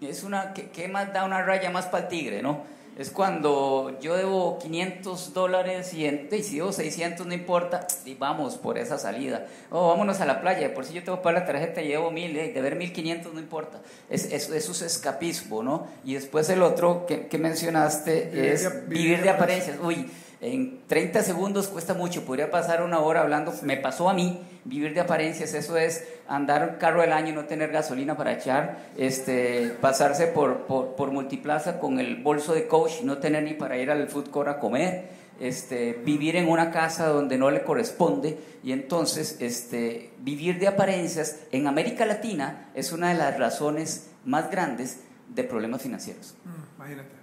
es 0.00 0.24
una, 0.24 0.52
¿qué, 0.52 0.88
más 0.88 1.12
da 1.12 1.24
una 1.24 1.42
raya 1.42 1.70
más 1.70 1.86
para 1.86 2.04
el 2.04 2.08
tigre, 2.08 2.42
no? 2.42 2.64
Es 2.98 3.10
cuando 3.10 3.98
yo 4.00 4.16
debo 4.16 4.58
500 4.58 5.32
dólares 5.32 5.94
y, 5.94 6.04
en, 6.06 6.28
y 6.30 6.42
si 6.42 6.56
debo 6.56 6.72
600 6.72 7.26
no 7.26 7.32
importa, 7.32 7.86
y 8.04 8.14
vamos 8.14 8.56
por 8.56 8.78
esa 8.78 8.98
salida. 8.98 9.46
O 9.70 9.80
oh, 9.80 9.88
vámonos 9.88 10.20
a 10.20 10.26
la 10.26 10.40
playa, 10.40 10.74
por 10.74 10.84
si 10.84 10.94
yo 10.94 11.02
tengo 11.02 11.18
que 11.18 11.24
pagar 11.24 11.42
la 11.42 11.46
tarjeta 11.46 11.80
y 11.80 11.88
llevo 11.88 12.10
1000, 12.10 12.54
de 12.54 12.60
ver 12.60 12.76
1500 12.76 13.32
no 13.32 13.40
importa. 13.40 13.80
Es, 14.10 14.30
eso 14.30 14.54
es 14.54 14.82
escapismo, 14.82 15.62
¿no? 15.62 15.86
Y 16.04 16.14
después 16.14 16.48
el 16.50 16.62
otro 16.62 17.06
que, 17.06 17.28
que 17.28 17.38
mencionaste 17.38 18.52
es 18.52 18.88
vivir 18.88 19.22
de 19.22 19.30
apariencias. 19.30 19.78
Uy, 19.82 20.10
en 20.42 20.80
30 20.88 21.22
segundos 21.22 21.68
cuesta 21.68 21.94
mucho, 21.94 22.24
podría 22.24 22.50
pasar 22.50 22.82
una 22.82 22.98
hora 22.98 23.20
hablando, 23.20 23.54
me 23.62 23.76
pasó 23.76 24.10
a 24.10 24.12
mí, 24.12 24.42
vivir 24.64 24.92
de 24.92 25.00
apariencias, 25.00 25.54
eso 25.54 25.76
es 25.76 26.04
andar 26.34 26.68
un 26.68 26.76
carro 26.76 27.02
del 27.02 27.12
año 27.12 27.28
y 27.28 27.32
no 27.32 27.44
tener 27.44 27.70
gasolina 27.70 28.16
para 28.16 28.32
echar, 28.32 28.78
este, 28.96 29.76
pasarse 29.80 30.28
por, 30.28 30.66
por, 30.66 31.10
multiplaza 31.10 31.78
con 31.78 32.00
el 32.00 32.22
bolso 32.22 32.54
de 32.54 32.66
coach 32.66 33.02
y 33.02 33.04
no 33.04 33.18
tener 33.18 33.42
ni 33.42 33.52
para 33.52 33.76
ir 33.76 33.90
al 33.90 34.08
food 34.08 34.30
court 34.30 34.48
a 34.48 34.58
comer, 34.58 35.10
este, 35.40 35.92
vivir 36.04 36.36
en 36.36 36.48
una 36.48 36.70
casa 36.70 37.08
donde 37.08 37.36
no 37.36 37.50
le 37.50 37.62
corresponde 37.62 38.38
y 38.62 38.72
entonces 38.72 39.36
este, 39.40 40.10
vivir 40.20 40.58
de 40.58 40.68
apariencias 40.68 41.40
en 41.52 41.66
América 41.66 42.06
Latina 42.06 42.70
es 42.74 42.92
una 42.92 43.10
de 43.10 43.16
las 43.16 43.38
razones 43.38 44.10
más 44.24 44.50
grandes 44.50 45.00
de 45.28 45.44
problemas 45.44 45.82
financieros. 45.82 46.34
Mm, 46.44 46.76
imagínate 46.76 47.22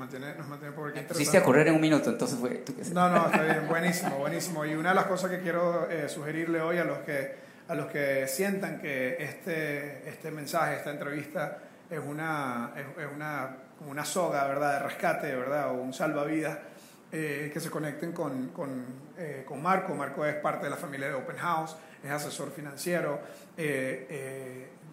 mantiene, 0.00 0.34
nos 0.34 0.48
mantiene 0.48 0.74
por 0.74 0.90
aquí 0.90 1.00
Hiciste 1.10 1.38
a 1.38 1.42
correr 1.42 1.68
en 1.68 1.74
un 1.74 1.80
minuto, 1.80 2.10
entonces 2.10 2.38
fue... 2.38 2.64
No, 2.92 3.08
no, 3.10 3.26
está 3.26 3.42
bien, 3.42 3.68
buenísimo, 3.68 4.16
buenísimo. 4.16 4.64
Y 4.64 4.74
una 4.74 4.90
de 4.90 4.94
las 4.94 5.06
cosas 5.06 5.30
que 5.30 5.40
quiero 5.40 5.88
eh, 5.90 6.08
sugerirle 6.08 6.60
hoy 6.60 6.78
a 6.78 6.84
los 6.84 6.98
que, 7.00 7.49
a 7.70 7.74
los 7.76 7.86
que 7.86 8.26
sientan 8.26 8.80
que 8.80 9.16
este, 9.22 10.08
este 10.08 10.32
mensaje, 10.32 10.74
esta 10.74 10.90
entrevista 10.90 11.58
es 11.88 12.00
una, 12.00 12.72
es, 12.76 13.06
una, 13.14 13.58
como 13.78 13.92
una 13.92 14.04
soga, 14.04 14.44
¿verdad?, 14.48 14.80
de 14.80 14.88
rescate, 14.88 15.36
¿verdad?, 15.36 15.70
o 15.70 15.74
un 15.74 15.94
salvavidas, 15.94 16.58
eh, 17.12 17.48
que 17.52 17.60
se 17.60 17.70
conecten 17.70 18.10
con, 18.10 18.48
con, 18.48 18.84
eh, 19.16 19.44
con, 19.46 19.62
Marco. 19.62 19.94
Marco 19.94 20.26
es 20.26 20.34
parte 20.34 20.64
de 20.64 20.70
la 20.70 20.76
familia 20.76 21.10
de 21.10 21.14
Open 21.14 21.36
House, 21.36 21.76
es 22.02 22.10
asesor 22.10 22.50
financiero. 22.50 23.20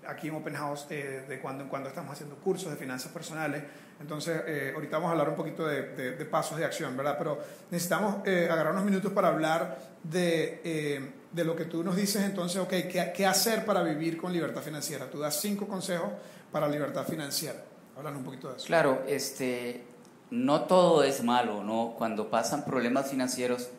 aquí 0.08 0.28
en 0.28 0.36
Open 0.36 0.54
House, 0.54 0.88
de 0.88 1.40
cuando 1.42 1.64
en 1.64 1.70
cuando 1.72 1.90
estamos 1.90 2.14
haciendo 2.14 2.36
cursos 2.36 2.70
de 2.70 2.78
finanzas 2.78 3.12
personales 3.12 3.64
entonces, 4.00 4.44
eh, 4.46 4.72
ahorita 4.76 4.98
vamos 4.98 5.10
a 5.10 5.12
hablar 5.14 5.30
un 5.30 5.36
poquito 5.36 5.66
de, 5.66 5.84
pasos 6.30 6.58
de 6.58 6.66
acción, 6.66 6.96
¿verdad? 6.96 7.16
Pero 7.18 7.40
necesitamos 7.72 8.18
eh, 8.26 8.48
agarrar 8.50 8.74
unos 8.74 8.86
minutos 8.86 9.12
para 9.12 9.30
hablar 9.30 9.78
de, 10.04 10.62
eh, 10.64 11.12
de, 11.32 11.44
lo 11.44 11.56
que 11.56 11.66
tú 11.66 11.84
nos 11.84 11.96
dices, 11.96 12.24
entonces, 12.24 12.60
ok, 12.62 12.70
¿qué, 12.70 13.14
¿qué, 13.16 13.26
hacer 13.26 13.66
para 13.66 13.84
vivir 13.84 14.18
con 14.18 14.34
libertad 14.34 14.62
financiera? 14.62 15.10
Tú 15.10 15.20
das 15.20 15.40
cinco 15.40 15.68
consejos 15.68 16.10
para 16.52 16.68
libertad 16.68 17.06
financiera. 17.06 17.64
Háblanos 17.98 18.20
un 18.20 18.26
poquito 18.26 18.50
de 18.50 18.58
eso. 18.58 18.66
Claro, 18.68 19.04
este, 19.08 19.84
no 20.30 20.62
todo 20.66 21.04
es 21.04 21.24
malo, 21.24 21.64
¿no? 21.64 21.96
Cuando 21.98 22.30
pasan 22.30 22.66
problemas 22.66 23.10
financieros, 23.10 23.70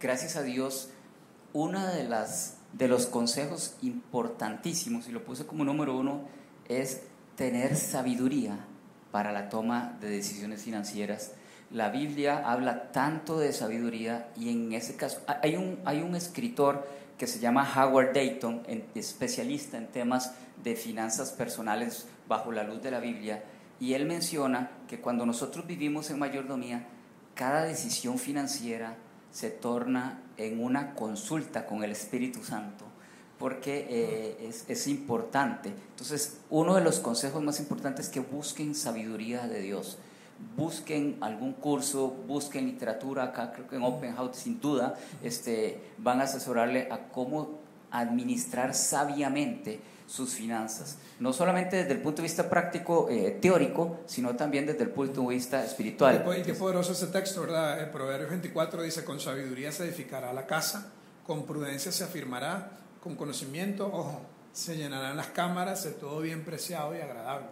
gracias 0.00 0.36
a 0.36 0.42
Dios, 0.42 0.88
uno 1.52 1.86
de, 1.86 2.04
las, 2.04 2.56
de 2.72 2.88
los 2.88 3.06
consejos 3.06 3.74
importantísimos, 3.82 5.08
y 5.08 5.12
lo 5.12 5.24
puse 5.24 5.46
como 5.46 5.64
número 5.64 5.96
uno, 5.96 6.22
es 6.68 7.02
tener 7.36 7.76
sabiduría 7.76 8.58
para 9.10 9.32
la 9.32 9.48
toma 9.48 9.96
de 10.00 10.08
decisiones 10.08 10.62
financieras. 10.62 11.32
La 11.70 11.90
Biblia 11.90 12.42
habla 12.44 12.90
tanto 12.90 13.38
de 13.38 13.52
sabiduría 13.52 14.28
y 14.36 14.50
en 14.50 14.72
ese 14.72 14.96
caso 14.96 15.20
hay 15.42 15.54
un, 15.54 15.78
hay 15.84 16.02
un 16.02 16.16
escritor 16.16 16.84
que 17.16 17.28
se 17.28 17.38
llama 17.38 17.70
Howard 17.76 18.12
Dayton, 18.12 18.62
especialista 18.94 19.76
en 19.76 19.86
temas 19.86 20.32
de 20.64 20.74
finanzas 20.74 21.30
personales 21.30 22.06
bajo 22.26 22.50
la 22.50 22.64
luz 22.64 22.82
de 22.82 22.90
la 22.90 22.98
Biblia, 22.98 23.44
y 23.78 23.94
él 23.94 24.06
menciona 24.06 24.70
que 24.88 25.00
cuando 25.00 25.26
nosotros 25.26 25.66
vivimos 25.66 26.10
en 26.10 26.18
mayordomía, 26.18 26.86
cada 27.34 27.64
decisión 27.64 28.18
financiera 28.18 28.96
se 29.30 29.50
torna 29.50 30.22
en 30.38 30.62
una 30.62 30.94
consulta 30.94 31.66
con 31.66 31.84
el 31.84 31.92
Espíritu 31.92 32.42
Santo 32.42 32.86
porque 33.38 33.86
eh, 33.88 34.48
es, 34.48 34.66
es, 34.68 34.86
importante. 34.86 35.70
Entonces, 35.70 36.40
uno 36.50 36.74
de 36.74 36.82
los 36.82 37.00
consejos 37.00 37.42
más 37.42 37.58
importantes 37.58 38.06
es 38.06 38.12
que 38.12 38.20
busquen 38.20 38.74
sabiduría 38.74 39.48
de 39.48 39.60
Dios. 39.60 39.96
Busquen 40.56 41.18
algún 41.20 41.54
curso, 41.54 42.08
busquen 42.08 42.66
literatura, 42.66 43.24
acá 43.24 43.52
creo 43.52 43.68
que 43.68 43.76
en 43.76 43.82
Open 43.82 44.14
House 44.16 44.36
sin 44.36 44.60
duda 44.60 44.94
este, 45.22 45.80
van 45.98 46.20
a 46.20 46.24
asesorarle 46.24 46.88
a 46.90 47.08
cómo 47.08 47.60
administrar 47.90 48.74
sabiamente 48.74 49.80
sus 50.06 50.34
finanzas. 50.34 50.98
No 51.20 51.32
solamente 51.32 51.76
desde 51.76 51.92
el 51.92 52.00
punto 52.00 52.16
de 52.16 52.28
vista 52.28 52.50
práctico, 52.50 53.08
eh, 53.08 53.38
teórico, 53.40 54.00
sino 54.06 54.34
también 54.34 54.66
desde 54.66 54.82
el 54.82 54.90
punto 54.90 55.22
de 55.22 55.28
vista 55.28 55.64
espiritual. 55.64 56.24
Y 56.38 56.42
qué 56.42 56.54
poderoso 56.54 56.92
ese 56.92 57.06
texto, 57.08 57.42
¿verdad? 57.42 57.80
El 57.80 57.90
Proverbio 57.90 58.28
24 58.28 58.82
dice, 58.82 59.04
con 59.04 59.20
sabiduría 59.20 59.70
se 59.70 59.84
edificará 59.84 60.32
la 60.32 60.46
casa, 60.46 60.90
con 61.24 61.44
prudencia 61.44 61.92
se 61.92 62.04
afirmará 62.04 62.72
con 63.00 63.16
conocimiento, 63.16 63.86
ojo, 63.86 64.20
se 64.52 64.76
llenarán 64.76 65.16
las 65.16 65.28
cámaras 65.28 65.84
de 65.84 65.92
todo 65.92 66.20
bien 66.20 66.44
preciado 66.44 66.94
y 66.94 67.00
agradable. 67.00 67.46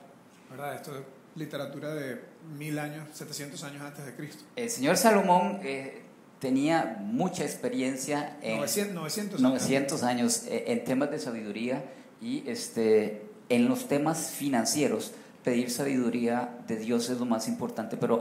¿Verdad? 0.51 0.74
Esto 0.74 0.96
es 0.96 1.03
literatura 1.38 1.94
de 1.94 2.20
mil 2.59 2.79
años, 2.79 3.09
700 3.14 3.62
años 3.64 3.83
antes 3.83 4.05
de 4.05 4.14
Cristo. 4.14 4.44
El 4.57 4.68
señor 4.68 4.96
Salomón 4.96 5.61
eh, 5.62 6.03
tenía 6.40 6.98
mucha 7.01 7.44
experiencia 7.44 8.37
en 8.42 8.57
900, 8.57 9.40
900, 9.40 10.03
años, 10.03 10.44
eh, 10.48 10.64
en 10.68 10.85
temas 10.85 11.11
de 11.11 11.18
sabiduría 11.18 11.85
y 12.20 12.48
este, 12.48 13.27
en 13.48 13.68
los 13.68 13.88
temas 13.88 14.31
financieros. 14.31 15.12
Pedir 15.44 15.70
sabiduría 15.70 16.59
de 16.66 16.77
Dios 16.77 17.09
es 17.09 17.18
lo 17.18 17.24
más 17.24 17.48
importante, 17.48 17.96
pero 17.96 18.20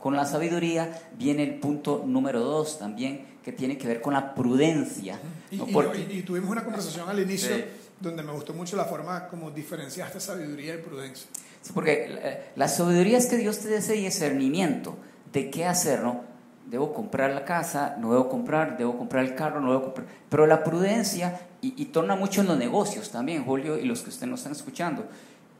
con 0.00 0.16
la 0.16 0.26
sabiduría 0.26 1.08
viene 1.16 1.44
el 1.44 1.54
punto 1.60 2.04
número 2.04 2.40
dos 2.40 2.78
también, 2.78 3.38
que 3.42 3.52
tiene 3.52 3.78
que 3.78 3.86
ver 3.86 4.02
con 4.02 4.12
la 4.12 4.34
prudencia. 4.34 5.18
Y, 5.50 6.22
tuvimos 6.22 6.50
una 6.50 6.64
conversación 6.64 7.08
al 7.08 7.20
inicio 7.20 7.56
donde 8.00 8.22
me 8.22 8.32
gustó 8.32 8.52
mucho 8.52 8.76
la 8.76 8.84
forma 8.84 9.28
como 9.28 9.50
diferenciaste 9.50 10.20
sabiduría 10.20 10.74
y 10.74 10.78
prudencia. 10.78 11.26
Porque 11.74 12.40
la, 12.56 12.68
sabiduría 12.68 13.18
es 13.18 13.26
que 13.26 13.36
Dios 13.36 13.58
te 13.58 13.68
dé 13.68 13.80
discernimiento 13.94 14.96
de 15.32 15.50
qué 15.50 15.66
hacer, 15.66 16.02
¿no? 16.02 16.22
Debo 16.66 16.92
comprar 16.92 17.30
la 17.30 17.44
casa, 17.44 17.96
no 17.98 18.12
debo 18.12 18.28
comprar, 18.28 18.76
debo 18.76 18.96
comprar 18.96 19.24
el 19.24 19.34
carro, 19.34 19.60
no 19.60 19.70
debo 19.70 19.84
comprar. 19.84 20.06
Pero 20.28 20.46
la 20.46 20.62
prudencia, 20.64 21.40
y, 21.60 21.84
torna 21.86 22.14
mucho 22.14 22.42
en 22.42 22.48
los 22.48 22.58
negocios 22.58 23.10
también, 23.10 23.44
Julio, 23.44 23.78
y 23.78 23.84
los 23.84 24.02
que 24.02 24.10
ustedes 24.10 24.28
nos 24.28 24.40
están 24.40 24.52
escuchando, 24.52 25.06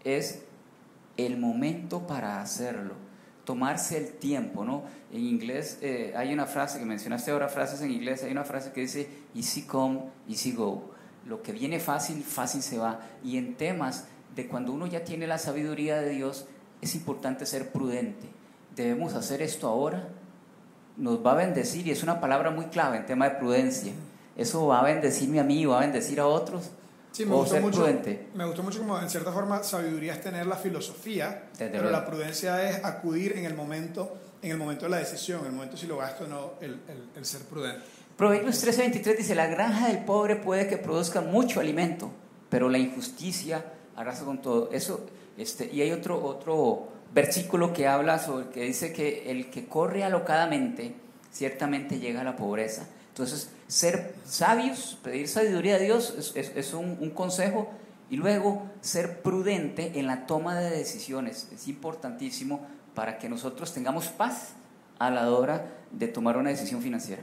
es 0.04 0.42
el 1.16 1.38
momento 1.38 2.06
para 2.06 2.40
hacerlo, 2.40 2.94
tomarse 3.44 3.96
el 3.96 4.12
tiempo, 4.12 4.64
¿no? 4.64 4.84
En 5.12 5.24
inglés 5.24 5.78
eh, 5.80 6.12
hay 6.14 6.32
una 6.32 6.46
frase 6.46 6.78
que 6.78 6.84
mencionaste 6.84 7.30
ahora, 7.30 7.48
frases 7.48 7.80
en 7.80 7.90
inglés, 7.90 8.22
hay 8.22 8.30
una 8.30 8.44
frase 8.44 8.72
que 8.72 8.82
dice 8.82 9.08
easy 9.34 9.62
come, 9.62 10.00
easy 10.28 10.52
go. 10.52 10.90
Lo 11.26 11.42
que 11.42 11.52
viene 11.52 11.80
fácil, 11.80 12.22
fácil 12.22 12.62
se 12.62 12.78
va. 12.78 13.00
Y 13.24 13.36
en 13.36 13.54
temas 13.54 14.06
de 14.38 14.46
cuando 14.46 14.72
uno 14.72 14.86
ya 14.86 15.02
tiene 15.02 15.26
la 15.26 15.36
sabiduría 15.36 16.00
de 16.00 16.10
Dios, 16.10 16.46
es 16.80 16.94
importante 16.94 17.44
ser 17.44 17.72
prudente. 17.72 18.28
Debemos 18.76 19.14
hacer 19.14 19.42
esto 19.42 19.66
ahora, 19.66 20.10
nos 20.96 21.26
va 21.26 21.32
a 21.32 21.34
bendecir 21.34 21.88
y 21.88 21.90
es 21.90 22.04
una 22.04 22.20
palabra 22.20 22.52
muy 22.52 22.66
clave 22.66 22.98
en 22.98 23.06
tema 23.06 23.28
de 23.28 23.34
prudencia. 23.34 23.92
Eso 24.36 24.68
va 24.68 24.78
a 24.78 24.84
bendecirme 24.84 25.40
a 25.40 25.44
mí, 25.44 25.64
va 25.64 25.78
a 25.78 25.80
bendecir 25.80 26.20
a 26.20 26.28
otros. 26.28 26.70
Sí, 27.10 27.26
me 27.26 27.34
gustó, 27.34 27.60
mucho, 27.60 27.84
me 28.34 28.44
gustó 28.44 28.62
mucho 28.62 28.78
como 28.78 28.96
en 29.00 29.10
cierta 29.10 29.32
forma 29.32 29.60
sabiduría 29.64 30.12
es 30.12 30.20
tener 30.20 30.46
la 30.46 30.54
filosofía, 30.54 31.48
pero 31.58 31.90
la 31.90 32.06
prudencia 32.06 32.70
es 32.70 32.84
acudir 32.84 33.36
en 33.36 33.44
el 33.44 33.54
momento 33.54 34.18
en 34.40 34.52
el 34.52 34.56
momento 34.56 34.84
de 34.84 34.90
la 34.92 34.98
decisión, 34.98 35.40
en 35.40 35.46
el 35.46 35.52
momento 35.52 35.76
si 35.76 35.88
lo 35.88 35.96
gasto 35.96 36.22
o 36.22 36.28
no, 36.28 36.52
el, 36.60 36.80
el, 37.16 37.24
ser 37.24 37.40
prudente. 37.40 37.84
Proverbios 38.16 38.64
13:23 38.64 39.16
dice, 39.16 39.34
la 39.34 39.46
granja 39.46 39.88
del 39.88 40.04
pobre 40.04 40.36
puede 40.36 40.68
que 40.68 40.76
produzca 40.76 41.22
mucho 41.22 41.58
alimento, 41.58 42.12
pero 42.48 42.68
la 42.68 42.78
injusticia 42.78 43.64
arrasa 43.98 44.24
con 44.24 44.40
todo. 44.40 44.70
Eso, 44.72 45.00
este, 45.36 45.68
y 45.72 45.82
hay 45.82 45.90
otro, 45.90 46.24
otro 46.24 46.88
versículo 47.12 47.72
que 47.72 47.88
habla 47.88 48.18
sobre, 48.18 48.48
que 48.48 48.62
dice 48.62 48.92
que 48.92 49.30
el 49.30 49.50
que 49.50 49.66
corre 49.66 50.04
alocadamente, 50.04 50.94
ciertamente 51.32 51.98
llega 51.98 52.20
a 52.20 52.24
la 52.24 52.36
pobreza. 52.36 52.86
Entonces, 53.08 53.50
ser 53.66 54.14
sabios, 54.24 54.98
pedir 55.02 55.26
sabiduría 55.28 55.76
a 55.76 55.78
Dios 55.78 56.32
es, 56.36 56.74
un, 56.74 56.96
un 57.00 57.10
consejo 57.10 57.68
y 58.08 58.16
luego 58.16 58.70
ser 58.80 59.20
prudente 59.22 59.98
en 59.98 60.06
la 60.06 60.26
toma 60.26 60.58
de 60.58 60.70
decisiones. 60.70 61.48
Es 61.52 61.66
importantísimo 61.66 62.64
para 62.94 63.18
que 63.18 63.28
nosotros 63.28 63.74
tengamos 63.74 64.08
paz 64.08 64.52
a 65.00 65.10
la 65.10 65.30
hora 65.30 65.66
de 65.90 66.06
tomar 66.06 66.36
una 66.36 66.50
decisión 66.50 66.82
financiera. 66.82 67.22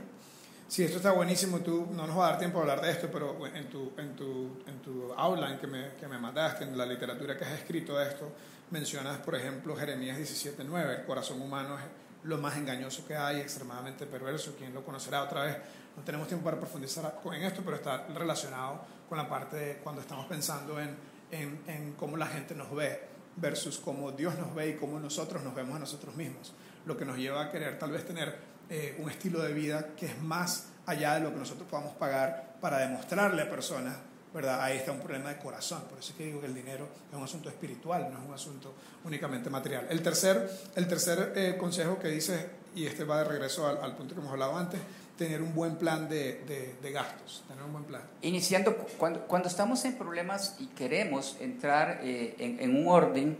Sí, 0.67 0.83
esto 0.83 0.97
está 0.97 1.11
buenísimo. 1.11 1.59
Tú 1.59 1.87
no 1.91 2.07
nos 2.07 2.17
va 2.17 2.27
a 2.27 2.29
dar 2.31 2.39
tiempo 2.39 2.57
a 2.57 2.61
hablar 2.61 2.81
de 2.81 2.89
esto, 2.89 3.07
pero 3.11 3.45
en 3.45 3.69
tu, 3.69 3.93
en 3.97 4.15
tu, 4.15 4.63
en 4.65 4.81
tu 4.81 5.13
outline 5.13 5.59
que 5.59 5.67
me, 5.67 5.93
que 5.93 6.07
me 6.07 6.17
mandaste, 6.17 6.63
en 6.63 6.75
la 6.75 6.87
literatura 6.87 7.37
que 7.37 7.45
has 7.45 7.51
escrito 7.51 7.95
de 7.97 8.07
esto, 8.09 8.31
mencionas, 8.71 9.19
por 9.19 9.35
ejemplo, 9.35 9.75
Jeremías 9.75 10.17
17.9, 10.17 10.99
el 11.01 11.05
corazón 11.05 11.39
humano 11.39 11.77
es 11.77 11.83
lo 12.23 12.39
más 12.39 12.57
engañoso 12.57 13.05
que 13.05 13.15
hay, 13.15 13.41
extremadamente 13.41 14.07
perverso. 14.07 14.55
Quien 14.57 14.73
lo 14.73 14.83
conocerá 14.83 15.21
otra 15.21 15.43
vez, 15.43 15.57
no 15.95 16.03
tenemos 16.03 16.27
tiempo 16.27 16.45
para 16.45 16.57
profundizar 16.57 17.21
en 17.31 17.43
esto, 17.43 17.61
pero 17.63 17.77
está 17.77 18.07
relacionado 18.07 18.81
con 19.07 19.19
la 19.19 19.29
parte 19.29 19.57
de 19.57 19.77
cuando 19.77 20.01
estamos 20.01 20.25
pensando 20.25 20.81
en, 20.81 20.97
en, 21.29 21.61
en 21.67 21.93
cómo 21.93 22.17
la 22.17 22.25
gente 22.25 22.55
nos 22.55 22.73
ve 22.73 23.01
versus 23.35 23.77
cómo 23.77 24.11
Dios 24.11 24.35
nos 24.39 24.55
ve 24.55 24.69
y 24.69 24.73
cómo 24.75 24.99
nosotros 24.99 25.43
nos 25.43 25.53
vemos 25.53 25.75
a 25.75 25.79
nosotros 25.79 26.15
mismos. 26.15 26.53
Lo 26.87 26.97
que 26.97 27.05
nos 27.05 27.17
lleva 27.17 27.43
a 27.43 27.51
querer 27.51 27.77
tal 27.77 27.91
vez 27.91 28.03
tener 28.05 28.54
eh, 28.69 28.97
un 28.99 29.09
estilo 29.09 29.41
de 29.41 29.53
vida 29.53 29.89
que 29.95 30.07
es 30.07 30.21
más 30.21 30.67
allá 30.85 31.15
de 31.15 31.21
lo 31.21 31.31
que 31.31 31.37
nosotros 31.37 31.67
podamos 31.69 31.93
pagar 31.95 32.55
para 32.59 32.79
demostrarle 32.79 33.43
a 33.43 33.49
personas, 33.49 33.95
¿verdad? 34.33 34.61
Ahí 34.61 34.77
está 34.77 34.91
un 34.91 34.99
problema 34.99 35.29
de 35.29 35.37
corazón. 35.37 35.83
Por 35.89 35.99
eso 35.99 36.11
es 36.11 36.17
que 36.17 36.25
digo 36.25 36.41
que 36.41 36.47
el 36.47 36.55
dinero 36.55 36.87
es 37.11 37.17
un 37.17 37.23
asunto 37.23 37.49
espiritual, 37.49 38.09
no 38.11 38.19
es 38.19 38.25
un 38.27 38.33
asunto 38.33 38.73
únicamente 39.03 39.49
material. 39.49 39.87
El 39.89 40.01
tercer, 40.01 40.49
el 40.75 40.87
tercer 40.87 41.33
eh, 41.35 41.55
consejo 41.57 41.99
que 41.99 42.07
dice, 42.07 42.49
y 42.75 42.85
este 42.85 43.03
va 43.03 43.19
de 43.19 43.25
regreso 43.25 43.67
al, 43.67 43.95
punto 43.95 44.15
que 44.15 44.21
hemos 44.21 44.31
hablado 44.31 44.57
antes, 44.57 44.79
tener 45.17 45.41
un 45.41 45.53
buen 45.55 45.77
plan 45.77 46.09
de, 46.09 46.75
de, 46.81 46.91
gastos, 46.91 47.43
tener 47.47 47.63
un 47.63 47.71
buen 47.71 47.85
plan. 47.85 48.01
Iniciando, 48.21 48.75
cuando, 48.97 49.21
cuando 49.21 49.47
estamos 49.47 49.85
en 49.85 49.97
problemas 49.97 50.55
y 50.59 50.67
queremos 50.67 51.37
entrar 51.39 52.01
eh, 52.03 52.35
en, 52.37 52.59
en 52.59 52.75
un 52.75 52.87
orden, 52.87 53.37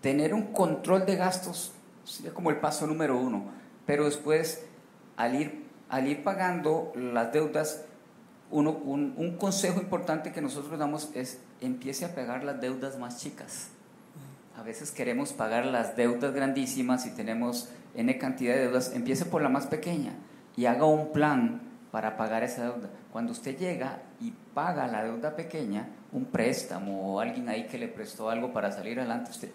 tener 0.00 0.32
un 0.32 0.52
control 0.52 1.04
de 1.06 1.16
gastos 1.16 1.72
sería 2.04 2.32
como 2.32 2.50
el 2.50 2.56
paso 2.56 2.86
número 2.86 3.16
uno 3.16 3.61
pero 3.86 4.04
después 4.04 4.64
al 5.16 5.34
ir, 5.34 5.64
al 5.88 6.08
ir 6.08 6.22
pagando 6.22 6.92
las 6.94 7.32
deudas, 7.32 7.84
uno, 8.50 8.70
un, 8.70 9.36
consejo 9.38 9.80
importante 9.80 10.32
que 10.32 10.40
nosotros 10.40 10.78
damos 10.78 11.10
es 11.14 11.40
empiece 11.60 12.04
a 12.04 12.14
pagar 12.14 12.44
las 12.44 12.60
deudas 12.60 12.98
más 12.98 13.18
chicas. 13.18 13.68
A 14.56 14.62
veces 14.62 14.90
queremos 14.90 15.32
pagar 15.32 15.64
las 15.66 15.96
deudas 15.96 16.34
grandísimas 16.34 17.06
y 17.06 17.10
tenemos 17.10 17.70
N 17.94 18.18
cantidad 18.18 18.54
de 18.54 18.62
deudas, 18.62 18.92
empiece 18.94 19.24
por 19.24 19.42
la 19.42 19.48
más 19.48 19.66
pequeña 19.66 20.12
y 20.56 20.66
haga 20.66 20.84
un 20.84 21.12
plan 21.12 21.62
para 21.90 22.16
pagar 22.16 22.42
esa 22.42 22.64
deuda. 22.64 22.90
Cuando 23.10 23.32
usted 23.32 23.56
llega 23.58 24.02
y 24.20 24.32
paga 24.54 24.86
la 24.86 25.04
deuda 25.04 25.34
pequeña, 25.36 25.88
un 26.12 26.26
préstamo 26.26 27.14
o 27.14 27.20
alguien 27.20 27.48
ahí 27.48 27.66
que 27.66 27.78
le 27.78 27.88
prestó 27.88 28.30
algo 28.30 28.52
para 28.52 28.72
salir 28.72 28.98
adelante, 28.98 29.30
usted, 29.30 29.50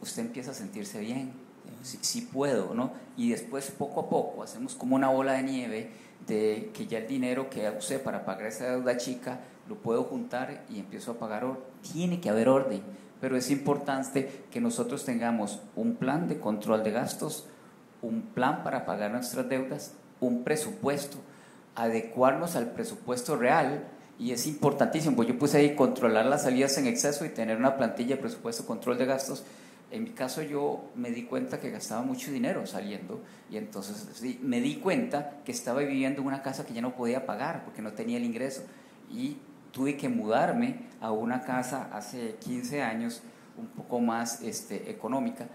usted 0.00 0.22
empieza 0.22 0.50
a 0.50 0.54
sentirse 0.54 1.00
bien 1.00 1.47
si, 1.82 2.22
puedo, 2.22 2.74
¿no? 2.74 2.92
Y 3.16 3.30
después 3.30 3.70
poco 3.70 4.00
a 4.00 4.08
poco 4.08 4.42
hacemos 4.42 4.74
como 4.74 4.96
una 4.96 5.08
bola 5.08 5.32
de 5.32 5.42
nieve 5.42 5.90
de 6.26 6.70
que 6.74 6.86
ya 6.86 6.98
el 6.98 7.06
dinero 7.06 7.48
que 7.48 7.70
usé 7.70 7.98
para 7.98 8.24
pagar 8.24 8.46
esa 8.46 8.70
deuda 8.70 8.96
chica 8.96 9.40
lo 9.68 9.76
puedo 9.76 10.04
juntar 10.04 10.64
y 10.68 10.78
empiezo 10.78 11.12
a 11.12 11.18
pagar. 11.18 11.46
Tiene 11.92 12.20
que 12.20 12.30
haber 12.30 12.48
orden, 12.48 12.82
pero 13.20 13.36
es 13.36 13.50
importante 13.50 14.44
que 14.50 14.60
nosotros 14.60 15.04
tengamos 15.04 15.60
un 15.76 15.96
plan 15.96 16.28
de 16.28 16.38
control 16.38 16.82
de 16.82 16.92
gastos, 16.92 17.46
un 18.02 18.22
plan 18.22 18.62
para 18.62 18.84
pagar 18.84 19.10
nuestras 19.10 19.48
deudas, 19.48 19.94
un 20.20 20.44
presupuesto, 20.44 21.18
adecuarnos 21.74 22.56
al 22.56 22.72
presupuesto 22.72 23.36
real. 23.36 23.84
Y 24.18 24.32
es 24.32 24.48
importantísimo, 24.48 25.14
pues 25.14 25.28
yo 25.28 25.38
puse 25.38 25.58
ahí 25.58 25.76
controlar 25.76 26.26
las 26.26 26.42
salidas 26.42 26.76
en 26.78 26.88
exceso 26.88 27.24
y 27.24 27.28
tener 27.28 27.56
una 27.56 27.76
plantilla 27.76 28.16
de 28.16 28.22
presupuesto, 28.22 28.66
control 28.66 28.98
de 28.98 29.06
gastos 29.06 29.44
en 29.90 30.04
mi 30.04 30.10
caso 30.10 30.42
yo 30.42 30.90
me 30.94 31.10
di 31.10 31.24
cuenta 31.24 31.60
que 31.60 31.70
gastaba 31.70 32.02
mucho 32.02 32.30
dinero 32.30 32.66
saliendo 32.66 33.22
y 33.50 33.56
entonces 33.56 34.22
me 34.42 34.60
di 34.60 34.76
cuenta 34.76 35.40
que 35.44 35.52
estaba 35.52 35.80
viviendo 35.80 36.20
en 36.20 36.26
una 36.26 36.42
casa 36.42 36.66
que 36.66 36.74
ya 36.74 36.82
no 36.82 36.94
podía 36.94 37.24
pagar 37.24 37.64
porque 37.64 37.80
no 37.80 37.92
tenía 37.92 38.18
el 38.18 38.24
ingreso 38.24 38.62
y 39.10 39.38
tuve 39.72 39.96
que 39.96 40.08
mudarme 40.08 40.80
a 41.00 41.12
una 41.12 41.42
casa 41.42 41.88
hace 41.92 42.36
15 42.40 42.82
años 42.82 43.22
un 43.56 43.68
poco 43.68 44.00
más 44.00 44.42
este, 44.42 44.90
económica. 44.90 45.48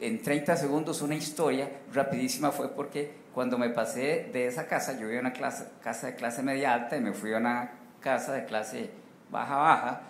En 0.00 0.20
30 0.20 0.56
segundos 0.56 1.00
una 1.02 1.14
historia 1.14 1.70
rapidísima 1.92 2.50
fue 2.50 2.68
porque 2.68 3.22
cuando 3.32 3.58
me 3.58 3.70
pasé 3.70 4.28
de 4.32 4.46
esa 4.46 4.66
casa, 4.66 4.94
yo 4.94 5.06
vivía 5.06 5.20
en 5.20 5.26
una 5.26 5.32
casa 5.32 6.06
de 6.06 6.14
clase 6.14 6.42
media 6.42 6.74
alta 6.74 6.96
y 6.96 7.00
me 7.00 7.12
fui 7.12 7.32
a 7.32 7.38
una 7.38 7.70
casa 8.00 8.32
de 8.32 8.44
clase 8.44 8.90
baja, 9.32 9.56
baja, 9.56 10.00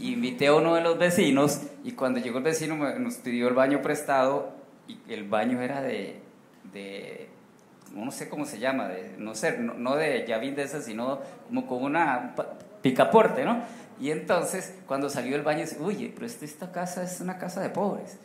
invité 0.00 0.46
a 0.46 0.54
uno 0.54 0.74
de 0.74 0.80
los 0.80 0.98
vecinos 0.98 1.60
y 1.84 1.92
cuando 1.92 2.18
llegó 2.18 2.38
el 2.38 2.44
vecino 2.44 2.76
nos 2.98 3.16
pidió 3.16 3.46
el 3.48 3.54
baño 3.54 3.82
prestado 3.82 4.54
y 4.88 4.98
el 5.12 5.28
baño 5.28 5.60
era 5.60 5.82
de, 5.82 6.18
de 6.72 7.28
no 7.94 8.10
sé 8.10 8.30
cómo 8.30 8.46
se 8.46 8.58
llama, 8.58 8.88
de, 8.88 9.16
no 9.18 9.34
sé, 9.34 9.58
no, 9.58 9.96
de 9.96 10.24
llavín 10.26 10.56
de 10.56 10.62
esas, 10.62 10.86
sino 10.86 11.20
como 11.46 11.66
con 11.66 11.84
una 11.84 12.34
picaporte, 12.80 13.44
¿no? 13.44 13.62
Y 14.00 14.10
entonces 14.10 14.74
cuando 14.86 15.10
salió 15.10 15.32
del 15.32 15.42
baño, 15.42 15.60
dice, 15.60 15.76
oye, 15.78 16.10
pero 16.14 16.26
esta 16.26 16.72
casa 16.72 17.02
es 17.02 17.20
una 17.20 17.36
casa 17.36 17.60
de 17.60 17.68
pobres. 17.68 18.18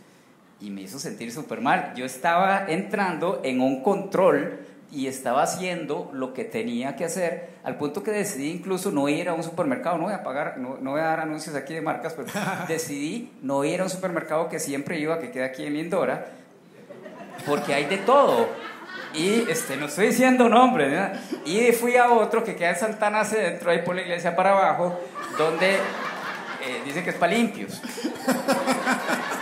Y 0.62 0.70
me 0.70 0.84
hizo 0.84 0.99
sentir 0.99 1.34
súper 1.34 1.60
mal. 1.60 1.93
Yo 1.97 2.06
estaba 2.06 2.66
entrando 2.70 3.41
en 3.43 3.60
un 3.60 3.84
control 3.84 4.60
y 4.91 5.07
estaba 5.07 5.43
haciendo 5.43 6.09
lo 6.13 6.33
que 6.33 6.43
tenía 6.43 6.95
que 6.95 7.05
hacer, 7.05 7.49
al 7.63 7.77
punto 7.77 8.03
que 8.03 8.11
decidí 8.11 8.51
incluso 8.51 8.91
no 8.91 9.09
ir 9.09 9.29
a 9.29 9.33
un 9.33 9.43
supermercado, 9.43 9.97
no 9.97 10.05
voy 10.05 10.13
a 10.13 10.23
pagar, 10.23 10.57
no, 10.57 10.77
no 10.79 10.91
voy 10.91 11.01
a 11.01 11.05
dar 11.05 11.19
anuncios 11.21 11.55
aquí 11.55 11.73
de 11.73 11.81
marcas, 11.81 12.13
pero 12.13 12.27
decidí 12.67 13.31
no 13.41 13.63
ir 13.63 13.81
a 13.81 13.83
un 13.83 13.89
supermercado 13.89 14.47
que 14.49 14.59
siempre 14.59 14.99
iba, 14.99 15.19
que 15.19 15.31
queda 15.31 15.45
aquí 15.45 15.65
en 15.65 15.73
Lindora, 15.73 16.27
porque 17.45 17.73
hay 17.73 17.86
de 17.86 17.97
todo. 17.97 18.47
Y 19.13 19.49
este, 19.49 19.77
no 19.77 19.86
estoy 19.86 20.07
diciendo 20.07 20.49
nombre, 20.49 20.89
¿no? 20.89 21.07
y 21.45 21.71
fui 21.71 21.95
a 21.95 22.11
otro 22.11 22.43
que 22.43 22.55
queda 22.55 22.71
en 22.71 22.75
Santana 22.75 23.23
Centro, 23.23 23.71
ahí 23.71 23.81
por 23.81 23.95
la 23.95 24.01
iglesia 24.01 24.36
para 24.36 24.51
abajo, 24.51 24.99
donde 25.38 25.75
eh, 25.75 26.81
dice 26.83 27.03
que 27.03 27.11
es 27.11 27.15
para 27.15 27.33
limpios. 27.33 27.81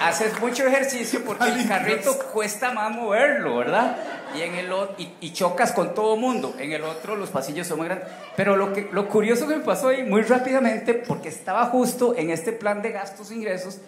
Haces 0.04 0.40
mucho 0.40 0.66
ejercicio 0.66 1.24
porque 1.26 1.50
el 1.50 1.68
carrito 1.68 2.18
cuesta 2.32 2.72
más 2.72 2.96
moverlo, 2.96 3.58
¿verdad? 3.58 3.98
y, 4.36 4.42
en 4.42 4.56
el, 4.56 4.72
y, 4.98 5.14
y 5.22 5.34
chocas 5.34 5.72
con 5.72 5.94
todo 5.94 6.16
mundo. 6.16 6.56
En 6.60 6.72
el 6.72 6.84
otro 6.84 7.16
los 7.16 7.30
pasillos 7.30 7.68
son 7.68 7.80
muy 7.80 7.88
grandes. 7.88 8.08
Pero 8.36 8.56
lo, 8.56 8.74
que, 8.74 8.90
lo 8.92 9.08
curioso 9.08 9.48
que 9.48 9.56
me 9.58 9.64
pasó 9.64 9.90
ahí, 9.90 10.04
muy 10.04 10.22
rápidamente, 10.22 10.94
porque 10.94 11.30
estaba 11.30 11.66
justo 11.66 12.16
en 12.18 12.30
este 12.30 12.52
plan 12.52 12.82
de 12.82 12.92
gastos 12.92 13.32
e 13.32 13.36
ingresos, 13.36 13.80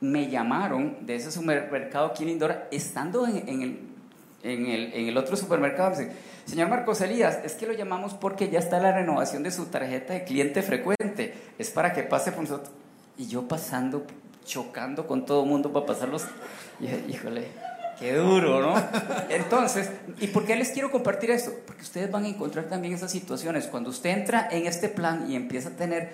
me 0.00 0.28
llamaron 0.28 1.06
de 1.06 1.16
ese 1.16 1.30
supermercado 1.30 2.06
aquí 2.06 2.24
en 2.24 2.30
Indora, 2.30 2.68
estando 2.70 3.26
en, 3.26 3.48
en, 3.48 3.62
el, 3.62 3.80
en, 4.42 4.66
el, 4.66 4.92
en 4.94 5.08
el 5.08 5.16
otro 5.16 5.36
supermercado. 5.36 5.90
Me 5.90 5.96
dicen, 5.98 6.16
Señor 6.44 6.68
Marcos 6.68 7.00
Elías, 7.00 7.38
es 7.44 7.54
que 7.54 7.66
lo 7.66 7.72
llamamos 7.72 8.14
porque 8.14 8.48
ya 8.48 8.58
está 8.58 8.80
la 8.80 8.92
renovación 8.92 9.42
de 9.42 9.50
su 9.50 9.66
tarjeta 9.66 10.12
de 10.12 10.24
cliente 10.24 10.62
frecuente. 10.62 11.34
Es 11.58 11.70
para 11.70 11.92
que 11.92 12.02
pase 12.02 12.32
por 12.32 12.42
nosotros. 12.42 12.72
Y 13.16 13.28
yo 13.28 13.46
pasando, 13.46 14.04
chocando 14.44 15.06
con 15.06 15.26
todo 15.26 15.42
el 15.42 15.48
mundo 15.48 15.72
para 15.72 15.86
pasarlos. 15.86 16.24
híjole, 17.08 17.48
Qué 18.02 18.16
duro, 18.16 18.60
¿no? 18.60 18.74
Entonces, 19.30 19.88
¿y 20.18 20.26
por 20.26 20.44
qué 20.44 20.56
les 20.56 20.70
quiero 20.70 20.90
compartir 20.90 21.30
esto? 21.30 21.52
Porque 21.64 21.82
ustedes 21.82 22.10
van 22.10 22.24
a 22.24 22.28
encontrar 22.28 22.64
también 22.64 22.94
esas 22.94 23.12
situaciones. 23.12 23.68
Cuando 23.68 23.90
usted 23.90 24.10
entra 24.10 24.48
en 24.50 24.66
este 24.66 24.88
plan 24.88 25.30
y 25.30 25.36
empieza 25.36 25.68
a 25.68 25.72
tener 25.72 26.10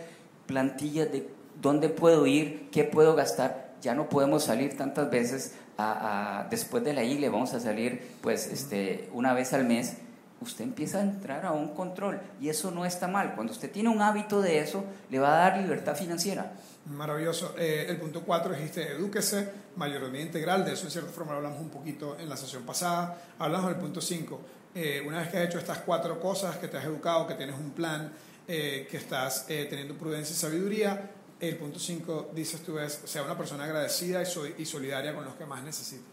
plantillas 0.46 1.10
de 1.10 1.30
dónde 1.62 1.88
puedo 1.88 2.26
ir, 2.26 2.68
qué 2.70 2.84
puedo 2.84 3.14
gastar, 3.14 3.72
ya 3.80 3.94
no 3.94 4.10
podemos 4.10 4.44
salir 4.44 4.76
tantas 4.76 5.10
veces 5.10 5.54
a, 5.78 6.46
después 6.50 6.84
de 6.84 6.92
la 6.92 7.04
I, 7.04 7.16
le 7.18 7.30
vamos 7.30 7.54
a 7.54 7.60
salir 7.60 8.16
pues 8.20 8.48
este, 8.48 9.08
una 9.14 9.32
vez 9.32 9.54
al 9.54 9.64
mes. 9.64 9.96
Usted 10.42 10.64
empieza 10.64 10.98
a 10.98 11.00
entrar 11.00 11.46
a 11.46 11.52
un 11.52 11.68
control 11.68 12.20
y 12.38 12.50
eso 12.50 12.70
no 12.70 12.84
está 12.84 13.08
mal. 13.08 13.34
Cuando 13.34 13.54
usted 13.54 13.70
tiene 13.70 13.88
un 13.88 14.02
hábito 14.02 14.42
de 14.42 14.58
eso, 14.58 14.84
le 15.08 15.18
va 15.18 15.34
a 15.34 15.50
dar 15.50 15.58
libertad 15.58 15.96
financiera. 15.96 16.52
Maravilloso. 16.88 17.54
Eh, 17.58 17.86
el 17.88 17.98
punto 17.98 18.22
4 18.22 18.54
dijiste, 18.54 18.92
edúquese, 18.92 19.50
mayoría 19.76 20.22
integral, 20.22 20.64
de 20.64 20.72
eso 20.72 20.86
en 20.86 20.90
cierta 20.90 21.10
forma 21.10 21.34
hablamos 21.34 21.60
un 21.60 21.68
poquito 21.68 22.16
en 22.18 22.28
la 22.28 22.36
sesión 22.36 22.62
pasada. 22.62 23.22
Hablamos 23.38 23.70
del 23.70 23.78
punto 23.78 24.00
5. 24.00 24.40
Eh, 24.74 25.02
una 25.06 25.20
vez 25.20 25.28
que 25.28 25.36
has 25.36 25.44
hecho 25.44 25.58
estas 25.58 25.78
cuatro 25.78 26.18
cosas, 26.18 26.56
que 26.56 26.68
te 26.68 26.78
has 26.78 26.84
educado, 26.84 27.26
que 27.26 27.34
tienes 27.34 27.56
un 27.56 27.72
plan, 27.72 28.12
eh, 28.46 28.88
que 28.90 28.96
estás 28.96 29.46
teniendo 29.46 29.94
prudencia 29.94 30.32
y 30.32 30.36
sabiduría, 30.36 31.10
el 31.40 31.56
punto 31.56 31.78
5 31.78 32.30
dices 32.34 32.62
tú 32.62 32.78
es, 32.78 33.00
sea 33.04 33.22
una 33.22 33.36
persona 33.36 33.64
agradecida 33.64 34.22
y, 34.22 34.62
y 34.62 34.64
solidaria 34.64 35.14
con 35.14 35.24
los 35.24 35.34
que 35.34 35.44
más 35.44 35.62
necesitan. 35.62 36.06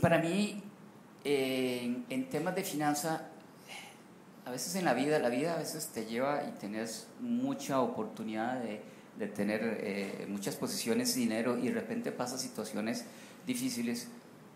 Para 0.00 0.18
mí, 0.18 0.62
en 1.24 2.28
temas 2.28 2.54
de 2.56 2.64
finanza, 2.64 3.28
a 4.44 4.50
veces 4.50 4.74
en 4.74 4.84
la 4.84 4.94
vida, 4.94 5.18
la 5.20 5.28
vida 5.28 5.54
a 5.54 5.58
veces 5.58 5.88
te 5.88 6.04
lleva 6.06 6.42
y 6.44 6.58
tienes 6.58 7.06
mucha 7.20 7.80
oportunidad 7.80 8.60
de 8.60 8.93
de 9.18 9.26
tener 9.26 9.78
eh, 9.80 10.26
muchas 10.28 10.56
posiciones 10.56 11.14
dinero 11.14 11.56
y 11.58 11.68
de 11.68 11.74
repente 11.74 12.12
pasa 12.12 12.38
situaciones 12.38 13.04
difíciles. 13.46 14.08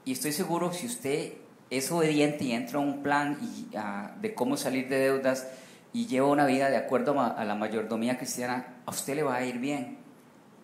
Y 0.05 0.13
estoy 0.13 0.33
seguro 0.33 0.73
si 0.73 0.87
usted 0.87 1.35
es 1.71 1.93
obediente 1.93 2.45
y 2.45 2.53
entra 2.53 2.79
a 2.79 2.83
un 2.83 3.03
plan 3.03 3.39
ah, 3.77 4.13
de 4.21 4.35
cómo 4.35 4.57
salir 4.57 4.89
de 4.89 4.99
deudas 4.99 5.47
y 5.93 6.07
lleva 6.07 6.29
una 6.29 6.47
vida 6.47 6.71
de 6.71 6.77
acuerdo 6.77 7.21
a, 7.21 7.45
la 7.45 7.55
mayordomía 7.55 8.19
cristiana, 8.19 8.77
a 8.87 8.91
usted 8.91 9.17
le 9.17 9.23
va 9.23 9.37
a 9.37 9.45
ir 9.45 9.59
bien. 9.59 9.99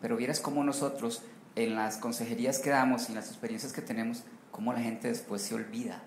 Pero 0.01 0.17
vieras 0.17 0.41
cómo 0.41 0.65
nosotros 0.65 1.23
en 1.57 1.75
las 1.75 1.97
consejerías 1.99 2.59
que 2.59 2.71
damos 2.71 3.05
y 3.05 3.13
en 3.13 3.17
las 3.17 3.29
experiencias 3.29 3.73
que 3.73 3.81
tenemos, 3.81 4.25
cómo 4.51 4.73
la 4.73 4.81
gente 4.81 5.09
después 5.09 5.43
se 5.43 5.55
olvida 5.55 6.03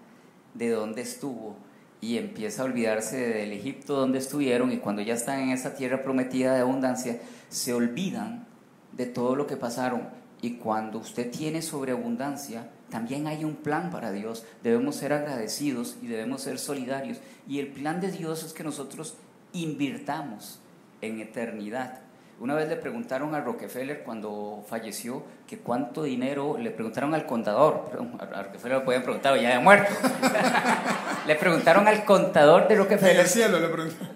de 0.54 0.70
dónde 0.70 1.02
estuvo 1.02 1.56
y 2.00 2.18
empieza 2.18 2.62
a 2.62 2.66
olvidarse 2.66 3.18
del 3.18 3.52
Egipto 3.54 3.96
donde 3.96 4.20
estuvieron 4.20 4.72
y 4.72 4.78
cuando 4.78 5.02
ya 5.02 5.16
están 5.16 5.40
en 5.40 5.50
esa 5.50 5.76
tierra 5.76 6.04
prometida 6.04 6.54
de 6.54 6.62
abundancia, 6.62 7.20
se 7.50 7.74
olvidan 7.74 8.48
de 8.94 9.06
todo 9.06 9.36
lo 9.36 9.48
que 9.48 9.58
pasaron. 9.58 10.10
Y 10.42 10.56
cuando 10.56 11.00
usted 11.00 11.32
tiene 11.32 11.62
sobreabundancia, 11.62 12.70
también 12.90 13.28
hay 13.28 13.44
un 13.44 13.56
plan 13.56 13.90
para 13.90 14.12
Dios. 14.12 14.46
Debemos 14.64 14.96
ser 14.96 15.14
agradecidos 15.14 15.98
y 16.02 16.08
debemos 16.08 16.42
ser 16.42 16.60
solidarios. 16.60 17.20
Y 17.48 17.60
el 17.60 17.68
plan 17.68 18.00
de 18.02 18.12
Dios 18.12 18.44
es 18.44 18.54
que 18.54 18.64
nosotros 18.64 19.18
invirtamos 19.54 20.60
en 21.02 21.20
eternidad. 21.20 22.02
Una 22.40 22.54
vez 22.54 22.70
le 22.70 22.76
preguntaron 22.76 23.34
a 23.34 23.42
Rockefeller 23.42 24.04
cuando 24.04 24.64
falleció 24.70 25.24
que 25.48 25.58
cuánto 25.58 26.04
dinero, 26.04 26.58
le 26.60 26.70
preguntaron 26.70 27.16
al 27.16 27.26
contador, 27.26 27.90
a 28.20 28.44
Rockefeller 28.44 28.78
lo 28.78 28.86
podían 28.86 29.02
preguntar, 29.02 29.36
ya 29.40 29.48
había 29.48 29.60
muerto. 29.60 29.92
le 31.28 31.36
preguntaron 31.36 31.88
al 31.88 32.06
contador 32.06 32.68
de 32.68 32.76
Rockefeller 32.76 33.28
cielo 33.28 33.60
le 33.60 33.68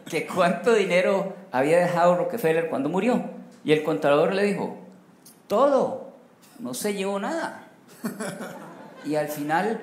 que 0.07 0.27
cuánto 0.27 0.73
dinero 0.73 1.33
había 1.51 1.79
dejado 1.79 2.15
Rockefeller 2.15 2.69
cuando 2.69 2.89
murió. 2.89 3.23
Y 3.63 3.71
el 3.71 3.83
contador 3.83 4.33
le 4.33 4.43
dijo, 4.43 4.77
todo, 5.47 6.13
no 6.59 6.75
se 6.75 6.93
llevó 6.93 7.19
nada. 7.19 7.67
Y 9.03 9.15
al 9.15 9.29
final, 9.29 9.81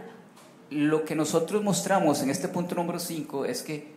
lo 0.70 1.04
que 1.04 1.16
nosotros 1.16 1.60
mostramos 1.64 2.22
en 2.22 2.30
este 2.30 2.46
punto 2.46 2.76
número 2.76 3.00
5 3.00 3.46
es 3.46 3.62
que 3.62 3.92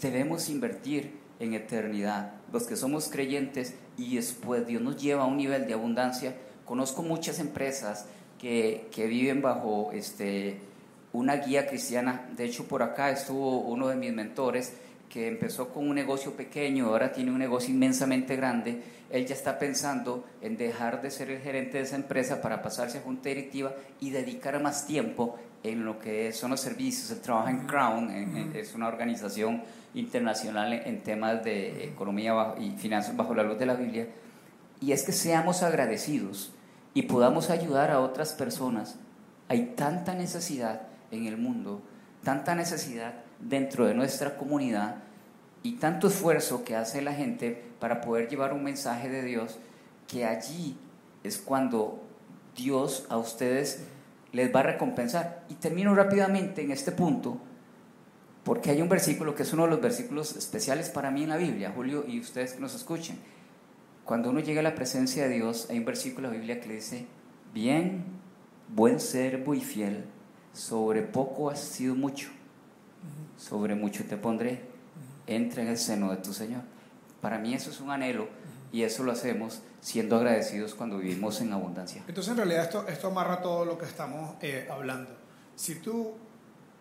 debemos 0.00 0.48
invertir 0.48 1.23
en 1.44 1.54
eternidad. 1.54 2.32
Los 2.52 2.66
que 2.66 2.76
somos 2.76 3.08
creyentes 3.08 3.74
y 3.96 4.16
después 4.16 4.66
Dios 4.66 4.82
nos 4.82 5.00
lleva 5.00 5.22
a 5.22 5.26
un 5.26 5.36
nivel 5.36 5.66
de 5.66 5.74
abundancia. 5.74 6.34
Conozco 6.64 7.02
muchas 7.02 7.38
empresas 7.38 8.06
que, 8.38 8.88
que 8.90 9.06
viven 9.06 9.42
bajo 9.42 9.90
este, 9.92 10.58
una 11.12 11.36
guía 11.36 11.66
cristiana. 11.66 12.28
De 12.36 12.44
hecho, 12.44 12.66
por 12.66 12.82
acá 12.82 13.10
estuvo 13.10 13.60
uno 13.60 13.88
de 13.88 13.96
mis 13.96 14.12
mentores 14.12 14.74
que 15.08 15.28
empezó 15.28 15.68
con 15.68 15.88
un 15.88 15.94
negocio 15.94 16.32
pequeño, 16.32 16.86
ahora 16.86 17.12
tiene 17.12 17.30
un 17.30 17.38
negocio 17.38 17.72
inmensamente 17.72 18.34
grande, 18.34 18.82
él 19.10 19.24
ya 19.26 19.34
está 19.34 19.60
pensando 19.60 20.24
en 20.40 20.56
dejar 20.56 21.02
de 21.02 21.12
ser 21.12 21.30
el 21.30 21.40
gerente 21.40 21.78
de 21.78 21.84
esa 21.84 21.94
empresa 21.94 22.42
para 22.42 22.62
pasarse 22.62 22.98
a 22.98 23.02
junta 23.02 23.28
directiva 23.28 23.72
y 24.00 24.10
dedicar 24.10 24.60
más 24.60 24.88
tiempo 24.88 25.38
en 25.64 25.84
lo 25.84 25.98
que 25.98 26.32
son 26.32 26.52
los 26.52 26.60
servicios. 26.60 27.10
Él 27.10 27.20
trabaja 27.20 27.50
en 27.50 27.66
Crown, 27.66 28.52
es 28.54 28.74
una 28.74 28.86
organización 28.86 29.62
internacional 29.94 30.72
en 30.72 31.02
temas 31.02 31.42
de 31.42 31.84
economía 31.84 32.54
y 32.60 32.70
finanzas 32.72 33.16
bajo 33.16 33.34
la 33.34 33.42
luz 33.42 33.58
de 33.58 33.66
la 33.66 33.74
Biblia, 33.74 34.08
y 34.80 34.92
es 34.92 35.02
que 35.02 35.12
seamos 35.12 35.62
agradecidos 35.62 36.52
y 36.92 37.02
podamos 37.02 37.50
ayudar 37.50 37.90
a 37.90 38.00
otras 38.00 38.34
personas. 38.34 38.96
Hay 39.48 39.72
tanta 39.74 40.14
necesidad 40.14 40.82
en 41.10 41.26
el 41.26 41.38
mundo, 41.38 41.82
tanta 42.22 42.54
necesidad 42.54 43.14
dentro 43.40 43.86
de 43.86 43.94
nuestra 43.94 44.36
comunidad 44.36 44.96
y 45.62 45.72
tanto 45.76 46.08
esfuerzo 46.08 46.64
que 46.64 46.76
hace 46.76 47.00
la 47.00 47.14
gente 47.14 47.64
para 47.80 48.02
poder 48.02 48.28
llevar 48.28 48.52
un 48.52 48.64
mensaje 48.64 49.08
de 49.08 49.22
Dios, 49.22 49.58
que 50.08 50.26
allí 50.26 50.76
es 51.22 51.38
cuando 51.38 52.02
Dios 52.54 53.06
a 53.08 53.16
ustedes 53.16 53.86
les 54.34 54.54
va 54.54 54.60
a 54.60 54.64
recompensar. 54.64 55.44
Y 55.48 55.54
termino 55.54 55.94
rápidamente 55.94 56.62
en 56.62 56.70
este 56.70 56.92
punto 56.92 57.40
porque 58.44 58.70
hay 58.70 58.82
un 58.82 58.90
versículo 58.90 59.34
que 59.34 59.42
es 59.42 59.52
uno 59.54 59.64
de 59.64 59.70
los 59.70 59.80
versículos 59.80 60.36
especiales 60.36 60.90
para 60.90 61.10
mí 61.10 61.22
en 61.22 61.30
la 61.30 61.38
Biblia, 61.38 61.72
Julio, 61.74 62.04
y 62.06 62.20
ustedes 62.20 62.52
que 62.52 62.60
nos 62.60 62.74
escuchen. 62.74 63.16
Cuando 64.04 64.28
uno 64.28 64.40
llega 64.40 64.60
a 64.60 64.62
la 64.62 64.74
presencia 64.74 65.26
de 65.26 65.36
Dios, 65.36 65.68
hay 65.70 65.78
un 65.78 65.86
versículo 65.86 66.28
de 66.28 66.34
la 66.34 66.38
Biblia 66.40 66.60
que 66.60 66.70
dice, 66.74 67.06
bien, 67.54 68.04
buen 68.68 69.00
servo 69.00 69.54
y 69.54 69.62
fiel, 69.62 70.04
sobre 70.52 71.00
poco 71.00 71.48
has 71.48 71.60
sido 71.60 71.94
mucho, 71.94 72.28
sobre 73.38 73.74
mucho 73.74 74.04
te 74.04 74.18
pondré, 74.18 74.60
entra 75.26 75.62
en 75.62 75.68
el 75.68 75.78
seno 75.78 76.10
de 76.10 76.18
tu 76.18 76.34
Señor. 76.34 76.60
Para 77.22 77.38
mí 77.38 77.54
eso 77.54 77.70
es 77.70 77.80
un 77.80 77.90
anhelo 77.90 78.28
y 78.74 78.82
eso 78.82 79.04
lo 79.04 79.12
hacemos 79.12 79.62
siendo 79.80 80.16
agradecidos 80.16 80.74
cuando 80.74 80.98
vivimos 80.98 81.40
en 81.40 81.52
abundancia. 81.52 82.02
Entonces 82.08 82.32
en 82.32 82.38
realidad 82.38 82.64
esto, 82.64 82.88
esto 82.88 83.06
amarra 83.06 83.40
todo 83.40 83.64
lo 83.64 83.78
que 83.78 83.84
estamos 83.84 84.34
eh, 84.42 84.66
hablando. 84.68 85.10
Si 85.54 85.76
tú 85.76 86.14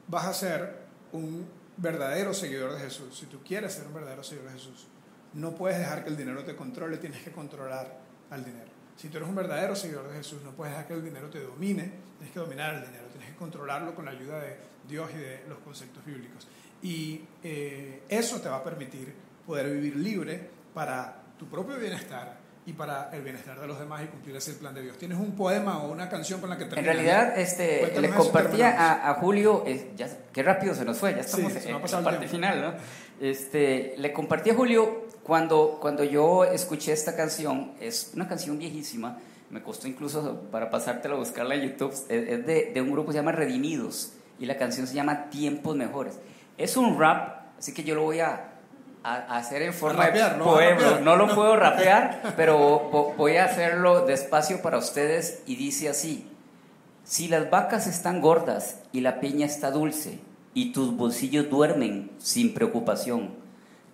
vas 0.08 0.26
a 0.26 0.34
ser 0.34 0.86
un 1.12 1.48
verdadero 1.78 2.34
seguidor 2.34 2.74
de 2.74 2.80
Jesús, 2.80 3.16
si 3.16 3.28
tú 3.28 3.44
quieres 3.44 3.74
ser 3.74 3.86
un 3.86 3.94
verdadero 3.94 4.24
seguidor 4.24 4.48
de 4.48 4.58
Jesús, 4.58 4.88
no 5.36 5.52
puedes 5.52 5.78
dejar 5.78 6.04
que 6.04 6.10
el 6.10 6.18
dinero 6.18 6.44
te 6.44 6.56
controle, 6.56 6.98
tienes 6.98 7.22
que 7.22 7.32
controlar 7.32 8.00
al 8.32 8.44
dinero. 8.44 8.72
Si 8.96 9.10
tú 9.10 9.18
eres 9.18 9.30
un 9.30 9.36
verdadero 9.36 9.76
seguidor 9.76 10.10
de 10.10 10.18
Jesús, 10.18 10.42
no 10.44 10.50
puedes 10.50 10.74
dejar 10.74 10.88
que 10.88 10.96
el 10.96 11.04
dinero 11.04 11.30
te 11.30 11.42
domine, 11.42 11.92
tienes 12.18 12.34
que 12.34 12.40
dominar 12.40 12.74
el 12.74 12.88
dinero, 12.88 13.06
tienes 13.12 13.30
que 13.30 13.36
controlarlo 13.36 13.94
con 13.94 14.06
la 14.06 14.12
ayuda 14.12 14.40
de 14.40 14.58
Dios 14.90 15.12
y 15.14 15.20
de 15.20 15.44
los 15.48 15.60
conceptos 15.60 16.04
bíblicos. 16.04 16.48
Y 16.82 17.22
eh, 17.44 18.02
eso 18.10 18.42
te 18.42 18.50
va 18.50 18.58
a 18.58 18.64
permitir 18.64 19.14
poder 19.46 19.70
vivir 19.70 19.96
libre 19.96 20.50
para 20.74 21.23
tu 21.38 21.48
propio 21.48 21.78
bienestar 21.78 22.44
y 22.66 22.74
para 22.74 23.10
el 23.12 23.22
bienestar 23.22 23.60
de 23.60 23.68
los 23.68 23.78
demás 23.78 24.04
y 24.04 24.08
cumplir 24.08 24.36
ese 24.36 24.54
plan 24.54 24.74
de 24.74 24.82
Dios. 24.82 24.98
¿Tienes 24.98 25.18
un 25.18 25.36
poema 25.36 25.84
o 25.84 25.92
una 25.92 26.08
canción 26.10 26.40
con 26.40 26.50
la 26.50 26.58
que 26.58 26.64
En 26.64 26.86
realidad, 26.86 27.38
este, 27.38 28.00
le 28.00 28.10
compartía 28.10 29.10
a, 29.10 29.14
Julio, 29.16 29.66
ya, 29.96 30.08
qué 30.32 30.44
rápido 30.44 30.74
se 30.74 30.86
nos 30.86 30.98
fue, 30.98 31.14
ya 31.14 31.22
estamos 31.22 31.54
en, 31.56 31.74
la 31.74 32.04
parte 32.04 32.28
final, 32.28 32.62
¿no? 32.62 32.74
Este, 33.20 33.96
le 33.98 34.14
compartí 34.14 34.50
a 34.50 34.56
Julio 34.56 35.08
cuando, 35.24 35.78
cuando 35.82 36.04
yo 36.04 36.46
escuché 36.46 36.94
esta 36.94 37.16
canción, 37.16 37.74
es 37.80 38.12
una 38.16 38.28
canción 38.28 38.58
viejísima, 38.58 39.20
me 39.50 39.62
costó 39.62 39.88
incluso 39.88 40.42
para 40.52 40.70
pasártela 40.70 41.16
a 41.16 41.18
buscarla 41.18 41.56
en 41.56 41.70
YouTube, 41.70 41.92
es, 41.92 42.46
de, 42.46 42.72
de 42.74 42.82
un 42.82 42.92
grupo 42.92 43.08
que 43.08 43.14
se 43.14 43.20
llama 43.20 43.34
Redimidos 43.34 44.14
y 44.40 44.46
la 44.46 44.58
canción 44.58 44.88
se 44.88 44.96
llama 44.96 45.30
Tiempos 45.30 45.76
Mejores. 45.76 46.20
Es 46.58 46.78
un 46.78 46.98
rap, 46.98 47.58
así 47.58 47.74
que 47.74 47.84
yo 47.84 47.94
lo 47.96 48.04
voy 48.04 48.22
a 48.22 48.53
a, 49.04 49.38
hacer 49.38 49.62
en 49.62 49.74
forma 49.74 50.10
de 50.10 50.24
poema. 50.40 51.00
No, 51.02 51.16
lo 51.16 51.34
puedo 51.34 51.56
rapear, 51.58 52.34
pero 52.36 53.14
voy 53.18 53.38
a 53.38 53.46
hacerlo 53.46 54.06
despacio 54.06 54.62
para 54.62 54.78
ustedes 54.78 55.44
y 55.46 55.56
dice 55.56 55.90
así. 55.90 56.30
Si 57.04 57.28
las 57.28 57.50
vacas 57.50 57.86
están 57.88 58.22
gordas 58.22 58.80
y 58.94 59.02
la 59.02 59.20
piña 59.20 59.46
está 59.46 59.72
dulce 59.72 60.20
y 60.54 60.72
tus 60.72 60.96
bolsillos 60.96 61.50
duermen 61.50 62.12
sin 62.18 62.54
preocupación, 62.54 63.32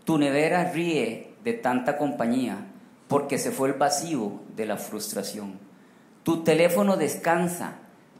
tu 0.05 0.17
nevera 0.19 0.71
ríe 0.71 1.33
de 1.43 1.53
tanta 1.53 1.97
compañía 1.97 2.67
porque 3.07 3.39
se 3.39 3.51
fue 3.51 3.69
el 3.69 3.73
vacío 3.73 4.41
de 4.55 4.67
la 4.67 4.77
frustración. 4.77 5.59
Tu 6.23 6.43
teléfono 6.43 6.97
descansa, 6.97 7.79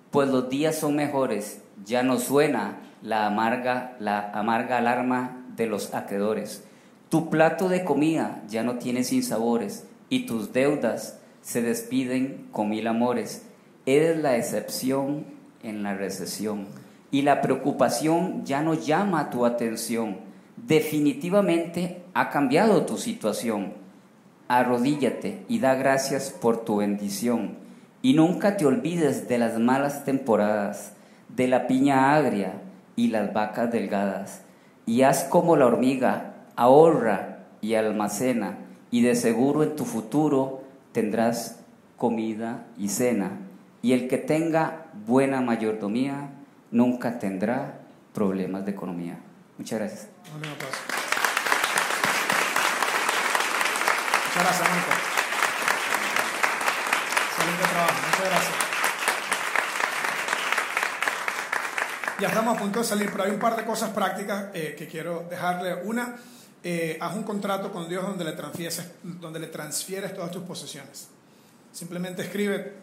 pues 0.10 0.28
los 0.30 0.50
días 0.50 0.76
son 0.76 0.96
mejores, 0.96 1.62
ya 1.86 2.02
no 2.02 2.18
suena 2.18 2.78
la 3.04 3.28
amarga, 3.28 3.96
la 4.00 4.32
amarga 4.32 4.78
alarma 4.78 5.46
de 5.56 5.68
los 5.68 5.94
acreedores. 5.94 6.64
Tu 7.10 7.32
plato 7.32 7.70
de 7.70 7.84
comida 7.84 8.43
ya 8.47 8.64
no 8.64 8.78
tiene 8.78 9.03
sinsabores 9.03 9.88
y 10.10 10.28
tus 10.28 10.53
deudas 10.53 11.20
se 11.41 11.64
despiden 11.64 12.47
con 12.51 12.70
mil 12.70 12.86
amores. 12.86 13.47
Eres 13.88 14.18
la 14.18 14.38
excepción 14.38 15.26
en 15.64 15.82
la 15.82 15.95
recesión 15.95 16.68
y 17.10 17.24
la 17.24 17.41
preocupación 17.41 18.45
ya 18.45 18.62
no 18.62 18.76
llama 18.76 19.32
tu 19.32 19.47
atención. 19.47 20.18
Definitivamente 20.55 22.03
ha 22.14 22.30
cambiado 22.30 22.86
tu 22.86 22.97
situación. 22.97 23.74
Arrodíllate 24.47 25.43
y 25.47 25.57
da 25.57 25.74
gracias 25.74 26.30
por 26.30 26.64
tu 26.64 26.78
bendición. 26.78 27.57
Y 28.03 28.14
nunca 28.14 28.55
te 28.55 28.68
olvides 28.68 29.28
de 29.28 29.39
las 29.39 29.57
malas 29.57 30.05
temporadas, 30.05 30.93
de 31.28 31.47
la 31.47 31.66
piña 31.66 32.16
agria 32.16 32.62
y 32.95 33.07
las 33.07 33.34
vacas 33.34 33.72
delgadas. 33.72 34.43
Y 34.86 35.01
haz 35.01 35.24
como 35.24 35.55
la 35.55 35.66
hormiga 35.66 36.28
ahorra 36.60 37.45
y 37.62 37.76
almacena, 37.76 38.57
y 38.91 39.01
de 39.01 39.16
seguro 39.16 39.64
en 39.64 39.78
tu 39.78 39.86
futuro 39.86 40.62
tendrás 40.91 41.62
comida 41.95 42.66
y 42.78 42.89
cena. 42.89 43.32
Y 43.82 43.93
el 43.93 44.10
que 44.10 44.18
tenga 44.18 44.88
buena 45.07 45.39
mayordomía 45.39 46.32
nunca 46.70 47.18
tendrá 47.18 47.80
problemas 48.14 48.66
de 48.66 48.72
economía. 48.72 49.20
Muchas 49.57 49.80
gracias. 49.80 50.07
Muchas 50.34 50.53
gracias, 54.43 54.70
Muchas 58.05 58.30
gracias. 58.30 58.53
Ya 62.20 62.28
estamos 62.28 62.57
a 62.57 62.60
punto 62.60 62.80
de 62.80 62.86
salir, 62.86 63.10
pero 63.12 63.24
hay 63.24 63.32
un 63.32 63.39
par 63.39 63.55
de 63.55 63.64
cosas 63.64 63.91
prácticas 63.91 64.47
eh, 64.53 64.76
que 64.78 64.88
quiero 64.88 65.26
dejarle. 65.30 65.76
Una, 65.86 66.18
eh, 66.64 66.97
haz 66.99 67.16
un 67.16 67.24
contrato 67.24 67.72
con 67.72 67.88
Dios 67.88 68.05
donde 68.05 68.24
le, 68.24 68.34
transfieres, 68.34 68.84
donde 69.03 69.39
le 69.39 69.47
transfieres 69.47 70.14
todas 70.14 70.32
tus 70.32 70.43
posesiones. 70.43 71.07
Simplemente 71.72 72.22
escribe 72.24 72.74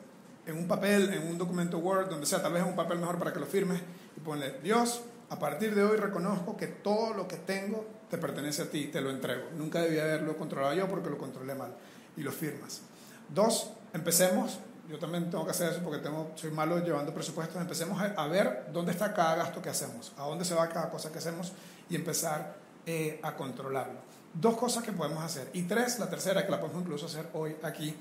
en 0.46 0.56
un 0.56 0.66
papel, 0.66 1.12
en 1.12 1.28
un 1.28 1.38
documento 1.38 1.78
Word, 1.78 2.08
donde 2.08 2.26
sea, 2.26 2.40
tal 2.40 2.52
vez 2.52 2.62
en 2.62 2.68
un 2.68 2.76
papel 2.76 2.98
mejor 2.98 3.18
para 3.18 3.32
que 3.32 3.40
lo 3.40 3.46
firmes, 3.46 3.80
y 4.16 4.20
ponle, 4.20 4.60
Dios, 4.62 5.02
a 5.28 5.38
partir 5.38 5.74
de 5.74 5.82
hoy 5.82 5.96
reconozco 5.96 6.56
que 6.56 6.68
todo 6.68 7.14
lo 7.14 7.26
que 7.26 7.36
tengo 7.36 7.84
te 8.08 8.18
pertenece 8.18 8.62
a 8.62 8.70
ti, 8.70 8.86
te 8.86 9.00
lo 9.00 9.10
entrego. 9.10 9.44
Nunca 9.56 9.80
debía 9.80 10.04
haberlo 10.04 10.36
controlado 10.36 10.74
yo 10.74 10.88
porque 10.88 11.10
lo 11.10 11.18
controlé 11.18 11.54
mal. 11.54 11.74
Y 12.16 12.22
lo 12.22 12.32
firmas. 12.32 12.80
Dos, 13.28 13.70
empecemos 13.92 14.58
yo 14.88 14.98
también 14.98 15.30
tengo 15.30 15.44
que 15.44 15.50
hacer 15.50 15.72
eso 15.72 15.80
porque 15.82 15.98
tengo, 15.98 16.30
soy 16.36 16.50
malo 16.50 16.78
llevando 16.78 17.12
presupuestos. 17.12 17.60
Empecemos 17.60 18.00
a, 18.00 18.26
ver 18.28 18.68
dónde 18.72 18.92
está 18.92 19.12
cada 19.12 19.34
gasto 19.36 19.60
que 19.60 19.68
hacemos, 19.68 20.12
a 20.16 20.22
dónde 20.22 20.44
se 20.44 20.54
va 20.54 20.68
cada 20.68 20.90
cosa 20.90 21.10
que 21.10 21.18
hacemos 21.18 21.52
y 21.88 21.96
empezar 21.96 22.54
eh, 22.86 23.20
a 23.22 23.34
controlarlo. 23.34 23.98
Dos 24.32 24.56
cosas 24.56 24.84
que 24.84 24.92
podemos 24.92 25.22
hacer. 25.22 25.50
Y 25.54 25.62
tres, 25.62 25.98
la 25.98 26.08
tercera 26.08 26.44
que 26.44 26.52
la 26.52 26.60
podemos 26.60 26.82
incluso 26.82 27.06
hacer 27.06 27.28
hoy 27.32 27.56
aquí, 27.62 27.94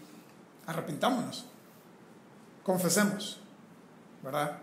arrepintámonos, 0.68 1.46
confesemos, 2.64 3.40
¿verdad? 4.24 4.60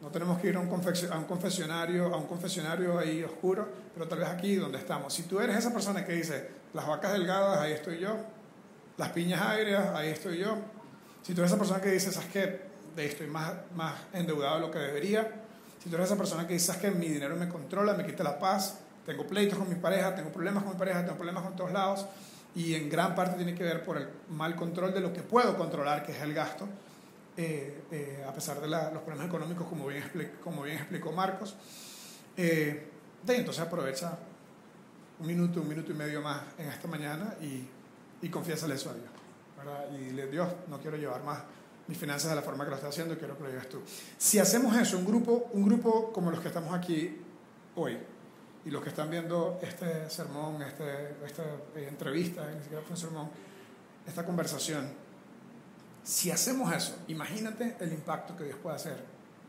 No 0.00 0.08
tenemos 0.08 0.38
que 0.40 0.48
ir 0.48 0.56
a 0.56 0.60
un, 0.60 0.68
a 0.68 1.18
un 1.18 1.24
confesionario, 1.24 2.14
a 2.14 2.16
un 2.16 2.26
confesionario 2.26 2.98
ahí 2.98 3.24
oscuro, 3.24 3.66
pero 3.94 4.06
tal 4.06 4.18
vez 4.18 4.28
aquí 4.28 4.56
donde 4.56 4.78
estamos. 4.78 5.12
Si 5.12 5.22
tú 5.22 5.40
eres 5.40 5.56
esa 5.56 5.72
persona 5.72 6.04
que 6.04 6.12
dice, 6.12 6.50
las 6.74 6.86
vacas 6.86 7.12
delgadas, 7.12 7.58
ahí 7.58 7.72
estoy 7.72 7.98
yo, 7.98 8.14
las 8.98 9.08
piñas 9.10 9.40
aéreas, 9.40 9.94
ahí 9.94 10.10
estoy 10.10 10.38
yo, 10.38 10.56
si 11.22 11.34
tú 11.34 11.40
eres 11.40 11.50
esa 11.50 11.58
persona 11.58 11.80
que 11.80 11.90
dice, 11.90 12.12
¿sabes 12.12 12.28
qué? 12.30 12.66
Estoy 12.96 13.26
más, 13.26 13.52
más 13.74 13.94
endeudado 14.12 14.56
de 14.56 14.60
lo 14.60 14.70
que 14.70 14.78
debería. 14.78 15.28
Si 15.82 15.90
tú 15.90 15.96
eres 15.96 16.06
esa 16.06 16.16
persona 16.16 16.46
que 16.46 16.52
dice, 16.52 16.66
¿sabes 16.66 16.82
qué? 16.82 16.90
Mi 16.92 17.08
dinero 17.08 17.34
me 17.34 17.48
controla, 17.48 17.94
me 17.94 18.06
quita 18.06 18.22
la 18.22 18.38
paz, 18.38 18.78
tengo 19.06 19.26
pleitos 19.26 19.56
con 19.58 19.68
mi 19.68 19.76
pareja, 19.76 20.14
tengo 20.14 20.30
problemas 20.30 20.64
con 20.64 20.72
mi 20.72 20.78
pareja, 20.78 21.04
tengo 21.04 21.16
problemas 21.16 21.44
con 21.44 21.56
todos 21.56 21.72
lados. 21.72 22.06
Y 22.56 22.74
en 22.74 22.90
gran 22.90 23.14
parte 23.14 23.36
tiene 23.36 23.54
que 23.54 23.62
ver 23.62 23.84
por 23.84 23.98
el 23.98 24.08
mal 24.30 24.56
control 24.56 24.92
de 24.92 25.00
lo 25.00 25.12
que 25.12 25.22
puedo 25.22 25.56
controlar, 25.56 26.04
que 26.04 26.12
es 26.12 26.20
el 26.20 26.34
gasto. 26.34 26.66
Eh, 27.36 27.82
eh, 27.90 28.24
a 28.26 28.32
pesar 28.32 28.60
de 28.60 28.66
los 28.66 29.02
problemas 29.02 29.26
económicos, 29.28 29.66
como 29.68 29.86
bien, 29.86 30.02
como 30.42 30.62
bien 30.62 30.78
explicó 30.78 31.12
Marcos. 31.12 31.54
Eh, 32.36 32.88
de, 33.22 33.36
entonces 33.36 33.62
aprovecha 33.62 34.18
un 35.18 35.26
minuto, 35.26 35.60
un 35.60 35.68
minuto 35.68 35.92
y 35.92 35.94
medio 35.94 36.20
más 36.20 36.42
en 36.58 36.68
esta 36.68 36.88
mañana 36.88 37.34
y, 37.40 37.66
y 38.22 38.28
confiésale 38.28 38.74
eso 38.74 38.90
a 38.90 38.94
Dios. 38.94 39.10
Y 40.00 40.12
le 40.12 40.26
Dios, 40.28 40.48
no 40.68 40.78
quiero 40.78 40.96
llevar 40.96 41.22
más 41.24 41.38
mis 41.88 41.98
finanzas 41.98 42.30
de 42.30 42.36
la 42.36 42.42
forma 42.42 42.64
que 42.64 42.70
lo 42.70 42.76
estás 42.76 42.90
haciendo, 42.90 43.16
quiero 43.18 43.36
que 43.36 43.44
lo 43.44 43.50
lleves 43.50 43.68
tú. 43.68 43.82
Si 44.18 44.38
hacemos 44.38 44.76
eso, 44.76 44.98
un 44.98 45.06
grupo, 45.06 45.50
un 45.52 45.64
grupo 45.64 46.12
como 46.12 46.30
los 46.30 46.40
que 46.40 46.48
estamos 46.48 46.74
aquí 46.74 47.16
hoy, 47.74 47.98
y 48.66 48.70
los 48.70 48.82
que 48.82 48.88
están 48.88 49.08
viendo 49.08 49.60
este 49.62 50.10
sermón, 50.10 50.60
este, 50.60 51.14
esta 51.24 51.44
entrevista, 51.76 52.50
ni 52.52 52.60
siquiera 52.60 52.82
fue 52.82 52.90
un 52.90 53.00
sermón, 53.00 53.30
esta 54.04 54.26
conversación, 54.26 54.90
si 56.02 56.32
hacemos 56.32 56.74
eso, 56.74 56.98
imagínate 57.06 57.76
el 57.78 57.92
impacto 57.92 58.36
que 58.36 58.42
Dios 58.42 58.58
puede 58.60 58.74
hacer 58.74 58.96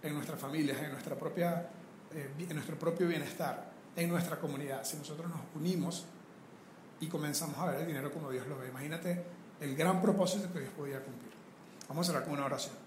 en 0.04 0.14
nuestras 0.14 0.40
familias, 0.40 0.78
en, 0.84 0.92
nuestra 0.92 1.16
propia, 1.16 1.68
eh, 2.14 2.30
en 2.48 2.56
nuestro 2.56 2.78
propio 2.78 3.08
bienestar, 3.08 3.72
en 3.96 4.08
nuestra 4.08 4.40
comunidad, 4.40 4.84
si 4.84 4.98
nosotros 4.98 5.28
nos 5.30 5.40
unimos 5.56 6.06
y 7.00 7.08
comenzamos 7.08 7.58
a 7.58 7.72
ver 7.72 7.82
el 7.82 7.88
dinero 7.88 8.12
como 8.12 8.30
Dios 8.30 8.46
lo 8.46 8.60
ve. 8.60 8.68
Imagínate 8.70 9.24
el 9.60 9.76
gran 9.76 10.00
propósito 10.00 10.54
que 10.54 10.60
Dios 10.60 10.72
podía 10.78 11.04
cumplir. 11.04 11.32
Vamos 11.90 12.08
a 12.08 12.12
cerrar 12.12 12.24
con 12.24 12.34
una 12.34 12.46
oración. 12.46 12.87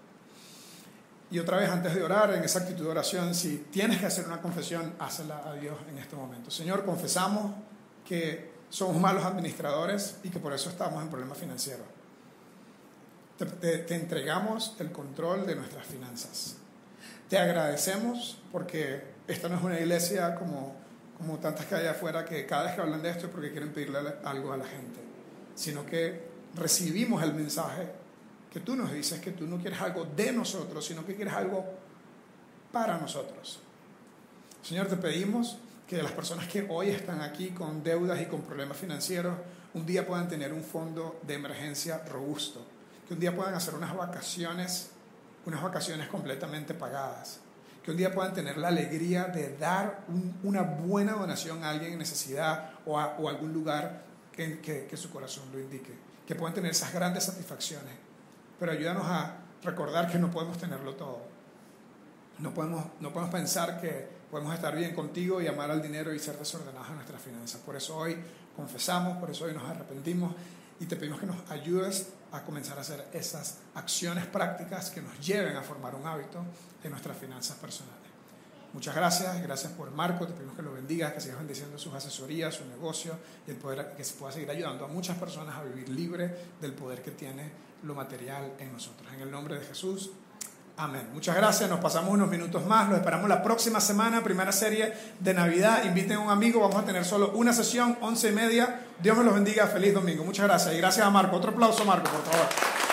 Y 1.31 1.39
otra 1.39 1.57
vez, 1.57 1.69
antes 1.69 1.95
de 1.95 2.03
orar, 2.03 2.33
en 2.33 2.43
esa 2.43 2.59
actitud 2.59 2.83
de 2.83 2.89
oración, 2.91 3.33
si 3.33 3.67
tienes 3.71 3.99
que 3.99 4.05
hacer 4.05 4.25
una 4.25 4.41
confesión, 4.41 4.93
hazla 4.99 5.41
a 5.45 5.53
Dios 5.53 5.77
en 5.89 5.97
este 5.97 6.17
momento. 6.17 6.51
Señor, 6.51 6.83
confesamos 6.83 7.53
que 8.05 8.51
somos 8.69 8.97
malos 8.99 9.23
administradores 9.23 10.17
y 10.23 10.29
que 10.29 10.39
por 10.39 10.53
eso 10.53 10.69
estamos 10.69 11.01
en 11.01 11.09
problemas 11.09 11.37
financieros. 11.37 11.85
Te, 13.61 13.95
entregamos 13.95 14.75
el 14.79 14.91
control 14.91 15.47
de 15.47 15.55
nuestras 15.55 15.87
finanzas. 15.87 16.57
Te 17.29 17.37
agradecemos 17.37 18.41
porque 18.51 19.01
esta 19.27 19.47
no 19.47 19.55
es 19.55 19.63
una 19.63 19.79
iglesia 19.79 20.35
como, 20.35 20.75
como 21.17 21.37
tantas 21.39 21.65
que 21.65 21.75
hay 21.75 21.87
afuera 21.87 22.25
que 22.25 22.45
cada 22.45 22.65
vez 22.65 22.75
que 22.75 22.81
hablan 22.81 23.01
de 23.01 23.09
esto 23.09 23.27
es 23.27 23.31
porque 23.31 23.51
quieren 23.51 23.71
pedirle 23.71 23.99
algo 24.25 24.51
a 24.51 24.57
la 24.57 24.65
gente, 24.65 24.99
sino 25.55 25.85
que 25.85 26.29
recibimos 26.55 27.23
el 27.23 27.33
mensaje 27.33 28.00
que 28.51 28.59
tú 28.59 28.75
nos 28.75 28.91
dices 28.91 29.21
que 29.21 29.31
tú 29.31 29.47
no 29.47 29.57
quieres 29.57 29.79
algo 29.79 30.05
de 30.05 30.31
nosotros, 30.33 30.85
sino 30.85 31.05
que 31.05 31.15
quieres 31.15 31.33
algo 31.33 31.65
para 32.71 32.97
nosotros. 32.97 33.59
Señor, 34.61 34.87
te 34.87 34.97
pedimos 34.97 35.57
que 35.87 36.01
las 36.01 36.11
personas 36.11 36.47
que 36.47 36.65
hoy 36.69 36.89
están 36.89 37.21
aquí 37.21 37.49
con 37.49 37.83
deudas 37.83 38.21
y 38.21 38.25
con 38.25 38.41
problemas 38.41 38.77
financieros, 38.77 39.35
un 39.73 39.85
día 39.85 40.05
puedan 40.05 40.27
tener 40.27 40.53
un 40.53 40.63
fondo 40.63 41.19
de 41.23 41.33
emergencia 41.35 42.03
robusto, 42.09 42.65
que 43.07 43.13
un 43.13 43.19
día 43.19 43.35
puedan 43.35 43.53
hacer 43.53 43.73
unas 43.73 43.95
vacaciones, 43.95 44.91
unas 45.45 45.61
vacaciones 45.61 46.07
completamente 46.07 46.73
pagadas, 46.73 47.39
que 47.83 47.91
un 47.91 47.97
día 47.97 48.13
puedan 48.13 48.33
tener 48.33 48.57
la 48.57 48.67
alegría 48.67 49.25
de 49.25 49.57
dar 49.57 50.05
una 50.43 50.61
buena 50.61 51.13
donación 51.13 51.63
a 51.63 51.69
alguien 51.69 51.93
en 51.93 51.99
necesidad 51.99 52.71
o 52.85 52.99
a 52.99 53.15
algún 53.29 53.53
lugar 53.53 54.03
que 54.31 54.95
su 54.95 55.09
corazón 55.09 55.45
lo 55.51 55.59
indique 55.59 56.11
que 56.31 56.35
puedan 56.35 56.53
tener 56.53 56.71
esas 56.71 56.93
grandes 56.93 57.25
satisfacciones. 57.25 57.93
Pero 58.61 58.73
ayúdanos 58.73 59.07
a 59.07 59.37
recordar 59.63 60.07
que 60.07 60.19
no 60.19 60.29
podemos 60.29 60.55
tenerlo 60.55 60.93
todo. 60.93 61.23
No 62.37 62.53
podemos, 62.53 62.85
no 62.99 63.11
podemos 63.11 63.33
pensar 63.33 63.81
que 63.81 64.07
podemos 64.29 64.53
estar 64.53 64.75
bien 64.75 64.93
contigo 64.93 65.41
y 65.41 65.47
amar 65.47 65.71
al 65.71 65.81
dinero 65.81 66.13
y 66.13 66.19
ser 66.19 66.37
desordenados 66.37 66.89
en 66.89 66.93
nuestras 66.93 67.19
finanzas. 67.23 67.59
Por 67.61 67.75
eso 67.75 67.97
hoy 67.97 68.15
confesamos, 68.55 69.17
por 69.17 69.31
eso 69.31 69.45
hoy 69.45 69.55
nos 69.55 69.67
arrepentimos 69.67 70.35
y 70.79 70.85
te 70.85 70.95
pedimos 70.95 71.19
que 71.19 71.25
nos 71.25 71.37
ayudes 71.49 72.09
a 72.31 72.43
comenzar 72.43 72.77
a 72.77 72.81
hacer 72.81 73.03
esas 73.13 73.57
acciones 73.73 74.27
prácticas 74.27 74.91
que 74.91 75.01
nos 75.01 75.19
lleven 75.19 75.57
a 75.57 75.63
formar 75.63 75.95
un 75.95 76.05
hábito 76.05 76.45
en 76.83 76.91
nuestras 76.91 77.17
finanzas 77.17 77.57
personales. 77.57 77.97
Muchas 78.73 78.93
gracias, 78.93 79.41
gracias 79.41 79.73
por 79.73 79.89
Marco, 79.89 80.27
te 80.27 80.33
pedimos 80.33 80.55
que 80.55 80.61
lo 80.61 80.73
bendiga, 80.73 81.11
que 81.15 81.19
sigas 81.19 81.39
bendiciendo 81.39 81.79
sus 81.79 81.95
asesorías, 81.95 82.53
su 82.53 82.65
negocio 82.67 83.17
y 83.47 83.49
el 83.49 83.57
poder 83.57 83.95
que 83.97 84.03
se 84.03 84.13
pueda 84.13 84.31
seguir 84.31 84.51
ayudando 84.51 84.85
a 84.85 84.87
muchas 84.87 85.17
personas 85.17 85.57
a 85.57 85.63
vivir 85.63 85.89
libre 85.89 86.31
del 86.61 86.73
poder 86.73 87.01
que 87.01 87.09
tiene 87.09 87.70
lo 87.83 87.95
material 87.95 88.53
en 88.59 88.73
nosotros. 88.73 89.11
En 89.13 89.21
el 89.21 89.31
nombre 89.31 89.59
de 89.59 89.65
Jesús, 89.65 90.11
amén. 90.77 91.09
Muchas 91.13 91.35
gracias, 91.35 91.69
nos 91.69 91.79
pasamos 91.79 92.11
unos 92.11 92.29
minutos 92.29 92.65
más, 92.65 92.89
los 92.89 92.97
esperamos 92.97 93.29
la 93.29 93.41
próxima 93.43 93.79
semana, 93.79 94.23
primera 94.23 94.51
serie 94.51 94.93
de 95.19 95.33
Navidad. 95.33 95.83
Inviten 95.85 96.17
a 96.17 96.19
un 96.19 96.29
amigo, 96.29 96.59
vamos 96.59 96.77
a 96.77 96.85
tener 96.85 97.05
solo 97.05 97.31
una 97.33 97.53
sesión, 97.53 97.97
once 98.01 98.29
y 98.29 98.31
media. 98.31 98.87
Dios 99.01 99.17
me 99.17 99.23
los 99.23 99.33
bendiga, 99.33 99.67
feliz 99.67 99.93
domingo. 99.93 100.23
Muchas 100.23 100.45
gracias 100.45 100.73
y 100.73 100.77
gracias 100.77 101.05
a 101.05 101.09
Marco. 101.09 101.35
Otro 101.35 101.51
aplauso, 101.51 101.85
Marco, 101.85 102.09
por 102.09 102.23
favor. 102.23 102.90